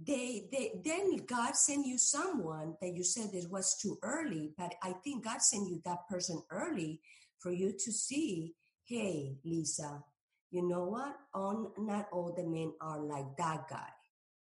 They, 0.00 0.48
they, 0.52 0.80
then 0.84 1.16
God 1.26 1.56
sent 1.56 1.86
you 1.86 1.98
someone 1.98 2.74
that 2.80 2.94
you 2.94 3.02
said 3.02 3.30
it 3.32 3.50
was 3.50 3.76
too 3.80 3.98
early, 4.02 4.52
but 4.56 4.74
I 4.82 4.92
think 5.02 5.24
God 5.24 5.40
sent 5.40 5.68
you 5.68 5.80
that 5.84 6.08
person 6.08 6.42
early 6.50 7.00
for 7.40 7.52
you 7.52 7.72
to 7.72 7.92
see, 7.92 8.54
hey, 8.84 9.36
Lisa, 9.44 10.02
you 10.50 10.68
know 10.68 10.84
what? 10.84 11.16
On 11.34 11.70
not 11.78 12.06
all 12.12 12.34
the 12.36 12.44
men 12.44 12.72
are 12.80 13.00
like 13.00 13.36
that 13.38 13.68
guy. 13.68 13.90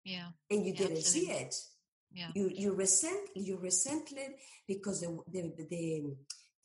Yeah. 0.03 0.29
And 0.49 0.65
you 0.65 0.73
yeah, 0.73 0.79
didn't 0.79 0.97
absolutely. 0.97 1.33
see 1.33 1.41
it. 1.43 1.55
Yeah. 2.13 2.29
You 2.33 2.49
you 2.53 2.73
resent 2.73 3.29
you 3.35 3.57
resented 3.57 4.35
because 4.67 5.01
the 5.01 5.19
the 5.31 5.53
the 5.69 6.15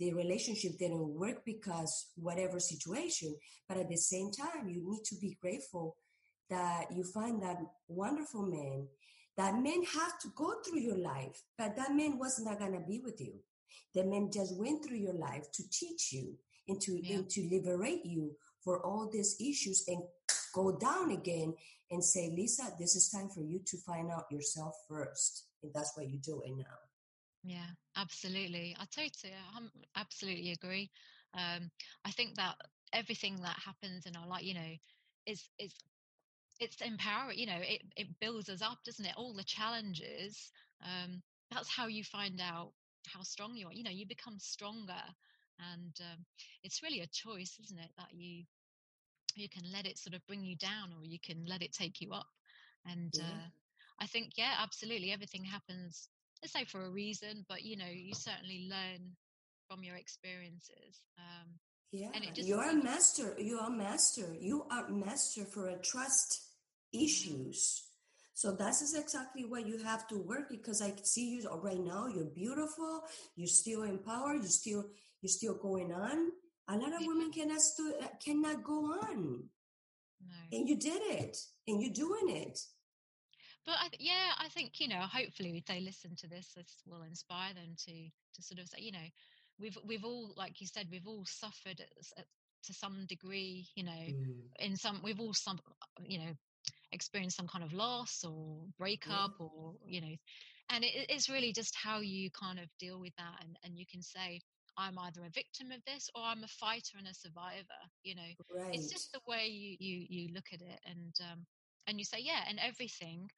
the 0.02 0.12
relationship 0.14 0.78
didn't 0.78 1.14
work 1.14 1.44
because 1.44 2.10
whatever 2.16 2.58
situation. 2.58 3.36
But 3.68 3.78
at 3.78 3.88
the 3.88 3.96
same 3.96 4.32
time, 4.32 4.68
you 4.68 4.82
need 4.84 5.04
to 5.04 5.14
be 5.14 5.38
grateful 5.40 5.96
that 6.50 6.86
you 6.92 7.04
find 7.04 7.40
that 7.42 7.58
wonderful 7.86 8.42
man. 8.42 8.88
That 9.36 9.54
man 9.54 9.84
have 9.84 10.18
to 10.22 10.28
go 10.36 10.54
through 10.64 10.80
your 10.80 10.98
life, 10.98 11.40
but 11.56 11.76
that 11.76 11.94
man 11.94 12.18
was 12.18 12.40
not 12.44 12.58
gonna 12.58 12.84
be 12.86 13.00
with 13.02 13.20
you. 13.20 13.34
The 13.94 14.02
man 14.02 14.30
just 14.32 14.58
went 14.58 14.84
through 14.84 14.98
your 14.98 15.14
life 15.14 15.44
to 15.52 15.62
teach 15.70 16.12
you 16.12 16.34
and 16.66 16.80
to, 16.80 17.00
yeah. 17.00 17.18
and 17.18 17.30
to 17.30 17.48
liberate 17.48 18.04
you 18.04 18.32
for 18.64 18.84
all 18.84 19.08
these 19.10 19.36
issues 19.40 19.84
and 19.86 20.02
go 20.52 20.76
down 20.76 21.12
again 21.12 21.54
and 21.92 22.04
say, 22.04 22.32
Lisa, 22.36 22.64
this 22.78 22.96
is 22.96 23.08
time 23.08 23.28
for 23.28 23.42
you 23.44 23.60
to 23.66 23.76
find 23.78 24.10
out 24.10 24.24
yourself 24.32 24.74
first. 24.88 25.46
And 25.62 25.72
that's 25.72 25.92
what 25.96 26.10
you're 26.10 26.20
doing 26.20 26.58
now. 26.58 26.78
Yeah, 27.44 27.70
absolutely. 27.96 28.76
I 28.78 28.84
totally, 28.86 29.32
I 29.34 30.00
absolutely 30.00 30.52
agree. 30.52 30.90
Um, 31.34 31.70
I 32.04 32.10
think 32.10 32.36
that 32.36 32.56
everything 32.92 33.36
that 33.42 33.58
happens 33.64 34.06
in 34.06 34.16
our 34.16 34.26
life, 34.26 34.44
you 34.44 34.54
know, 34.54 34.74
is 35.26 35.48
is 35.58 35.74
it's 36.60 36.80
empowering. 36.80 37.38
You 37.38 37.46
know, 37.46 37.60
it 37.60 37.82
it 37.96 38.18
builds 38.20 38.48
us 38.48 38.62
up, 38.62 38.78
doesn't 38.84 39.04
it? 39.06 39.14
All 39.16 39.34
the 39.34 39.44
challenges. 39.44 40.50
Um, 40.84 41.22
that's 41.50 41.70
how 41.70 41.86
you 41.86 42.04
find 42.04 42.40
out 42.40 42.72
how 43.06 43.22
strong 43.22 43.56
you 43.56 43.66
are. 43.68 43.72
You 43.72 43.84
know, 43.84 43.90
you 43.90 44.06
become 44.06 44.38
stronger, 44.38 45.02
and 45.58 45.96
um, 46.00 46.24
it's 46.62 46.82
really 46.82 47.00
a 47.00 47.06
choice, 47.06 47.58
isn't 47.62 47.78
it? 47.80 47.92
That 47.96 48.12
you 48.14 48.44
you 49.34 49.48
can 49.48 49.70
let 49.72 49.86
it 49.86 49.98
sort 49.98 50.14
of 50.14 50.26
bring 50.26 50.44
you 50.44 50.56
down, 50.56 50.92
or 50.92 51.04
you 51.04 51.18
can 51.20 51.44
let 51.46 51.62
it 51.62 51.72
take 51.72 52.00
you 52.00 52.12
up. 52.12 52.28
And 52.84 53.12
Yeah. 53.12 53.20
uh, 53.20 53.48
I 54.00 54.06
think, 54.06 54.32
yeah, 54.36 54.56
absolutely, 54.60 55.12
everything 55.12 55.44
happens 55.44 56.08
let's 56.42 56.52
say 56.52 56.64
for 56.64 56.84
a 56.84 56.90
reason, 56.90 57.44
but 57.48 57.62
you 57.62 57.76
know, 57.76 57.86
you 57.90 58.14
certainly 58.14 58.68
learn 58.68 59.16
from 59.68 59.84
your 59.84 59.96
experiences. 59.96 61.00
Um, 61.18 61.58
Yeah. 61.92 62.10
and 62.14 62.24
it 62.24 62.34
just 62.34 62.48
You're 62.48 62.68
a 62.68 62.74
master. 62.74 63.36
You 63.38 63.58
are 63.58 63.70
master. 63.70 64.34
You 64.40 64.64
are 64.70 64.88
master 64.88 65.44
for 65.44 65.68
a 65.68 65.78
trust 65.80 66.42
mm, 66.94 67.04
issues. 67.04 67.84
So 68.34 68.56
that's 68.56 68.80
exactly 68.98 69.44
what 69.44 69.66
you 69.66 69.78
have 69.78 70.06
to 70.08 70.16
work 70.16 70.48
because 70.50 70.80
I 70.82 70.94
see 71.02 71.28
you 71.30 71.48
right 71.62 71.78
now. 71.78 72.06
You're 72.06 72.34
beautiful. 72.34 73.04
You're 73.36 73.46
still 73.46 73.82
empowered. 73.82 74.42
You're 74.42 74.58
still 74.62 74.84
you're 75.20 75.28
still 75.30 75.54
going 75.54 75.92
on. 75.92 76.32
A 76.68 76.76
lot 76.76 76.92
of 76.94 77.06
women 77.06 77.30
cannot 77.30 77.60
stu- 77.60 78.00
cannot 78.24 78.64
go 78.64 78.78
on, 79.10 79.48
no. 80.26 80.34
and 80.50 80.68
you 80.68 80.76
did 80.76 81.02
it, 81.02 81.36
and 81.66 81.80
you're 81.80 81.92
doing 81.92 82.28
it. 82.36 82.58
But 83.64 83.76
I, 83.78 83.88
yeah, 83.98 84.32
I 84.38 84.48
think 84.48 84.80
you 84.80 84.88
know. 84.88 85.00
Hopefully, 85.00 85.56
if 85.56 85.66
they 85.66 85.80
listen 85.80 86.16
to 86.16 86.28
this, 86.28 86.52
this 86.56 86.82
will 86.86 87.02
inspire 87.02 87.54
them 87.54 87.76
to 87.86 87.92
to 88.34 88.42
sort 88.42 88.60
of 88.60 88.68
say, 88.68 88.78
you 88.80 88.92
know, 88.92 89.08
we've 89.58 89.78
we've 89.84 90.04
all, 90.04 90.34
like 90.36 90.60
you 90.60 90.66
said, 90.66 90.88
we've 90.90 91.06
all 91.06 91.24
suffered 91.26 91.80
at, 91.80 91.90
at, 92.18 92.26
to 92.64 92.74
some 92.74 93.06
degree. 93.06 93.68
You 93.76 93.84
know, 93.84 93.92
Mm, 93.92 94.34
in 94.58 94.76
some, 94.76 95.00
we've 95.04 95.20
all 95.20 95.34
some, 95.34 95.60
you 96.04 96.18
know, 96.18 96.32
experienced 96.90 97.36
some 97.36 97.46
kind 97.48 97.64
of 97.64 97.72
loss 97.72 98.24
or 98.24 98.64
yeah. 98.64 98.72
breakup, 98.78 99.34
or 99.38 99.74
you 99.86 100.00
know, 100.00 100.16
and 100.70 100.84
it, 100.84 101.06
it's 101.08 101.28
really 101.28 101.52
just 101.52 101.76
how 101.76 102.00
you 102.00 102.30
kind 102.30 102.58
of 102.58 102.66
deal 102.80 102.98
with 102.98 103.14
that, 103.16 103.44
and 103.44 103.56
and 103.64 103.78
you 103.78 103.86
can 103.90 104.02
say. 104.02 104.40
I'm 104.78 104.98
either 104.98 105.20
a 105.26 105.28
victim 105.28 105.70
of 105.70 105.84
this 105.84 106.08
or 106.14 106.22
I'm 106.24 106.44
a 106.44 106.48
fighter 106.48 106.96
and 106.96 107.06
a 107.06 107.12
survivor. 107.12 107.82
You 108.04 108.14
know, 108.14 108.32
it's 108.72 108.90
just 108.90 109.12
the 109.12 109.20
way 109.28 109.46
you 109.46 109.76
you 109.78 110.06
you 110.08 110.28
look 110.32 110.46
at 110.50 110.62
it, 110.62 110.80
and 110.86 111.14
um, 111.30 111.44
and 111.86 111.98
you 111.98 112.06
say, 112.06 112.20
yeah, 112.20 112.44
and 112.48 112.58
everything 112.58 113.28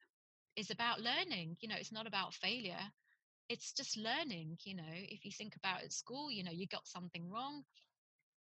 is 0.55 0.71
about 0.71 1.01
learning. 1.01 1.57
You 1.61 1.69
know, 1.69 1.75
it's 1.79 1.91
not 1.91 2.07
about 2.07 2.33
failure. 2.33 2.91
It's 3.49 3.73
just 3.73 3.97
learning. 3.97 4.57
You 4.63 4.75
know, 4.75 4.93
if 4.93 5.25
you 5.25 5.31
think 5.31 5.55
about 5.55 5.83
at 5.83 5.93
school, 5.93 6.31
you 6.31 6.43
know, 6.43 6.51
you 6.51 6.67
got 6.67 6.87
something 6.87 7.29
wrong. 7.29 7.63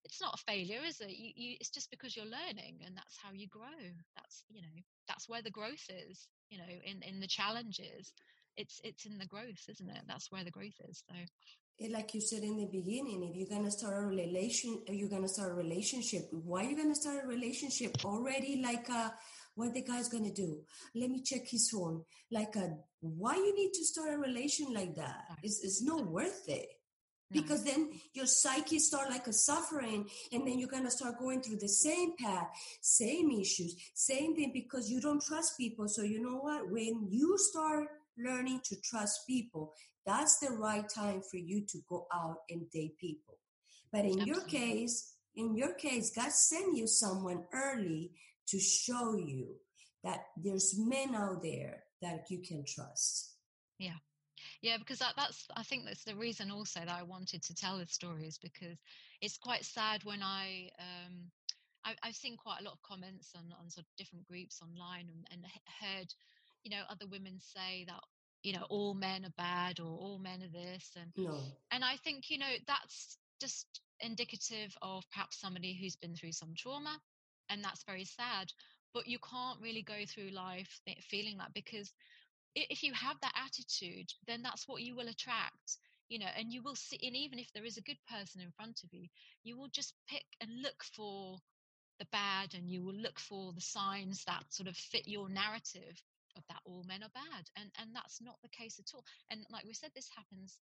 It's 0.03 0.22
not 0.22 0.34
a 0.36 0.51
failure, 0.51 0.82
is 0.86 0.99
it? 1.01 1.09
You, 1.12 1.32
you, 1.36 1.57
it's 1.59 1.70
just 1.70 1.91
because 1.91 2.16
you're 2.16 2.26
learning, 2.26 2.80
and 2.86 2.95
that's 2.97 3.18
how 3.18 3.32
you 3.34 3.47
grow. 3.47 3.82
That's 4.16 4.43
you 4.49 4.62
know, 4.62 4.82
that's 5.07 5.30
where 5.30 5.41
the 5.41 5.51
growth 5.51 5.88
is. 5.89 6.28
You 6.49 6.57
know, 6.57 6.74
in 6.86 7.01
in 7.03 7.20
the 7.20 7.28
challenges, 7.28 8.14
it's 8.57 8.82
it's 8.84 9.05
in 9.05 9.18
the 9.18 9.26
growth, 9.28 9.64
isn't 9.70 9.89
it? 9.89 10.03
That's 10.07 10.32
where 10.32 10.43
the 10.43 10.51
growth 10.51 10.80
is. 10.89 11.03
So 11.07 11.16
It, 11.78 11.91
like 11.91 12.14
you 12.14 12.22
said 12.22 12.43
in 12.43 12.57
the 12.57 12.66
beginning, 12.66 13.24
if 13.24 13.36
you're 13.36 13.47
gonna 13.57 13.72
start 13.72 14.03
a 14.03 14.05
relation, 14.07 14.82
you're 14.88 15.09
gonna 15.09 15.28
start 15.28 15.51
a 15.51 15.55
relationship. 15.55 16.30
Why 16.32 16.66
are 16.66 16.70
you 16.70 16.76
gonna 16.78 16.95
start 16.95 17.24
a 17.24 17.28
relationship 17.28 18.03
already? 18.05 18.62
Like, 18.62 18.89
uh, 18.89 19.09
what 19.56 19.74
the 19.74 19.82
guy's 19.82 20.10
gonna 20.10 20.32
do? 20.32 20.62
Let 20.95 21.10
me 21.10 21.22
check 21.22 21.47
his 21.47 21.70
phone. 21.70 22.04
Like, 22.32 22.56
uh, 22.56 22.70
why 23.02 23.36
you 23.36 23.56
need 23.56 23.74
to 23.74 23.86
start 23.86 24.14
a 24.14 24.18
relation 24.18 24.74
like 24.74 24.95
that? 24.95 25.26
It's 25.43 25.64
it's 25.64 25.82
not 25.82 26.06
worth 26.06 26.47
it 26.47 26.70
no, 27.30 27.41
because 27.41 27.64
then 27.64 27.89
your 28.14 28.26
psyche 28.26 28.80
start 28.80 29.10
like 29.10 29.28
a 29.28 29.34
suffering, 29.34 30.10
and 30.32 30.47
then 30.47 30.60
you're 30.60 30.70
gonna 30.70 30.91
start 30.91 31.20
going 31.20 31.41
through 31.41 31.58
the 31.58 31.70
same 31.70 32.16
path, 32.18 32.47
same 32.82 33.32
issues, 33.32 33.76
same 33.93 34.36
thing 34.36 34.52
because 34.54 34.89
you 34.89 35.02
don't 35.02 35.24
trust 35.24 35.58
people. 35.58 35.88
So 35.88 36.04
you 36.04 36.22
know 36.22 36.38
what? 36.38 36.70
When 36.70 37.08
you 37.10 37.38
start 37.38 37.88
learning 38.18 38.60
to 38.66 38.76
trust 38.82 39.26
people 39.26 39.74
that's 40.06 40.39
the 40.39 40.52
right 40.52 40.88
time 40.88 41.22
for 41.22 41.38
you 41.38 41.62
to 41.68 41.80
go 41.88 42.08
out 42.14 42.38
and 42.49 42.70
date 42.72 42.97
people. 42.97 43.38
But 43.91 44.06
in 44.06 44.26
your 44.26 44.41
case, 44.45 45.16
in 45.36 45.56
your 45.56 45.74
case, 45.74 46.12
God 46.16 46.32
sent 46.32 46.78
you 46.78 46.88
someone 46.88 47.45
early 47.54 48.12
to 48.52 48.60
show 48.60 49.16
you 49.16 49.56
that 50.04 50.26
there's 50.38 50.78
men 50.78 51.16
out 51.16 51.41
there 51.41 51.84
that 52.02 52.26
you 52.30 52.39
can 52.39 52.64
trust. 52.66 53.36
Yeah. 53.78 53.97
Yeah, 54.62 54.78
because 54.78 54.99
that, 54.99 55.14
that's 55.18 55.47
I 55.56 55.64
think 55.64 55.86
that's 55.86 56.04
the 56.04 56.16
reason 56.16 56.52
also 56.52 56.80
that 56.80 56.89
I 56.89 57.04
wanted 57.04 57.43
to 57.43 57.56
tell 57.56 57.78
this 57.78 57.91
story 57.91 58.28
is 58.28 58.38
because 58.38 58.78
it's 59.22 59.38
quite 59.38 59.64
sad 59.64 60.04
when 60.04 60.22
I 60.24 60.70
um 60.80 61.32
I, 61.86 61.93
I've 62.04 62.16
seen 62.16 62.38
quite 62.38 62.60
a 62.62 62.64
lot 62.64 62.74
of 62.74 62.82
comments 62.82 63.32
on 63.36 63.45
on 63.60 63.70
sort 63.70 63.86
of 63.86 63.97
different 63.97 64.28
groups 64.28 64.60
online 64.62 65.08
and, 65.10 65.28
and 65.32 65.45
heard 65.80 66.08
you 66.64 66.72
know 66.72 66.82
other 66.89 67.06
women 67.12 67.39
say 67.39 67.86
that 67.88 67.99
you 68.41 68.54
know 68.54 68.66
all 68.70 68.93
men 68.95 69.26
are 69.26 69.34
bad 69.38 69.80
or 69.80 69.86
all 69.86 70.20
men 70.20 70.41
are 70.41 70.52
this 70.52 70.91
and 70.99 71.12
No. 71.16 71.38
and 71.72 71.84
I 71.84 71.97
think 71.97 72.30
you 72.30 72.39
know 72.39 72.54
that's 72.68 73.18
just 73.39 73.82
indicative 73.99 74.76
of 74.82 75.04
perhaps 75.12 75.39
somebody 75.39 75.78
who's 75.80 75.95
been 75.95 76.16
through 76.16 76.32
some 76.32 76.54
trauma 76.58 76.99
and 77.52 77.64
that's 77.64 77.84
very 77.84 78.06
sad 78.06 78.52
but 78.93 79.08
you 79.08 79.20
can't 79.20 79.62
really 79.62 79.84
go 79.84 80.06
through 80.06 80.30
life 80.30 80.82
feeling 81.10 81.38
that 81.38 81.54
because 81.54 81.93
if 82.56 82.84
you 82.84 82.93
have 82.93 83.18
that 83.22 83.34
attitude, 83.45 84.12
then 84.28 84.41
that's 84.41 84.68
what 84.68 84.82
you 84.82 84.95
will 84.95 85.08
attract, 85.08 85.78
you 86.10 86.20
know, 86.20 86.28
and 86.38 86.52
you 86.52 86.62
will 86.62 86.76
see, 86.76 86.99
and 87.02 87.16
even 87.16 87.39
if 87.39 87.52
there 87.54 87.66
is 87.66 87.78
a 87.78 87.82
good 87.82 87.97
person 88.10 88.41
in 88.41 88.52
front 88.52 88.82
of 88.84 88.89
you, 88.91 89.08
you 89.43 89.58
will 89.58 89.70
just 89.70 89.93
pick 90.10 90.26
and 90.41 90.62
look 90.62 90.84
for 90.84 91.38
the 91.99 92.08
bad 92.12 92.54
and 92.54 92.70
you 92.70 92.84
will 92.84 92.95
look 92.95 93.20
for 93.20 93.54
the 93.54 93.62
signs 93.62 94.24
that 94.26 94.43
sort 94.49 94.68
of 94.68 94.76
fit 94.76 95.08
your 95.08 95.30
narrative 95.30 96.02
of 96.36 96.43
that 96.49 96.62
all 96.66 96.84
men 96.88 97.04
are 97.04 97.14
bad. 97.14 97.45
And, 97.56 97.70
and 97.80 97.95
that's 97.95 98.22
not 98.22 98.36
the 98.41 98.49
case 98.49 98.80
at 98.80 98.91
all. 98.93 99.06
And 99.30 99.45
like 99.49 99.66
we 99.66 99.74
said, 99.74 99.91
this 99.95 100.10
happens, 100.16 100.58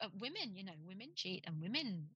uh, 0.00 0.08
women, 0.20 0.54
you 0.54 0.64
know, 0.64 0.78
women 0.86 1.08
cheat 1.16 1.44
and 1.46 1.60
women 1.60 2.08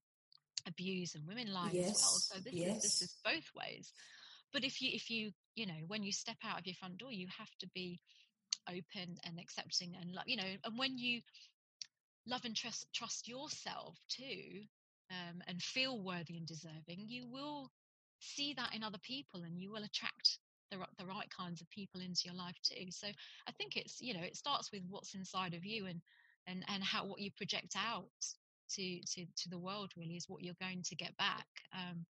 abuse 0.68 1.14
and 1.14 1.26
women 1.26 1.52
lie 1.52 1.70
as 1.70 1.96
well. 2.02 2.18
So 2.20 2.38
this 2.40 2.54
is, 2.76 2.82
this 2.82 3.02
is 3.02 3.16
both 3.24 3.50
ways. 3.56 3.92
But 4.52 4.64
if 4.64 4.80
you, 4.80 4.90
if 4.92 5.10
you, 5.10 5.32
you 5.56 5.66
know, 5.66 5.80
when 5.88 6.02
you 6.02 6.12
step 6.12 6.36
out 6.44 6.58
of 6.60 6.66
your 6.66 6.74
front 6.76 6.98
door, 6.98 7.12
you 7.12 7.26
have 7.38 7.50
to 7.60 7.68
be 7.74 8.00
open 8.68 9.16
and 9.24 9.38
accepting 9.38 9.94
and 10.00 10.12
love 10.12 10.24
you 10.26 10.36
know 10.36 10.56
and 10.64 10.78
when 10.78 10.98
you 10.98 11.20
love 12.26 12.44
and 12.44 12.54
trust 12.54 12.86
trust 12.94 13.26
yourself 13.28 13.96
too 14.08 14.62
um, 15.10 15.40
and 15.46 15.62
feel 15.62 16.02
worthy 16.02 16.36
and 16.36 16.46
deserving 16.46 17.06
you 17.06 17.26
will 17.26 17.70
see 18.20 18.52
that 18.54 18.74
in 18.74 18.82
other 18.82 18.98
people 18.98 19.42
and 19.42 19.58
you 19.58 19.70
will 19.70 19.84
attract 19.84 20.38
the, 20.70 20.76
the 20.98 21.06
right 21.06 21.28
kinds 21.30 21.62
of 21.62 21.70
people 21.70 22.00
into 22.00 22.22
your 22.24 22.34
life 22.34 22.56
too 22.62 22.90
so 22.90 23.06
i 23.48 23.52
think 23.52 23.76
it's 23.76 24.00
you 24.00 24.12
know 24.12 24.22
it 24.22 24.36
starts 24.36 24.70
with 24.70 24.82
what's 24.88 25.14
inside 25.14 25.54
of 25.54 25.64
you 25.64 25.86
and 25.86 26.00
and 26.46 26.64
and 26.68 26.82
how 26.84 27.06
what 27.06 27.20
you 27.20 27.30
project 27.36 27.74
out 27.76 28.04
to 28.74 29.00
to 29.00 29.26
to 29.36 29.48
the 29.48 29.58
world 29.58 29.92
really 29.96 30.16
is 30.16 30.28
what 30.28 30.42
you're 30.42 30.54
going 30.60 30.82
to 30.84 30.96
get 30.96 31.16
back. 31.16 31.46
Um, 31.72 32.04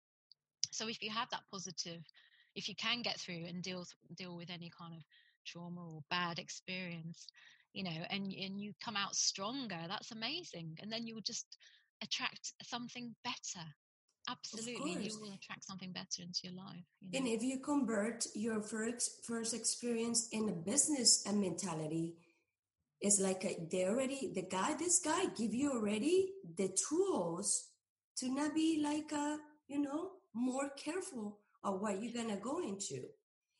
so 0.71 0.87
if 0.87 1.01
you 1.01 1.09
have 1.11 1.29
that 1.31 1.43
positive 1.51 2.01
if 2.55 2.69
you 2.69 2.75
can 2.75 3.01
get 3.01 3.19
through 3.19 3.45
and 3.47 3.61
deal 3.61 3.85
deal 4.15 4.35
with 4.35 4.49
any 4.49 4.71
kind 4.77 4.93
of 4.93 5.01
trauma 5.45 5.81
or 5.81 6.01
bad 6.09 6.39
experience 6.39 7.27
you 7.73 7.83
know 7.83 8.05
and 8.09 8.33
and 8.33 8.59
you 8.59 8.73
come 8.83 8.95
out 8.95 9.15
stronger 9.15 9.77
that's 9.87 10.11
amazing. 10.11 10.77
And 10.81 10.91
then 10.91 11.05
you 11.05 11.15
will 11.15 11.21
just 11.21 11.57
attract 12.03 12.53
something 12.63 13.15
better. 13.23 13.65
Absolutely. 14.27 15.03
You 15.03 15.19
will 15.21 15.33
attract 15.33 15.65
something 15.65 15.91
better 15.91 16.23
into 16.23 16.39
your 16.43 16.53
life 16.53 16.83
you 17.01 17.19
And 17.19 17.27
if 17.27 17.43
you 17.43 17.59
convert 17.59 18.25
your 18.33 18.61
first 18.61 19.23
first 19.25 19.53
experience 19.53 20.29
in 20.31 20.49
a 20.49 20.53
business 20.53 21.23
and 21.27 21.39
mentality, 21.39 22.15
it's 23.05 23.19
like 23.19 23.45
uh, 23.45 23.53
they 23.71 23.85
already 23.85 24.31
the 24.33 24.41
guy 24.41 24.73
this 24.73 24.99
guy 24.99 25.25
give 25.37 25.53
you 25.53 25.71
already 25.71 26.33
the 26.57 26.69
tools 26.89 27.69
to 28.17 28.33
not 28.33 28.55
be 28.55 28.81
like 28.83 29.11
a 29.11 29.37
you 29.67 29.79
know 29.79 30.11
more 30.33 30.69
careful 30.75 31.37
of 31.63 31.81
what 31.81 32.01
you're 32.01 32.13
gonna 32.19 32.37
go 32.37 32.59
into 32.63 33.03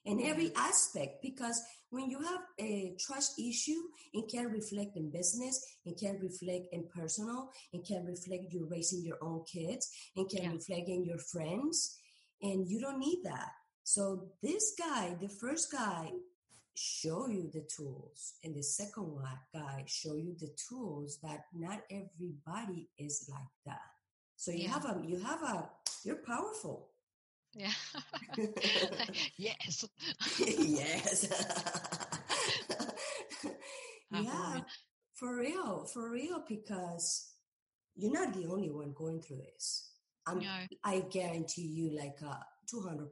in 0.05 0.21
every 0.21 0.51
aspect. 0.55 1.21
Because 1.21 1.61
when 1.91 2.09
you 2.09 2.19
have 2.21 2.41
a 2.59 2.95
trust 2.99 3.39
issue 3.39 3.81
it 4.13 4.31
can 4.31 4.47
reflect 4.47 4.97
in 4.97 5.11
business 5.11 5.63
it 5.85 5.99
can 5.99 6.19
reflect 6.19 6.65
in 6.71 6.87
personal 6.95 7.49
it 7.71 7.85
can 7.87 8.03
reflect 8.03 8.51
you 8.51 8.67
raising 8.69 9.03
your 9.03 9.17
own 9.21 9.43
kids 9.45 9.91
it 10.15 10.27
can 10.29 10.43
yeah. 10.43 10.55
reflect 10.57 10.89
in 10.89 11.05
your 11.05 11.19
friends 11.19 11.99
and 12.41 12.67
you 12.67 12.81
don't 12.81 12.99
need 12.99 13.21
that. 13.23 13.51
So 13.83 14.31
this 14.41 14.73
guy 14.77 15.15
the 15.21 15.29
first 15.29 15.71
guy 15.71 16.09
show 16.76 17.28
you 17.28 17.49
the 17.53 17.67
tools. 17.76 18.34
And 18.43 18.55
the 18.55 18.63
second 18.63 19.11
one 19.11 19.39
guy 19.53 19.84
show 19.88 20.15
you 20.15 20.36
the 20.39 20.51
tools 20.69 21.19
that 21.23 21.45
not 21.53 21.82
everybody 21.89 22.89
is 22.97 23.30
like 23.32 23.39
that. 23.65 23.82
So 24.36 24.51
you 24.51 24.63
yeah. 24.63 24.73
have 24.73 24.86
a 24.86 25.01
you 25.05 25.19
have 25.19 25.41
a 25.43 25.69
you're 26.03 26.23
powerful. 26.26 26.89
Yeah. 27.53 27.71
Yes. 29.38 29.86
Yes. 30.39 31.28
Yeah 34.11 34.61
for 35.15 35.38
real 35.38 35.55
real, 35.65 35.86
for 35.86 36.11
real, 36.11 36.43
because 36.47 37.32
you're 37.95 38.13
not 38.13 38.34
the 38.34 38.47
only 38.47 38.69
one 38.69 38.93
going 38.95 39.21
through 39.21 39.38
this. 39.38 39.91
I'm, 40.28 40.39
No. 40.39 40.57
I 40.84 41.01
guarantee 41.09 41.67
you, 41.67 41.97
like 41.97 42.17
uh, 42.26 42.43
200%, 42.73 43.09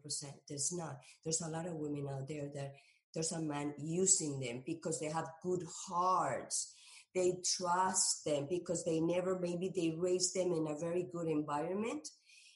there's 0.47 0.74
not. 0.74 0.97
There's 1.24 1.41
a 1.41 1.49
lot 1.49 1.68
of 1.68 1.76
women 1.76 2.07
out 2.09 2.28
there 2.28 2.49
that 2.53 2.74
there's 3.14 3.32
a 3.32 3.41
man 3.41 3.74
using 3.78 4.39
them 4.39 4.64
because 4.66 4.99
they 4.99 5.09
have 5.09 5.28
good 5.41 5.61
hearts. 5.88 6.74
They 7.14 7.34
trust 7.57 8.26
them 8.26 8.47
because 8.49 8.84
they 8.84 8.99
never, 8.99 9.39
maybe 9.39 9.72
they 9.76 9.95
raised 9.97 10.36
them 10.36 10.51
in 10.51 10.68
a 10.68 10.80
very 10.80 11.07
good 11.14 11.28
environment 11.28 12.07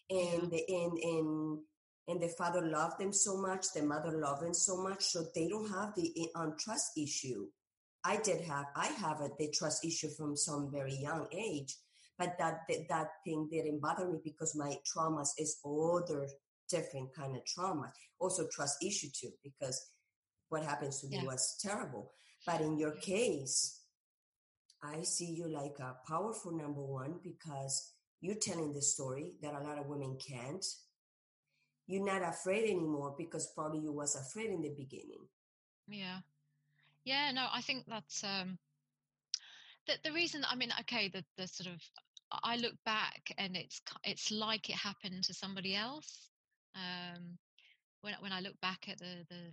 and, 0.10 0.52
and, 0.52 0.98
and, 0.98 1.60
and 2.08 2.22
the 2.22 2.34
father 2.38 2.62
loved 2.66 3.00
them 3.00 3.14
so 3.14 3.38
much, 3.38 3.66
the 3.76 3.84
mother 3.84 4.18
loved 4.18 4.44
them 4.44 4.54
so 4.54 4.78
much, 4.78 5.04
so 5.04 5.26
they 5.36 5.48
don't 5.48 5.70
have 5.70 5.94
the 5.96 6.30
um, 6.36 6.56
trust 6.58 6.98
issue. 6.98 7.48
I 8.04 8.18
did 8.18 8.42
have, 8.42 8.66
I 8.76 8.88
have 8.88 9.20
a, 9.20 9.30
the 9.38 9.50
trust 9.52 9.86
issue 9.86 10.10
from 10.18 10.38
some 10.38 10.72
very 10.72 10.96
young 10.96 11.28
age, 11.32 11.76
but 12.18 12.38
that, 12.40 12.62
that 12.70 12.88
that 12.90 13.08
thing 13.26 13.48
didn't 13.52 13.82
bother 13.82 14.08
me 14.10 14.20
because 14.24 14.56
my 14.56 14.76
traumas 14.88 15.30
is 15.38 15.60
other 15.66 16.28
different 16.70 17.14
kind 17.14 17.36
of 17.36 17.46
trauma. 17.46 17.92
Also 18.20 18.48
trust 18.52 18.84
issue 18.84 19.10
too, 19.14 19.32
because 19.44 19.86
what 20.50 20.64
happens 20.64 21.02
to 21.02 21.08
me 21.08 21.18
Yeah. 21.18 21.24
was 21.24 21.58
terrible. 21.62 22.12
But 22.46 22.62
in 22.62 22.78
your 22.78 22.96
case, 22.96 23.82
I 24.84 25.04
see 25.04 25.26
you 25.34 25.48
like 25.48 25.80
a 25.80 25.98
powerful 26.08 26.52
number 26.52 26.84
one 26.84 27.20
because 27.24 27.94
you're 28.22 28.36
telling 28.36 28.74
the 28.74 28.82
story 28.82 29.34
that 29.42 29.54
a 29.54 29.60
lot 29.64 29.78
of 29.78 29.88
women 29.88 30.18
can't. 30.18 30.66
You're 31.88 32.06
not 32.06 32.22
afraid 32.22 32.70
anymore 32.70 33.16
because 33.18 33.52
probably 33.54 33.80
you 33.80 33.92
was 33.94 34.16
afraid 34.16 34.50
in 34.52 34.62
the 34.62 34.74
beginning. 34.76 35.28
Yeah. 35.88 36.20
Yeah, 37.06 37.32
no, 37.32 37.48
I 37.52 37.62
think 37.62 37.86
that's 37.88 38.24
um 38.24 38.60
the 39.88 39.94
the 40.04 40.12
reason 40.12 40.44
I 40.50 40.56
mean, 40.56 40.72
okay, 40.82 41.08
the 41.10 41.24
the 41.38 41.48
sort 41.48 41.68
of 41.74 41.82
I 42.44 42.58
look 42.58 42.74
back 42.86 43.34
and 43.38 43.56
it's 43.56 43.82
it's 44.04 44.32
like 44.32 44.70
it 44.70 44.76
happened 44.76 45.24
to 45.24 45.34
somebody 45.34 45.76
else. 45.76 46.30
Um 46.76 47.38
when 48.02 48.14
when 48.20 48.34
I 48.34 48.42
look 48.42 48.60
back 48.62 48.90
at 48.90 48.98
the 49.00 49.26
the 49.30 49.52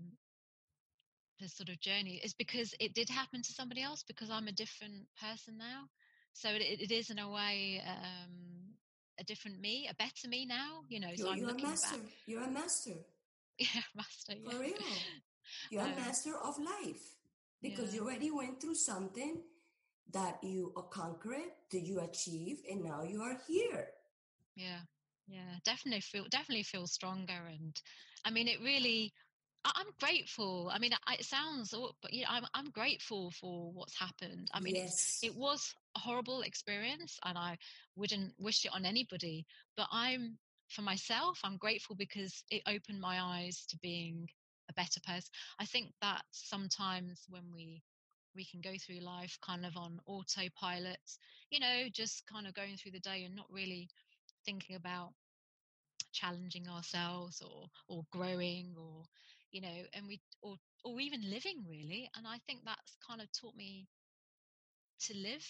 the 1.45 1.51
sort 1.51 1.71
of 1.71 1.81
journey 1.81 2.21
is 2.25 2.35
because 2.35 2.75
it 2.81 2.95
did 2.95 3.11
happen 3.11 3.43
to 3.43 3.53
somebody 3.53 3.83
else 3.83 4.05
because 4.05 4.31
I'm 4.31 4.49
a 4.49 4.53
different 4.53 5.09
person 5.21 5.59
now. 5.59 5.89
So 6.35 6.51
it, 6.51 6.63
it 6.63 6.93
is 6.93 7.11
in 7.11 7.19
a 7.19 7.31
way 7.31 7.83
um 7.87 8.75
a 9.21 9.25
different 9.25 9.61
me, 9.61 9.89
a 9.91 9.95
better 9.95 10.29
me 10.29 10.47
now, 10.47 10.83
you 10.89 11.01
know. 11.01 11.13
so 11.15 11.29
You're, 11.29 11.31
I'm 11.31 11.45
you're 11.47 11.51
a 11.51 11.59
master. 11.59 11.97
back. 11.97 12.01
You're 12.27 12.45
a 12.45 12.51
master. 12.51 12.97
Yeah, 13.59 13.83
master. 13.95 14.35
For 14.45 14.59
real. 14.59 15.09
You're 15.71 15.85
a 15.87 15.89
Um, 15.89 15.95
master 15.95 16.37
of 16.37 16.59
life 16.59 17.17
because 17.63 17.93
Yeah. 17.93 17.95
you 17.95 18.03
already 18.05 18.31
went 18.31 18.61
through 18.61 18.75
something 18.77 19.43
that 20.13 20.43
you 20.43 20.73
conquered, 20.91 21.53
that 21.71 21.81
you 21.83 22.01
achieved, 22.01 22.67
and 22.67 22.85
now 22.85 23.03
you 23.03 23.23
are 23.23 23.39
here. 23.47 23.89
Yeah, 24.57 24.81
yeah, 25.27 25.59
definitely 25.65 26.01
feel 26.01 26.27
definitely 26.31 26.65
feel 26.65 26.87
stronger, 26.87 27.47
and 27.51 27.81
I 28.25 28.31
mean, 28.31 28.49
it 28.49 28.61
really. 28.61 29.13
I'm 29.65 29.87
grateful. 29.99 30.71
I 30.73 30.79
mean, 30.79 30.93
it 30.93 31.25
sounds, 31.25 31.75
but 32.03 32.13
yeah, 32.13 32.27
I'm 32.29 32.45
I'm 32.55 32.71
grateful 32.71 33.31
for 33.31 33.73
what's 33.73 33.99
happened. 33.99 34.49
I 34.53 34.61
mean, 34.61 34.77
yes. 34.77 35.21
it 35.23 35.35
was 35.35 35.75
a 35.97 36.01
horrible 36.01 36.43
experience, 36.43 37.19
and 37.25 37.39
I 37.39 37.57
wouldn't 37.97 38.35
wish 38.39 38.65
it 38.65 38.73
on 38.75 38.85
anybody. 38.85 39.47
But 39.77 39.89
I'm 39.91 40.39
for 40.69 40.83
myself, 40.83 41.41
I'm 41.45 41.57
grateful 41.57 41.97
because 41.97 42.45
it 42.51 42.63
opened 42.67 43.01
my 43.01 43.21
eyes 43.21 43.65
to 43.71 43.79
being 43.79 44.29
a 44.69 44.75
better 44.75 45.01
person. 45.07 45.31
I 45.59 45.67
think 45.67 45.93
that 46.01 46.23
sometimes 46.31 47.25
when 47.29 47.45
we 47.55 47.83
we 48.35 48.45
can 48.45 48.61
go 48.61 48.73
through 48.79 49.01
life 49.01 49.39
kind 49.47 49.65
of 49.65 49.77
on 49.77 50.01
autopilot, 50.07 50.99
you 51.51 51.61
know, 51.61 51.85
just 51.93 52.27
kind 52.27 52.47
of 52.47 52.55
going 52.55 52.77
through 52.77 52.93
the 52.93 53.01
day 53.01 53.25
and 53.25 53.35
not 53.35 53.47
really 53.51 53.89
thinking 54.45 54.77
about 54.77 55.13
challenging 56.13 56.69
ourselves 56.69 57.43
or 57.43 57.67
or 57.89 58.05
growing 58.11 58.75
or 58.79 59.05
you 59.55 59.63
know 59.63 59.85
and 59.95 60.09
we 60.09 60.21
or 60.43 60.59
or 60.85 61.01
even 61.01 61.31
living 61.31 61.65
really 61.71 62.11
and 62.17 62.27
i 62.29 62.39
think 62.47 62.61
that's 62.67 62.99
kind 63.09 63.23
of 63.23 63.29
taught 63.33 63.57
me 63.57 63.89
to 65.01 65.15
live 65.17 65.47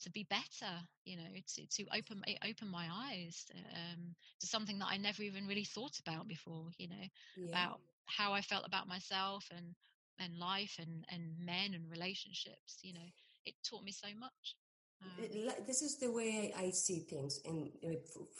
to 0.00 0.10
be 0.10 0.24
better 0.30 0.74
you 1.04 1.16
know 1.16 1.30
to 1.46 1.66
to 1.68 1.84
open 1.96 2.22
it 2.26 2.38
opened 2.48 2.70
my 2.70 2.86
eyes 2.92 3.46
um 3.74 4.14
to 4.40 4.46
something 4.46 4.78
that 4.78 4.88
i 4.90 4.96
never 4.98 5.22
even 5.22 5.46
really 5.46 5.64
thought 5.64 5.98
about 6.00 6.28
before 6.28 6.70
you 6.78 6.88
know 6.88 7.06
Yeah. 7.36 7.52
about 7.52 7.80
how 8.06 8.32
i 8.32 8.40
felt 8.42 8.66
about 8.66 8.88
myself 8.88 9.48
and 9.56 9.74
and 10.20 10.38
life 10.38 10.76
and 10.80 11.04
and 11.10 11.38
men 11.38 11.74
and 11.74 11.90
relationships 11.90 12.80
you 12.82 12.92
know 12.94 13.08
it 13.46 13.54
taught 13.64 13.84
me 13.84 13.92
so 13.92 14.08
much 14.18 14.56
um, 15.02 15.40
This 15.66 15.82
is 15.82 15.98
the 15.98 16.10
way 16.10 16.52
I, 16.56 16.64
I 16.66 16.70
see 16.70 17.00
things 17.00 17.40
in 17.44 17.70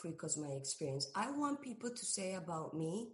because 0.03 0.37
my 0.37 0.49
experience. 0.49 1.07
I 1.15 1.31
want 1.31 1.61
people 1.61 1.89
to 1.91 2.05
say 2.05 2.35
about 2.35 2.73
me, 2.75 3.09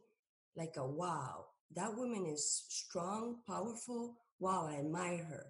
like 0.56 0.78
a 0.78 0.86
wow, 0.86 1.46
that 1.76 1.96
woman 1.96 2.26
is 2.26 2.66
strong, 2.70 3.38
powerful. 3.48 4.16
Wow, 4.40 4.68
I 4.70 4.80
admire 4.80 5.24
her. 5.24 5.46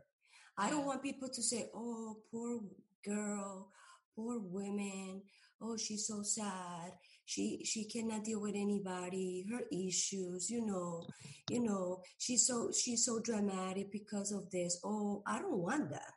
I 0.58 0.70
don't 0.70 0.86
want 0.86 1.04
people 1.04 1.30
to 1.30 1.42
say, 1.42 1.70
oh, 1.74 2.18
poor 2.32 2.60
girl, 3.04 3.70
poor 4.16 4.40
woman. 4.40 5.24
Oh, 5.62 5.78
she's 5.78 6.08
so 6.08 6.22
sad. 6.24 6.92
She 7.26 7.64
she 7.64 7.86
cannot 7.86 8.26
deal 8.26 8.42
with 8.42 8.56
anybody. 8.56 9.46
Her 9.50 9.62
issues, 9.72 10.50
you 10.50 10.66
know, 10.66 11.08
you 11.50 11.64
know. 11.64 12.02
She's 12.18 12.46
so 12.46 12.72
she's 12.72 13.06
so 13.06 13.20
dramatic 13.20 13.92
because 13.92 14.32
of 14.32 14.50
this. 14.52 14.80
Oh, 14.84 15.24
I 15.26 15.40
don't 15.40 15.58
want 15.60 15.90
that. 15.92 16.14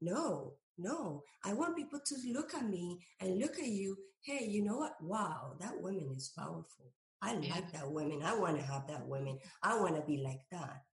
no 0.00 0.14
No, 0.14 0.54
no. 0.78 1.22
I 1.44 1.52
want 1.52 1.76
people 1.76 2.00
to 2.04 2.32
look 2.32 2.54
at 2.54 2.66
me 2.68 2.98
and 3.20 3.38
look 3.38 3.58
at 3.58 3.68
you. 3.68 3.96
Hey, 4.22 4.46
you 4.46 4.64
know 4.64 4.78
what? 4.78 4.96
Wow, 5.02 5.56
that 5.60 5.80
woman 5.80 6.14
is 6.16 6.32
powerful. 6.36 6.92
I 7.22 7.34
Yeah. 7.40 7.54
like 7.54 7.72
that 7.72 7.90
woman. 7.90 8.22
I 8.22 8.34
want 8.36 8.58
to 8.58 8.62
have 8.64 8.86
that 8.88 9.06
woman. 9.06 9.40
I 9.62 9.80
want 9.80 9.96
to 9.96 10.02
be 10.02 10.18
like 10.18 10.42
that. 10.50 10.84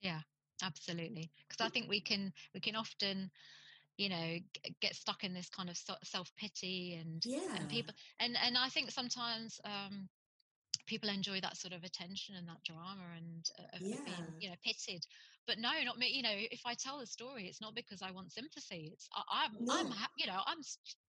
Yeah, 0.00 0.22
absolutely. 0.62 1.32
Because 1.48 1.64
I 1.64 1.68
think 1.68 1.88
we 1.88 2.00
can 2.00 2.32
we 2.54 2.60
can 2.60 2.76
often, 2.76 3.30
you 3.98 4.08
know, 4.08 4.38
g- 4.38 4.76
get 4.80 4.94
stuck 4.96 5.24
in 5.24 5.34
this 5.34 5.50
kind 5.50 5.70
of 5.70 5.76
self 5.76 6.34
pity 6.36 6.94
and 6.94 7.24
Yeah. 7.24 7.56
and 7.56 7.68
people 7.68 7.94
and 8.20 8.36
and 8.36 8.58
I 8.58 8.68
think 8.68 8.90
sometimes 8.90 9.60
um, 9.64 10.10
people 10.86 11.10
enjoy 11.10 11.40
that 11.40 11.56
sort 11.56 11.74
of 11.74 11.84
attention 11.84 12.36
and 12.36 12.48
that 12.48 12.64
drama 12.64 13.04
and 13.16 13.46
uh, 13.58 13.76
of, 13.76 13.82
of 13.92 14.04
being 14.04 14.34
you 14.40 14.50
know 14.50 14.56
pitted 14.64 15.06
But 15.46 15.58
no, 15.58 15.72
not 15.84 15.98
me. 15.98 16.08
You 16.10 16.22
know, 16.22 16.34
if 16.36 16.62
I 16.66 16.74
tell 16.74 16.98
the 17.00 17.06
story, 17.06 17.48
it's 17.48 17.60
not 17.60 17.74
because 17.74 18.02
I 18.02 18.12
want 18.12 18.32
sympathy. 18.32 18.90
It's 18.92 19.08
I, 19.14 19.22
I'm 19.46 19.62
I'm 19.70 19.90
No. 19.90 19.92
ha- 19.92 20.12
you 20.16 20.26
know 20.26 20.42
I'm 20.46 20.62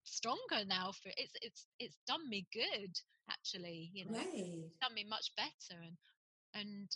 stronger 0.05 0.65
now 0.67 0.91
for 0.91 1.09
it's 1.17 1.33
it's 1.41 1.67
it's 1.79 1.97
done 2.07 2.27
me 2.29 2.45
good 2.53 2.91
actually. 3.29 3.89
You 3.93 4.05
know, 4.05 4.17
Right. 4.17 4.63
done 4.81 4.93
me 4.93 5.05
much 5.09 5.31
better 5.35 5.81
and 5.81 5.97
and 6.53 6.87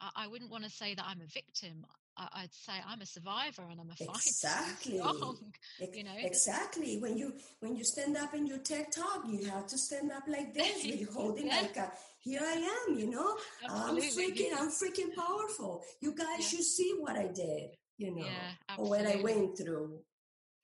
I, 0.00 0.10
I 0.24 0.26
wouldn't 0.28 0.50
want 0.50 0.64
to 0.64 0.70
say 0.70 0.94
that 0.94 1.04
I'm 1.06 1.20
a 1.20 1.26
victim. 1.26 1.84
I, 2.16 2.28
I'd 2.42 2.54
say 2.54 2.72
I'm 2.86 3.00
a 3.00 3.06
survivor 3.06 3.62
and 3.70 3.80
I'm 3.80 3.90
a 3.90 3.96
fighter. 3.96 4.12
Exactly. 4.26 5.00
I'm 5.00 5.16
strong. 5.16 5.52
Ex- 5.80 5.96
You 5.96 6.04
know, 6.04 6.14
exactly. 6.16 6.98
When 6.98 7.16
you 7.16 7.32
when 7.60 7.74
you 7.76 7.84
stand 7.84 8.16
up 8.16 8.34
in 8.34 8.46
your 8.46 8.58
TED 8.58 8.92
talk, 8.92 9.24
you 9.28 9.44
have 9.50 9.66
to 9.68 9.78
stand 9.78 10.12
up 10.12 10.24
like 10.28 10.52
this. 10.54 10.84
You 10.84 11.08
hold 11.12 11.38
it 11.38 11.46
Yeah. 11.46 11.60
like 11.62 11.76
a, 11.76 11.92
here 12.20 12.40
I 12.42 12.54
am. 12.88 12.98
You 12.98 13.10
know, 13.10 13.36
I'm 13.68 13.96
freaking. 13.96 14.52
I'm 14.56 14.70
freaking 14.70 15.14
powerful. 15.14 15.82
You 16.00 16.14
guys 16.14 16.40
Yeah. 16.40 16.46
should 16.48 16.64
see 16.64 16.94
what 17.00 17.16
I 17.16 17.28
did. 17.28 17.70
You 17.98 18.14
know, 18.16 18.26
Yeah, 18.26 18.76
or 18.78 18.88
what 18.90 19.06
I 19.06 19.16
went 19.16 19.56
through. 19.56 20.00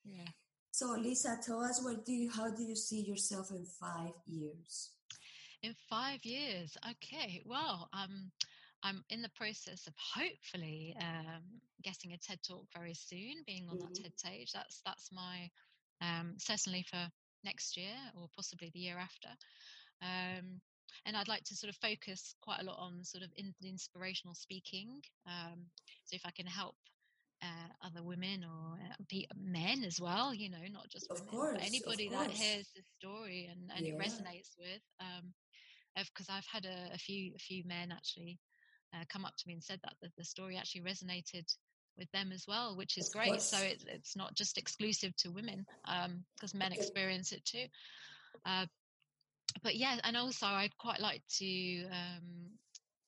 Yeah. 0.04 0.26
So, 0.80 0.92
Lisa, 0.92 1.38
tell 1.44 1.62
us 1.62 1.84
what 1.84 2.06
do 2.06 2.12
you, 2.14 2.30
how 2.30 2.48
do 2.48 2.62
you 2.62 2.74
see 2.74 3.02
yourself 3.02 3.50
in 3.50 3.66
five 3.66 4.14
years? 4.26 4.92
In 5.62 5.74
five 5.90 6.24
years, 6.24 6.74
okay. 6.92 7.42
Well, 7.44 7.90
um, 7.92 8.30
I'm 8.82 9.04
in 9.10 9.20
the 9.20 9.28
process 9.36 9.86
of 9.86 9.92
hopefully 9.98 10.96
um, 10.98 11.42
getting 11.82 12.14
a 12.14 12.16
TED 12.16 12.38
talk 12.48 12.64
very 12.72 12.94
soon, 12.94 13.42
being 13.46 13.68
on 13.68 13.76
Mhm. 13.76 13.80
that 13.82 13.94
TED 13.94 14.18
stage. 14.18 14.52
That's 14.52 14.80
that's 14.80 15.12
my 15.12 15.50
um, 16.00 16.38
certainly 16.38 16.82
for 16.84 17.12
next 17.44 17.76
year 17.76 17.98
or 18.16 18.30
possibly 18.34 18.70
the 18.70 18.80
year 18.80 18.96
after. 18.96 19.28
Um, 20.00 20.62
and 21.04 21.14
I'd 21.14 21.28
like 21.28 21.44
to 21.44 21.56
sort 21.56 21.68
of 21.68 21.76
focus 21.76 22.34
quite 22.40 22.60
a 22.60 22.64
lot 22.64 22.78
on 22.78 23.04
sort 23.04 23.22
of 23.22 23.30
in, 23.36 23.54
inspirational 23.62 24.34
speaking. 24.34 25.02
Um, 25.26 25.66
so 26.06 26.16
if 26.16 26.24
I 26.24 26.30
can 26.30 26.46
help 26.46 26.76
uh, 27.42 27.86
other 27.86 28.02
women 28.02 28.44
or 28.44 28.78
uh, 28.78 29.20
men 29.36 29.84
as 29.84 30.00
well, 30.00 30.34
you 30.34 30.50
know, 30.50 30.58
not 30.72 30.88
just 30.88 31.10
Of 31.10 31.18
women, 31.18 31.30
course, 31.30 31.52
but 31.54 31.66
anybody 31.66 32.08
that 32.08 32.30
hears 32.30 32.68
the 32.74 32.82
story 32.98 33.48
and, 33.50 33.70
and 33.74 33.86
it 33.86 33.96
resonates 33.98 34.56
with. 34.58 34.82
Um, 35.00 35.32
because 35.96 36.28
I've 36.30 36.46
had 36.46 36.64
a, 36.64 36.94
a 36.94 36.98
few 36.98 37.32
a 37.34 37.38
few 37.38 37.62
men 37.66 37.92
actually 37.92 38.38
uh, 38.94 39.04
come 39.12 39.24
up 39.24 39.36
to 39.36 39.44
me 39.46 39.54
and 39.54 39.62
said 39.62 39.80
that, 39.84 39.94
that 40.00 40.12
the 40.16 40.24
story 40.24 40.56
actually 40.56 40.82
resonated 40.82 41.44
with 41.98 42.10
them 42.12 42.32
as 42.32 42.44
well, 42.48 42.76
which 42.76 42.96
is 42.96 43.06
Of 43.06 43.12
great. 43.12 43.40
So 43.42 43.56
course. 43.58 43.72
it's 43.72 43.84
it's 43.88 44.16
not 44.16 44.34
just 44.34 44.56
exclusive 44.56 45.14
to 45.16 45.30
women 45.30 45.66
because 46.36 46.54
men 46.54 46.68
Okay. 46.68 46.76
experience 46.76 47.32
it 47.32 47.44
too. 47.44 47.66
Uh, 48.46 48.66
but 49.62 49.76
yeah, 49.76 49.98
and 50.04 50.16
also 50.16 50.46
I'd 50.46 50.76
quite 50.78 51.00
like 51.00 51.22
to. 51.38 51.84
Um, 51.86 52.50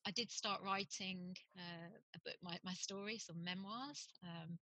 I 0.06 0.10
did 0.10 0.30
start 0.30 0.60
writing 0.64 1.36
uh, 1.56 1.88
a 2.14 2.18
book, 2.24 2.36
my 2.42 2.58
my 2.64 2.74
story, 2.74 3.18
some 3.18 3.42
memoirs. 3.44 4.08
Um, 4.22 4.58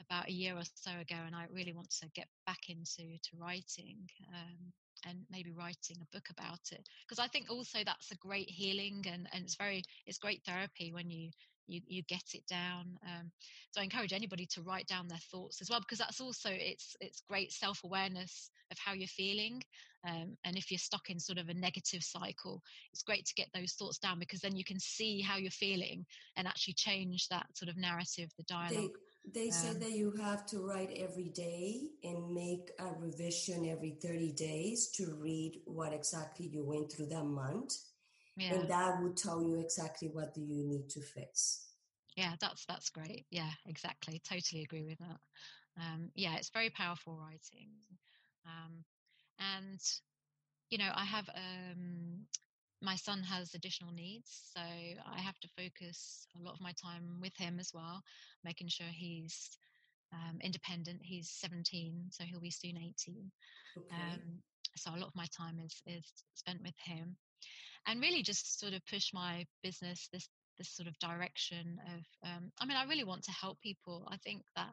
about 0.00 0.28
a 0.28 0.32
year 0.32 0.54
or 0.54 0.62
so 0.74 0.92
ago, 0.92 1.16
and 1.26 1.34
I 1.34 1.46
really 1.52 1.72
want 1.72 1.90
to 2.00 2.08
get 2.14 2.28
back 2.46 2.68
into 2.68 3.02
to 3.02 3.36
writing. 3.36 4.08
Um, 4.32 4.72
and 5.06 5.18
maybe 5.30 5.52
writing 5.52 5.96
a 6.02 6.16
book 6.16 6.28
about 6.30 6.58
it 6.72 6.88
because 7.06 7.22
i 7.22 7.28
think 7.28 7.46
also 7.50 7.78
that's 7.84 8.10
a 8.10 8.16
great 8.16 8.50
healing 8.50 9.04
and, 9.08 9.28
and 9.32 9.44
it's 9.44 9.54
very 9.54 9.82
it's 10.06 10.18
great 10.18 10.42
therapy 10.44 10.92
when 10.92 11.08
you 11.08 11.30
you, 11.68 11.80
you 11.86 12.02
get 12.08 12.24
it 12.34 12.44
down 12.48 12.98
um, 13.04 13.30
so 13.70 13.80
i 13.80 13.84
encourage 13.84 14.12
anybody 14.12 14.46
to 14.46 14.62
write 14.62 14.86
down 14.86 15.06
their 15.06 15.20
thoughts 15.30 15.60
as 15.60 15.70
well 15.70 15.80
because 15.80 15.98
that's 15.98 16.20
also 16.20 16.50
it's 16.50 16.96
it's 17.00 17.22
great 17.28 17.52
self-awareness 17.52 18.50
of 18.70 18.78
how 18.84 18.92
you're 18.92 19.06
feeling 19.06 19.62
um, 20.06 20.36
and 20.44 20.56
if 20.56 20.70
you're 20.70 20.78
stuck 20.78 21.10
in 21.10 21.18
sort 21.18 21.38
of 21.38 21.48
a 21.48 21.54
negative 21.54 22.02
cycle 22.02 22.62
it's 22.92 23.02
great 23.02 23.24
to 23.26 23.34
get 23.34 23.48
those 23.54 23.72
thoughts 23.72 23.98
down 23.98 24.18
because 24.18 24.40
then 24.40 24.56
you 24.56 24.64
can 24.64 24.78
see 24.78 25.20
how 25.20 25.36
you're 25.36 25.50
feeling 25.50 26.04
and 26.36 26.46
actually 26.46 26.74
change 26.74 27.28
that 27.28 27.46
sort 27.54 27.68
of 27.68 27.76
narrative 27.76 28.28
the 28.36 28.44
dialogue 28.44 28.96
they, 29.34 29.40
they 29.42 29.46
um, 29.46 29.52
say 29.52 29.72
that 29.74 29.92
you 29.92 30.12
have 30.20 30.46
to 30.46 30.60
write 30.60 30.90
every 30.96 31.28
day 31.30 31.80
and 32.04 32.32
make 32.32 32.70
a 32.78 32.86
revision 32.98 33.68
every 33.68 33.96
30 34.00 34.32
days 34.32 34.88
to 34.90 35.16
read 35.20 35.60
what 35.64 35.92
exactly 35.92 36.46
you 36.46 36.64
went 36.64 36.90
through 36.92 37.06
that 37.06 37.24
month 37.24 37.74
yeah. 38.38 38.54
and 38.54 38.68
that 38.68 39.02
would 39.02 39.16
tell 39.16 39.42
you 39.42 39.58
exactly 39.58 40.08
what 40.08 40.34
do 40.34 40.40
you 40.40 40.64
need 40.64 40.88
to 40.90 41.00
fix. 41.00 41.66
Yeah 42.16 42.34
that's 42.40 42.64
that's 42.66 42.90
great. 42.90 43.26
Yeah 43.30 43.50
exactly. 43.66 44.20
Totally 44.28 44.62
agree 44.62 44.84
with 44.84 44.98
that. 44.98 45.18
Um, 45.76 46.10
yeah 46.14 46.36
it's 46.36 46.50
very 46.50 46.70
powerful 46.70 47.16
writing. 47.16 47.70
Um, 48.46 48.84
and 49.38 49.80
you 50.70 50.78
know 50.78 50.90
i 50.94 51.04
have 51.04 51.28
um, 51.34 52.26
my 52.80 52.96
son 52.96 53.22
has 53.22 53.54
additional 53.54 53.92
needs 53.92 54.50
so 54.54 54.60
i 54.60 55.18
have 55.18 55.38
to 55.40 55.48
focus 55.56 56.26
a 56.38 56.42
lot 56.42 56.54
of 56.54 56.60
my 56.60 56.72
time 56.80 57.18
with 57.20 57.36
him 57.36 57.58
as 57.58 57.70
well 57.74 58.02
making 58.44 58.68
sure 58.68 58.86
he's 58.90 59.58
um, 60.12 60.38
independent. 60.40 61.00
He's 61.02 61.30
17 61.30 62.06
so 62.10 62.24
he'll 62.24 62.40
be 62.40 62.50
soon 62.50 62.76
18 62.76 63.30
okay. 63.78 63.86
um, 63.92 64.20
so 64.76 64.90
a 64.90 64.98
lot 64.98 65.08
of 65.08 65.16
my 65.16 65.26
time 65.36 65.58
is 65.64 65.82
is 65.86 66.04
spent 66.34 66.62
with 66.62 66.74
him. 66.82 67.16
And 67.86 68.00
really 68.00 68.22
just 68.22 68.60
sort 68.60 68.74
of 68.74 68.86
push 68.86 69.12
my 69.12 69.46
business 69.62 70.08
this 70.12 70.28
this 70.58 70.70
sort 70.70 70.88
of 70.88 70.98
direction 70.98 71.78
of 71.94 72.28
um, 72.28 72.50
i 72.60 72.66
mean 72.66 72.76
i 72.76 72.84
really 72.84 73.04
want 73.04 73.22
to 73.24 73.32
help 73.32 73.60
people. 73.60 74.08
I 74.10 74.16
think 74.18 74.42
that 74.56 74.72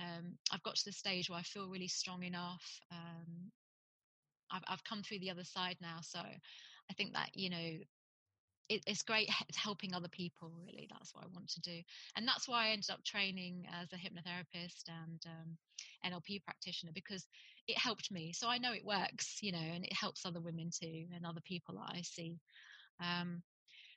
um, 0.00 0.38
i've 0.52 0.62
got 0.62 0.76
to 0.76 0.84
the 0.86 0.92
stage 0.92 1.28
where 1.28 1.38
i 1.38 1.42
feel 1.42 1.68
really 1.68 1.88
strong 1.88 2.22
enough 2.22 2.64
um, 2.90 3.52
I've, 4.52 4.62
I've 4.68 4.84
come 4.84 5.02
through 5.02 5.20
the 5.20 5.30
other 5.30 5.44
side 5.44 5.76
now 5.80 5.98
so 6.02 6.20
i 6.20 6.92
think 6.96 7.14
that 7.14 7.30
you 7.34 7.50
know 7.50 7.78
it, 8.68 8.82
it's 8.86 9.02
great 9.02 9.28
helping 9.54 9.94
other 9.94 10.08
people 10.08 10.50
really 10.64 10.88
that's 10.90 11.14
what 11.14 11.24
i 11.24 11.28
want 11.34 11.48
to 11.50 11.60
do. 11.60 11.80
And 12.16 12.26
that's 12.26 12.48
why 12.48 12.66
i 12.66 12.70
ended 12.70 12.90
up 12.90 13.04
training 13.04 13.66
as 13.80 13.88
a 13.92 13.96
hypnotherapist 13.96 14.88
and 14.88 15.20
um, 15.26 15.56
nlp 16.06 16.42
practitioner 16.44 16.92
because 16.94 17.26
it 17.68 17.78
helped 17.78 18.10
me. 18.10 18.32
So 18.32 18.48
i 18.48 18.58
know 18.58 18.72
it 18.72 18.84
works 18.84 19.38
you 19.42 19.52
know 19.52 19.58
and 19.58 19.84
it 19.84 19.92
helps 19.92 20.24
other 20.24 20.40
women 20.40 20.70
too 20.70 21.04
and 21.14 21.26
other 21.26 21.42
people 21.44 21.76
that 21.76 21.96
i 21.96 22.00
see. 22.02 22.38
Um, 23.00 23.42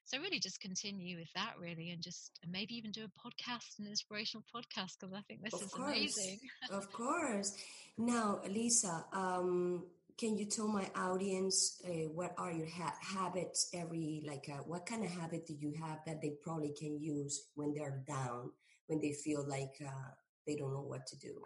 so 0.04 0.20
really 0.20 0.40
just 0.40 0.60
continue 0.60 1.18
with 1.18 1.32
that 1.34 1.54
really 1.60 1.90
and 1.90 2.02
just 2.02 2.40
and 2.44 2.52
maybe 2.52 2.76
even 2.76 2.92
do 2.92 3.06
a 3.06 3.28
podcast 3.28 3.80
an 3.80 3.88
inspirational 3.88 4.44
podcast 4.56 4.94
because 5.00 5.14
i 5.16 5.22
think 5.28 5.42
this 5.44 5.54
of 5.54 5.64
is 5.64 5.74
course. 5.74 5.88
amazing. 5.88 6.40
Of 6.72 6.92
course. 6.92 7.56
Now 7.98 8.40
lisa 8.48 9.06
um, 9.14 9.86
can 10.18 10.38
you 10.38 10.46
tell 10.46 10.68
my 10.68 10.90
audience 10.96 11.82
uh, 11.86 12.08
what 12.14 12.34
are 12.38 12.52
your 12.52 12.70
ha- 12.70 12.96
habits 13.02 13.70
every 13.74 14.24
like 14.26 14.50
uh, 14.50 14.64
what 14.66 14.86
kind 14.86 15.04
of 15.04 15.12
habit 15.12 15.46
do 15.46 15.54
you 15.54 15.74
have 15.74 16.00
that 16.06 16.22
they 16.22 16.34
probably 16.42 16.74
can 16.78 17.00
use 17.02 17.48
when 17.56 17.74
they're 17.74 18.04
down 18.08 18.52
when 18.88 19.02
they 19.02 19.12
feel 19.12 19.46
like 19.48 19.74
uh, 19.86 20.12
they 20.48 20.56
don't 20.56 20.74
know 20.74 20.82
what 20.82 21.06
to 21.08 21.18
do? 21.18 21.42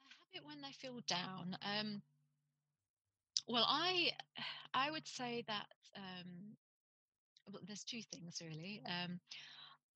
A 0.00 0.38
habit 0.38 0.46
when 0.46 0.60
they 0.62 0.72
feel 0.72 1.00
down 1.06 1.56
um, 1.62 2.02
well 3.46 3.66
i 3.68 4.10
i 4.74 4.90
would 4.90 5.06
say 5.06 5.44
that 5.46 5.66
um, 5.96 6.56
well, 7.46 7.62
there's 7.66 7.84
two 7.84 8.00
things 8.12 8.40
really. 8.40 8.82
Um, 8.86 9.20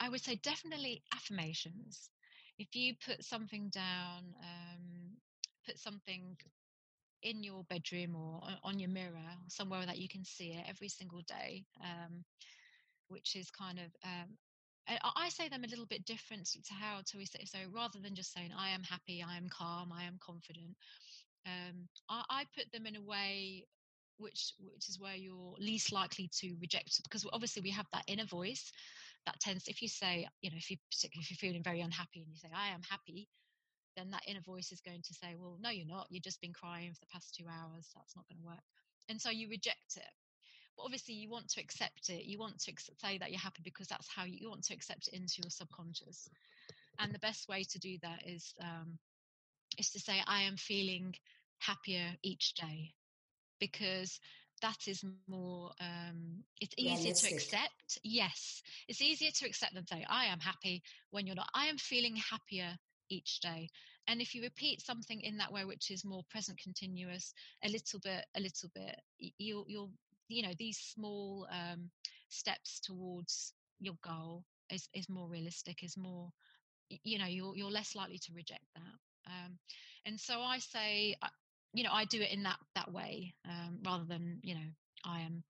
i 0.01 0.09
would 0.09 0.23
say 0.23 0.37
definitely 0.43 1.03
affirmations. 1.15 2.11
If 2.59 2.75
you 2.75 2.95
put 3.05 3.25
something 3.25 3.69
down 3.71 4.35
um, 4.41 5.17
put 5.67 5.79
something 5.79 6.37
in 7.27 7.43
your 7.43 7.65
bedroom 7.65 8.15
or 8.15 8.41
on 8.63 8.79
your 8.79 8.89
mirror, 8.89 9.31
somewhere 9.49 9.85
that 9.85 9.99
you 9.99 10.09
can 10.09 10.25
see 10.25 10.53
it 10.53 10.65
every 10.69 10.89
single 10.89 11.23
day, 11.27 11.65
um, 11.83 12.25
which 13.09 13.35
is 13.37 13.51
kind 13.51 13.79
of. 13.79 13.87
Um, 14.05 14.37
I 15.17 15.31
say 15.31 15.49
them 15.49 15.65
a 15.65 15.69
little 15.69 15.87
bit 15.87 16.05
different 16.05 16.47
to 16.47 16.73
how 16.73 17.01
say 17.05 17.45
so 17.45 17.59
rather 17.75 17.99
than 17.99 18.15
just 18.15 18.33
saying 18.33 18.51
I 18.57 18.71
am 18.71 18.85
happy, 18.85 19.25
I 19.27 19.37
am 19.37 19.49
calm, 19.49 19.93
I 19.93 20.05
am 20.05 20.17
confident. 20.25 20.77
Um, 21.45 21.89
I, 22.09 22.23
I 22.31 22.45
put 22.57 22.71
them 22.73 22.87
in 22.87 22.95
a 22.95 23.03
way 23.03 23.65
which 24.19 24.53
which 24.61 24.89
is 24.89 25.01
where 25.01 25.17
you're 25.17 25.55
least 25.59 25.93
likely 25.93 26.31
to 26.41 26.55
reject 26.61 27.01
because 27.03 27.27
obviously 27.33 27.63
we 27.63 27.71
have 27.71 27.87
that 27.93 28.05
inner 28.07 28.25
voice 28.25 28.71
that 29.27 29.39
tends 29.41 29.69
if 29.69 29.83
you 29.83 29.89
say 29.89 30.27
you 30.41 30.51
know 30.51 30.57
if 30.57 30.71
you 30.71 30.77
particularly 30.91 31.23
if 31.23 31.31
you're 31.31 31.51
feeling 31.51 31.63
very 31.63 31.81
unhappy 31.81 32.21
and 32.21 32.29
you 32.31 32.37
say 32.37 32.49
i 32.55 32.69
am 32.69 32.81
happy 32.89 33.29
then 33.97 34.11
that 34.11 34.23
inner 34.27 34.41
voice 34.41 34.73
is 34.73 34.81
going 34.81 35.03
to 35.03 35.15
say, 35.15 35.35
well, 35.39 35.57
no, 35.61 35.71
you're 35.71 35.87
not. 35.87 36.07
You've 36.11 36.23
just 36.25 36.41
been 36.41 36.53
crying 36.53 36.93
for 36.93 37.01
the 37.01 37.13
past 37.13 37.35
two 37.35 37.45
hours. 37.49 37.89
That's 37.95 38.15
not 38.17 38.27
going 38.29 38.41
to 38.41 38.47
work. 38.47 38.65
And 39.09 39.21
so 39.21 39.31
you 39.31 39.49
reject 39.49 39.97
it. 39.97 40.11
But 40.77 40.85
obviously, 40.85 41.15
you 41.15 41.31
want 41.31 41.49
to 41.51 41.61
accept 41.61 42.11
it. 42.11 42.25
You 42.27 42.39
want 42.39 42.59
to 42.61 42.73
say 43.03 43.19
that 43.19 43.31
you're 43.31 43.41
happy 43.41 43.63
because 43.65 43.89
that's 43.89 44.09
how 44.15 44.25
you, 44.25 44.39
you 44.41 44.51
want 44.51 44.65
to 44.65 44.75
accept 44.75 45.09
it 45.09 45.15
into 45.15 45.43
your 45.43 45.51
subconscious. 45.51 46.29
And 46.99 47.15
the 47.15 47.19
best 47.19 47.49
way 47.49 47.65
to 47.65 47.79
do 47.79 47.97
that 48.03 48.21
is 48.27 48.55
um, 48.63 48.99
is 49.79 49.91
to 49.93 50.01
say, 50.01 50.21
I 50.27 50.43
am 50.43 50.57
feeling 50.57 51.15
happier 51.59 52.11
each 52.23 52.55
day 52.55 52.93
because 53.59 54.21
that 54.63 54.89
is 54.89 55.05
more 55.29 55.71
um, 55.81 56.45
it's 56.61 56.75
easier 56.79 57.13
Realistic. 57.13 57.31
to 57.31 57.37
accept 57.37 57.99
yes 58.03 58.63
it's 58.89 59.03
easier 59.03 59.31
to 59.31 59.47
accept 59.47 59.75
than 59.75 59.87
say 59.87 60.05
i 60.09 60.27
am 60.27 60.41
happy 60.41 60.83
when 61.11 61.27
you're 61.27 61.37
not 61.37 61.49
i 61.55 61.67
am 61.67 61.77
feeling 61.77 62.17
happier 62.17 62.77
each 63.09 63.41
day. 63.41 63.69
And 64.09 64.21
if 64.21 64.35
you 64.35 64.43
repeat 64.43 64.81
something 64.81 65.21
in 65.21 65.37
that 65.39 65.53
way 65.53 65.65
which 65.65 65.91
is 65.91 66.05
more 66.05 66.23
present 66.31 66.59
continuous 66.63 67.33
a 67.65 67.69
little 67.69 67.99
bit 68.01 68.25
a 68.37 68.41
little 68.41 68.71
bit 68.75 69.01
you'll 69.39 69.65
you'll 69.67 69.91
you 70.29 70.43
know 70.43 70.53
these 70.59 70.79
small 70.79 71.47
um, 71.51 71.91
steps 72.29 72.81
towards 72.81 73.53
your 73.81 73.95
goal 74.03 74.45
is 74.71 74.89
is 74.95 75.09
more 75.09 75.29
realistic 75.29 75.83
is 75.83 75.97
more 75.97 76.31
you 76.89 77.19
know 77.19 77.27
you're 77.27 77.57
you're 77.57 77.71
less 77.71 77.95
likely 77.95 78.19
to 78.19 78.33
reject 78.35 78.65
that. 78.75 79.33
Um, 79.33 79.59
and 80.07 80.19
so 80.21 80.41
i 80.41 80.59
say 80.59 81.17
you 81.73 81.83
know 81.83 81.91
i 81.93 82.05
do 82.05 82.21
it 82.21 82.33
in 82.33 82.43
that 82.45 82.59
that 82.75 82.93
way 82.93 83.35
um, 83.49 83.79
rather 83.85 84.05
than 84.05 84.39
you 84.43 84.55
know 84.55 84.69
i 85.05 85.21
am 85.21 85.43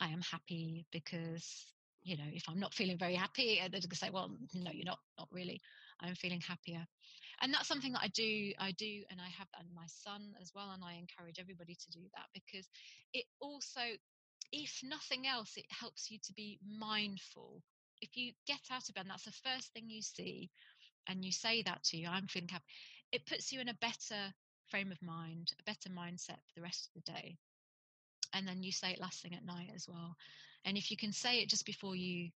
i 0.00 0.08
am 0.08 0.20
happy 0.20 0.86
because 0.92 1.72
you 2.02 2.16
know 2.16 2.24
if 2.32 2.44
i'm 2.48 2.60
not 2.60 2.74
feeling 2.74 2.98
very 2.98 3.14
happy 3.14 3.58
they're 3.60 3.68
going 3.68 3.82
to 3.82 3.96
say 3.96 4.10
well 4.10 4.30
no 4.54 4.70
you're 4.72 4.84
not 4.84 4.98
not 5.18 5.28
really 5.32 5.60
I'm 6.00 6.14
feeling 6.14 6.40
happier. 6.40 6.86
And 7.42 7.52
that's 7.52 7.68
something 7.68 7.92
that 7.92 8.02
I 8.02 8.08
do, 8.08 8.52
I 8.58 8.72
do, 8.72 9.02
and 9.10 9.20
I 9.20 9.28
have 9.28 9.48
that 9.52 9.64
in 9.68 9.74
my 9.74 9.86
son 9.86 10.34
as 10.40 10.52
well. 10.54 10.70
And 10.72 10.82
I 10.82 10.94
encourage 10.94 11.38
everybody 11.38 11.74
to 11.74 11.90
do 11.90 12.00
that 12.14 12.26
because 12.32 12.68
it 13.12 13.24
also, 13.40 13.80
if 14.52 14.80
nothing 14.82 15.26
else, 15.26 15.52
it 15.56 15.66
helps 15.70 16.10
you 16.10 16.18
to 16.24 16.32
be 16.34 16.58
mindful. 16.66 17.62
If 18.00 18.16
you 18.16 18.32
get 18.46 18.60
out 18.70 18.88
of 18.88 18.94
bed 18.94 19.02
and 19.02 19.10
that's 19.10 19.24
the 19.24 19.32
first 19.44 19.72
thing 19.72 19.88
you 19.88 20.02
see, 20.02 20.50
and 21.08 21.24
you 21.24 21.32
say 21.32 21.62
that 21.62 21.82
to 21.84 21.96
you, 21.96 22.08
I'm 22.08 22.26
feeling 22.26 22.48
happy, 22.48 22.64
it 23.12 23.26
puts 23.26 23.52
you 23.52 23.60
in 23.60 23.68
a 23.68 23.74
better 23.74 24.32
frame 24.68 24.90
of 24.90 25.02
mind, 25.02 25.52
a 25.60 25.62
better 25.64 25.88
mindset 25.90 26.38
for 26.46 26.54
the 26.56 26.62
rest 26.62 26.88
of 26.88 27.02
the 27.02 27.12
day. 27.12 27.36
And 28.32 28.46
then 28.46 28.62
you 28.62 28.72
say 28.72 28.92
it 28.92 29.00
last 29.00 29.22
thing 29.22 29.34
at 29.34 29.44
night 29.44 29.70
as 29.74 29.86
well. 29.88 30.16
And 30.64 30.76
if 30.76 30.90
you 30.90 30.96
can 30.96 31.12
say 31.12 31.38
it 31.38 31.48
just 31.48 31.64
before 31.64 31.96
you 31.96 32.30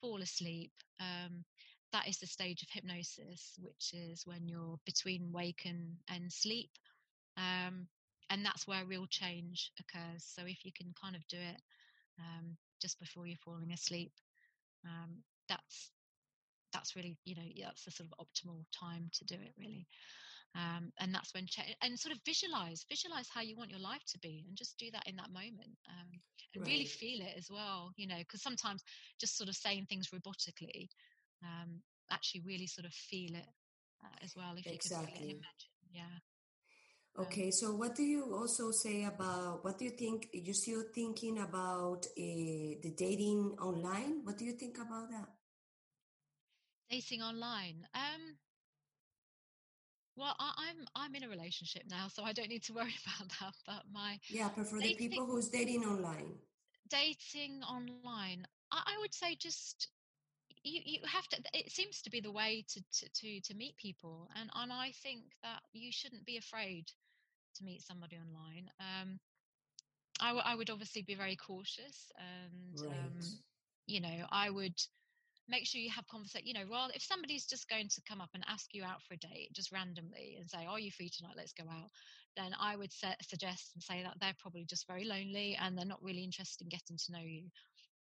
fall 0.00 0.22
asleep, 0.22 0.72
um, 1.00 1.44
that 1.94 2.08
is 2.08 2.18
the 2.18 2.26
stage 2.26 2.60
of 2.62 2.68
hypnosis, 2.72 3.54
which 3.62 3.94
is 3.94 4.26
when 4.26 4.48
you're 4.48 4.78
between 4.84 5.30
wake 5.32 5.62
and, 5.64 5.94
and 6.08 6.30
sleep. 6.30 6.70
Um, 7.36 7.86
and 8.30 8.44
that's 8.44 8.66
where 8.66 8.84
real 8.84 9.06
change 9.06 9.70
occurs. 9.78 10.24
So 10.26 10.42
if 10.44 10.64
you 10.64 10.72
can 10.76 10.92
kind 11.00 11.14
of 11.14 11.22
do 11.28 11.36
it 11.36 11.62
um, 12.18 12.56
just 12.82 12.98
before 12.98 13.28
you're 13.28 13.38
falling 13.44 13.72
asleep, 13.72 14.12
um, 14.84 15.22
that's 15.48 15.90
that's 16.72 16.96
really 16.96 17.16
you 17.24 17.36
know 17.36 17.46
that's 17.62 17.84
the 17.84 17.92
sort 17.92 18.08
of 18.10 18.26
optimal 18.26 18.64
time 18.76 19.08
to 19.12 19.24
do 19.24 19.36
it 19.36 19.52
really. 19.56 19.86
Um, 20.56 20.92
and 21.00 21.14
that's 21.14 21.32
when 21.34 21.46
and 21.82 21.98
sort 21.98 22.14
of 22.14 22.20
visualize 22.26 22.84
visualize 22.88 23.28
how 23.32 23.40
you 23.40 23.56
want 23.56 23.70
your 23.70 23.80
life 23.80 24.02
to 24.08 24.18
be 24.18 24.44
and 24.48 24.56
just 24.56 24.78
do 24.78 24.90
that 24.92 25.06
in 25.06 25.16
that 25.16 25.32
moment 25.32 25.78
um, 25.88 26.10
and 26.54 26.62
right. 26.62 26.70
really 26.70 26.86
feel 26.86 27.20
it 27.22 27.34
as 27.36 27.48
well 27.50 27.90
you 27.96 28.06
know 28.06 28.18
because 28.18 28.40
sometimes 28.40 28.84
just 29.18 29.36
sort 29.36 29.48
of 29.48 29.56
saying 29.56 29.86
things 29.88 30.10
robotically 30.14 30.86
um, 31.44 31.80
actually 32.10 32.42
really 32.46 32.66
sort 32.66 32.86
of 32.86 32.92
feel 32.92 33.34
it 33.34 33.48
uh, 34.02 34.16
as 34.22 34.34
well 34.36 34.54
if 34.56 34.66
exactly. 34.66 35.08
you 35.12 35.18
can 35.18 35.24
imagine 35.24 35.74
yeah 35.92 36.18
okay 37.18 37.46
um, 37.46 37.52
so 37.52 37.74
what 37.74 37.94
do 37.94 38.02
you 38.02 38.34
also 38.34 38.70
say 38.70 39.04
about 39.04 39.64
what 39.64 39.78
do 39.78 39.84
you 39.84 39.90
think 39.90 40.28
you 40.32 40.52
still 40.52 40.82
thinking 40.94 41.38
about 41.38 42.06
uh, 42.06 42.70
the 42.82 42.92
dating 42.96 43.56
online 43.60 44.20
what 44.24 44.36
do 44.38 44.44
you 44.44 44.52
think 44.52 44.76
about 44.78 45.10
that 45.10 45.28
dating 46.90 47.22
online 47.22 47.86
um 47.94 48.36
Well, 50.16 50.36
I, 50.38 50.70
am 50.70 50.86
I'm, 50.94 51.04
I'm 51.04 51.14
in 51.16 51.24
a 51.24 51.28
relationship 51.28 51.82
now, 51.90 52.06
so 52.08 52.22
I 52.22 52.32
don't 52.32 52.48
need 52.48 52.62
to 52.64 52.72
worry 52.72 52.94
about 53.18 53.28
that. 53.40 53.54
But 53.66 53.82
my 53.92 54.18
yeah, 54.30 54.48
but 54.56 54.66
for 54.66 54.78
dating, 54.78 54.96
the 54.96 55.08
people 55.08 55.26
who's 55.26 55.48
dating 55.48 55.84
online, 55.84 56.34
dating 56.88 57.62
online, 57.64 58.46
I, 58.70 58.82
I 58.86 59.00
would 59.00 59.14
say 59.14 59.34
just 59.34 59.88
you 60.64 60.80
you 60.84 61.00
have 61.06 61.28
to. 61.28 61.42
It 61.54 61.70
seems 61.72 62.02
to 62.02 62.10
be 62.10 62.20
the 62.20 62.32
way 62.32 62.64
to 62.68 62.82
to 62.82 63.08
to, 63.14 63.40
to 63.42 63.54
meet 63.54 63.76
people, 63.76 64.28
and 64.36 64.50
and 64.54 64.72
I 64.72 64.92
think 65.02 65.24
that 65.42 65.62
you 65.72 65.92
shouldn't 65.92 66.26
be 66.26 66.38
afraid 66.38 66.90
to 67.56 67.64
meet 67.64 67.82
somebody 67.82 68.16
online. 68.16 68.70
Um, 68.80 69.20
I, 70.20 70.28
w- 70.28 70.44
I 70.46 70.54
would 70.54 70.70
obviously 70.70 71.02
be 71.02 71.14
very 71.14 71.36
cautious, 71.36 72.10
and 72.18 72.76
right. 72.76 72.90
um, 72.90 73.38
you 73.86 74.00
know, 74.00 74.26
I 74.30 74.50
would 74.50 74.78
make 75.48 75.66
sure 75.66 75.80
you 75.80 75.90
have 75.90 76.06
conversation. 76.08 76.46
You 76.46 76.54
know, 76.54 76.66
well, 76.70 76.90
if 76.94 77.02
somebody's 77.02 77.46
just 77.46 77.68
going 77.68 77.88
to 77.88 78.02
come 78.08 78.20
up 78.20 78.30
and 78.34 78.44
ask 78.48 78.74
you 78.74 78.84
out 78.84 79.02
for 79.02 79.14
a 79.14 79.18
date 79.18 79.52
just 79.52 79.72
randomly 79.72 80.36
and 80.38 80.48
say, 80.50 80.66
"Are 80.66 80.80
you 80.80 80.90
free 80.92 81.10
tonight? 81.10 81.34
Let's 81.36 81.52
go 81.52 81.64
out," 81.70 81.90
then 82.36 82.54
I 82.58 82.76
would 82.76 82.92
set, 82.92 83.24
suggest 83.24 83.72
and 83.74 83.82
say 83.82 84.02
that 84.02 84.16
they're 84.20 84.36
probably 84.40 84.64
just 84.64 84.86
very 84.86 85.04
lonely 85.04 85.56
and 85.60 85.76
they're 85.76 85.84
not 85.84 86.02
really 86.02 86.24
interested 86.24 86.64
in 86.64 86.68
getting 86.70 86.96
to 86.98 87.12
know 87.12 87.24
you. 87.24 87.50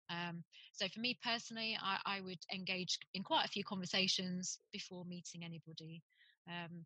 Um, 0.09 0.43
so 0.73 0.87
for 0.87 0.99
me 0.99 1.17
personally, 1.23 1.77
I, 1.81 1.97
I, 2.05 2.21
would 2.21 2.39
engage 2.53 2.99
in 3.13 3.23
quite 3.23 3.45
a 3.45 3.49
few 3.49 3.63
conversations 3.63 4.59
before 4.71 5.05
meeting 5.05 5.43
anybody. 5.43 6.01
Um, 6.47 6.85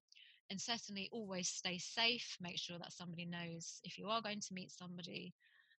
and 0.49 0.61
certainly 0.61 1.09
always 1.11 1.49
stay 1.49 1.77
safe. 1.77 2.37
Make 2.39 2.57
sure 2.57 2.77
that 2.77 2.93
somebody 2.93 3.25
knows 3.25 3.81
if 3.83 3.97
you 3.97 4.07
are 4.07 4.21
going 4.21 4.39
to 4.39 4.53
meet 4.53 4.71
somebody, 4.71 5.33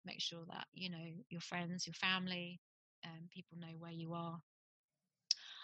make 0.05 0.19
sure 0.19 0.43
that, 0.49 0.65
you 0.73 0.89
know, 0.89 1.05
your 1.29 1.41
friends, 1.41 1.85
your 1.87 1.93
family, 1.93 2.59
um, 3.05 3.29
people 3.33 3.57
know 3.59 3.75
where 3.77 3.91
you 3.91 4.13
are 4.13 4.39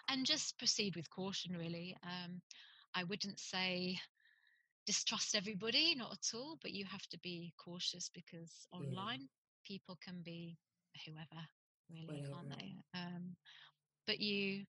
and 0.10 0.26
just 0.26 0.58
proceed 0.58 0.96
with 0.96 1.10
caution 1.10 1.56
really 1.58 1.96
um, 2.04 2.42
i 2.96 3.04
wouldn't 3.04 3.40
say 3.40 3.98
distrust 4.86 5.36
everybody 5.36 5.96
not 5.96 6.12
at 6.12 6.38
all 6.38 6.58
but 6.62 6.72
you 6.72 6.86
have 6.86 7.06
to 7.08 7.18
be 7.20 7.54
cautious 7.58 8.10
because 8.14 8.68
online 8.72 9.22
yeah. 9.22 9.28
people 9.66 9.98
can 10.04 10.22
be 10.24 10.58
whoever 11.06 11.42
really 11.90 12.22
Whatever. 12.22 12.34
can't 12.34 12.50
they 12.50 12.76
um, 12.94 13.36
but 14.08 14.20
you 14.20 14.66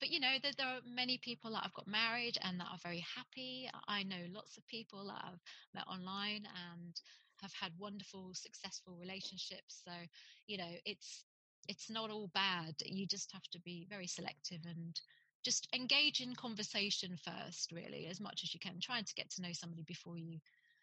but 0.00 0.10
you 0.10 0.20
know 0.20 0.36
that 0.42 0.56
there 0.56 0.66
are 0.66 0.80
many 0.86 1.18
people 1.18 1.50
that 1.52 1.62
I've 1.64 1.74
got 1.74 1.86
married 1.86 2.38
and 2.42 2.58
that 2.60 2.68
are 2.72 2.78
very 2.82 3.04
happy 3.16 3.68
i 3.88 4.02
know 4.02 4.24
lots 4.32 4.56
of 4.56 4.66
people 4.66 5.04
that 5.06 5.22
i've 5.24 5.40
met 5.74 5.86
online 5.86 6.46
and 6.72 7.00
have 7.42 7.52
had 7.52 7.72
wonderful 7.78 8.30
successful 8.34 8.96
relationships 8.98 9.82
so 9.84 9.92
you 10.46 10.58
know 10.58 10.70
it's 10.84 11.24
it's 11.68 11.90
not 11.90 12.10
all 12.10 12.30
bad. 12.34 12.74
You 12.84 13.06
just 13.06 13.32
have 13.32 13.48
to 13.52 13.60
be 13.60 13.86
very 13.88 14.06
selective 14.06 14.60
and 14.66 15.00
just 15.44 15.68
engage 15.74 16.20
in 16.20 16.34
conversation 16.34 17.16
first, 17.16 17.72
really, 17.72 18.08
as 18.10 18.20
much 18.20 18.40
as 18.42 18.52
you 18.52 18.60
can, 18.60 18.80
trying 18.80 19.04
to 19.04 19.14
get 19.14 19.30
to 19.30 19.42
know 19.42 19.52
somebody 19.52 19.84
before 19.86 20.18
you 20.18 20.38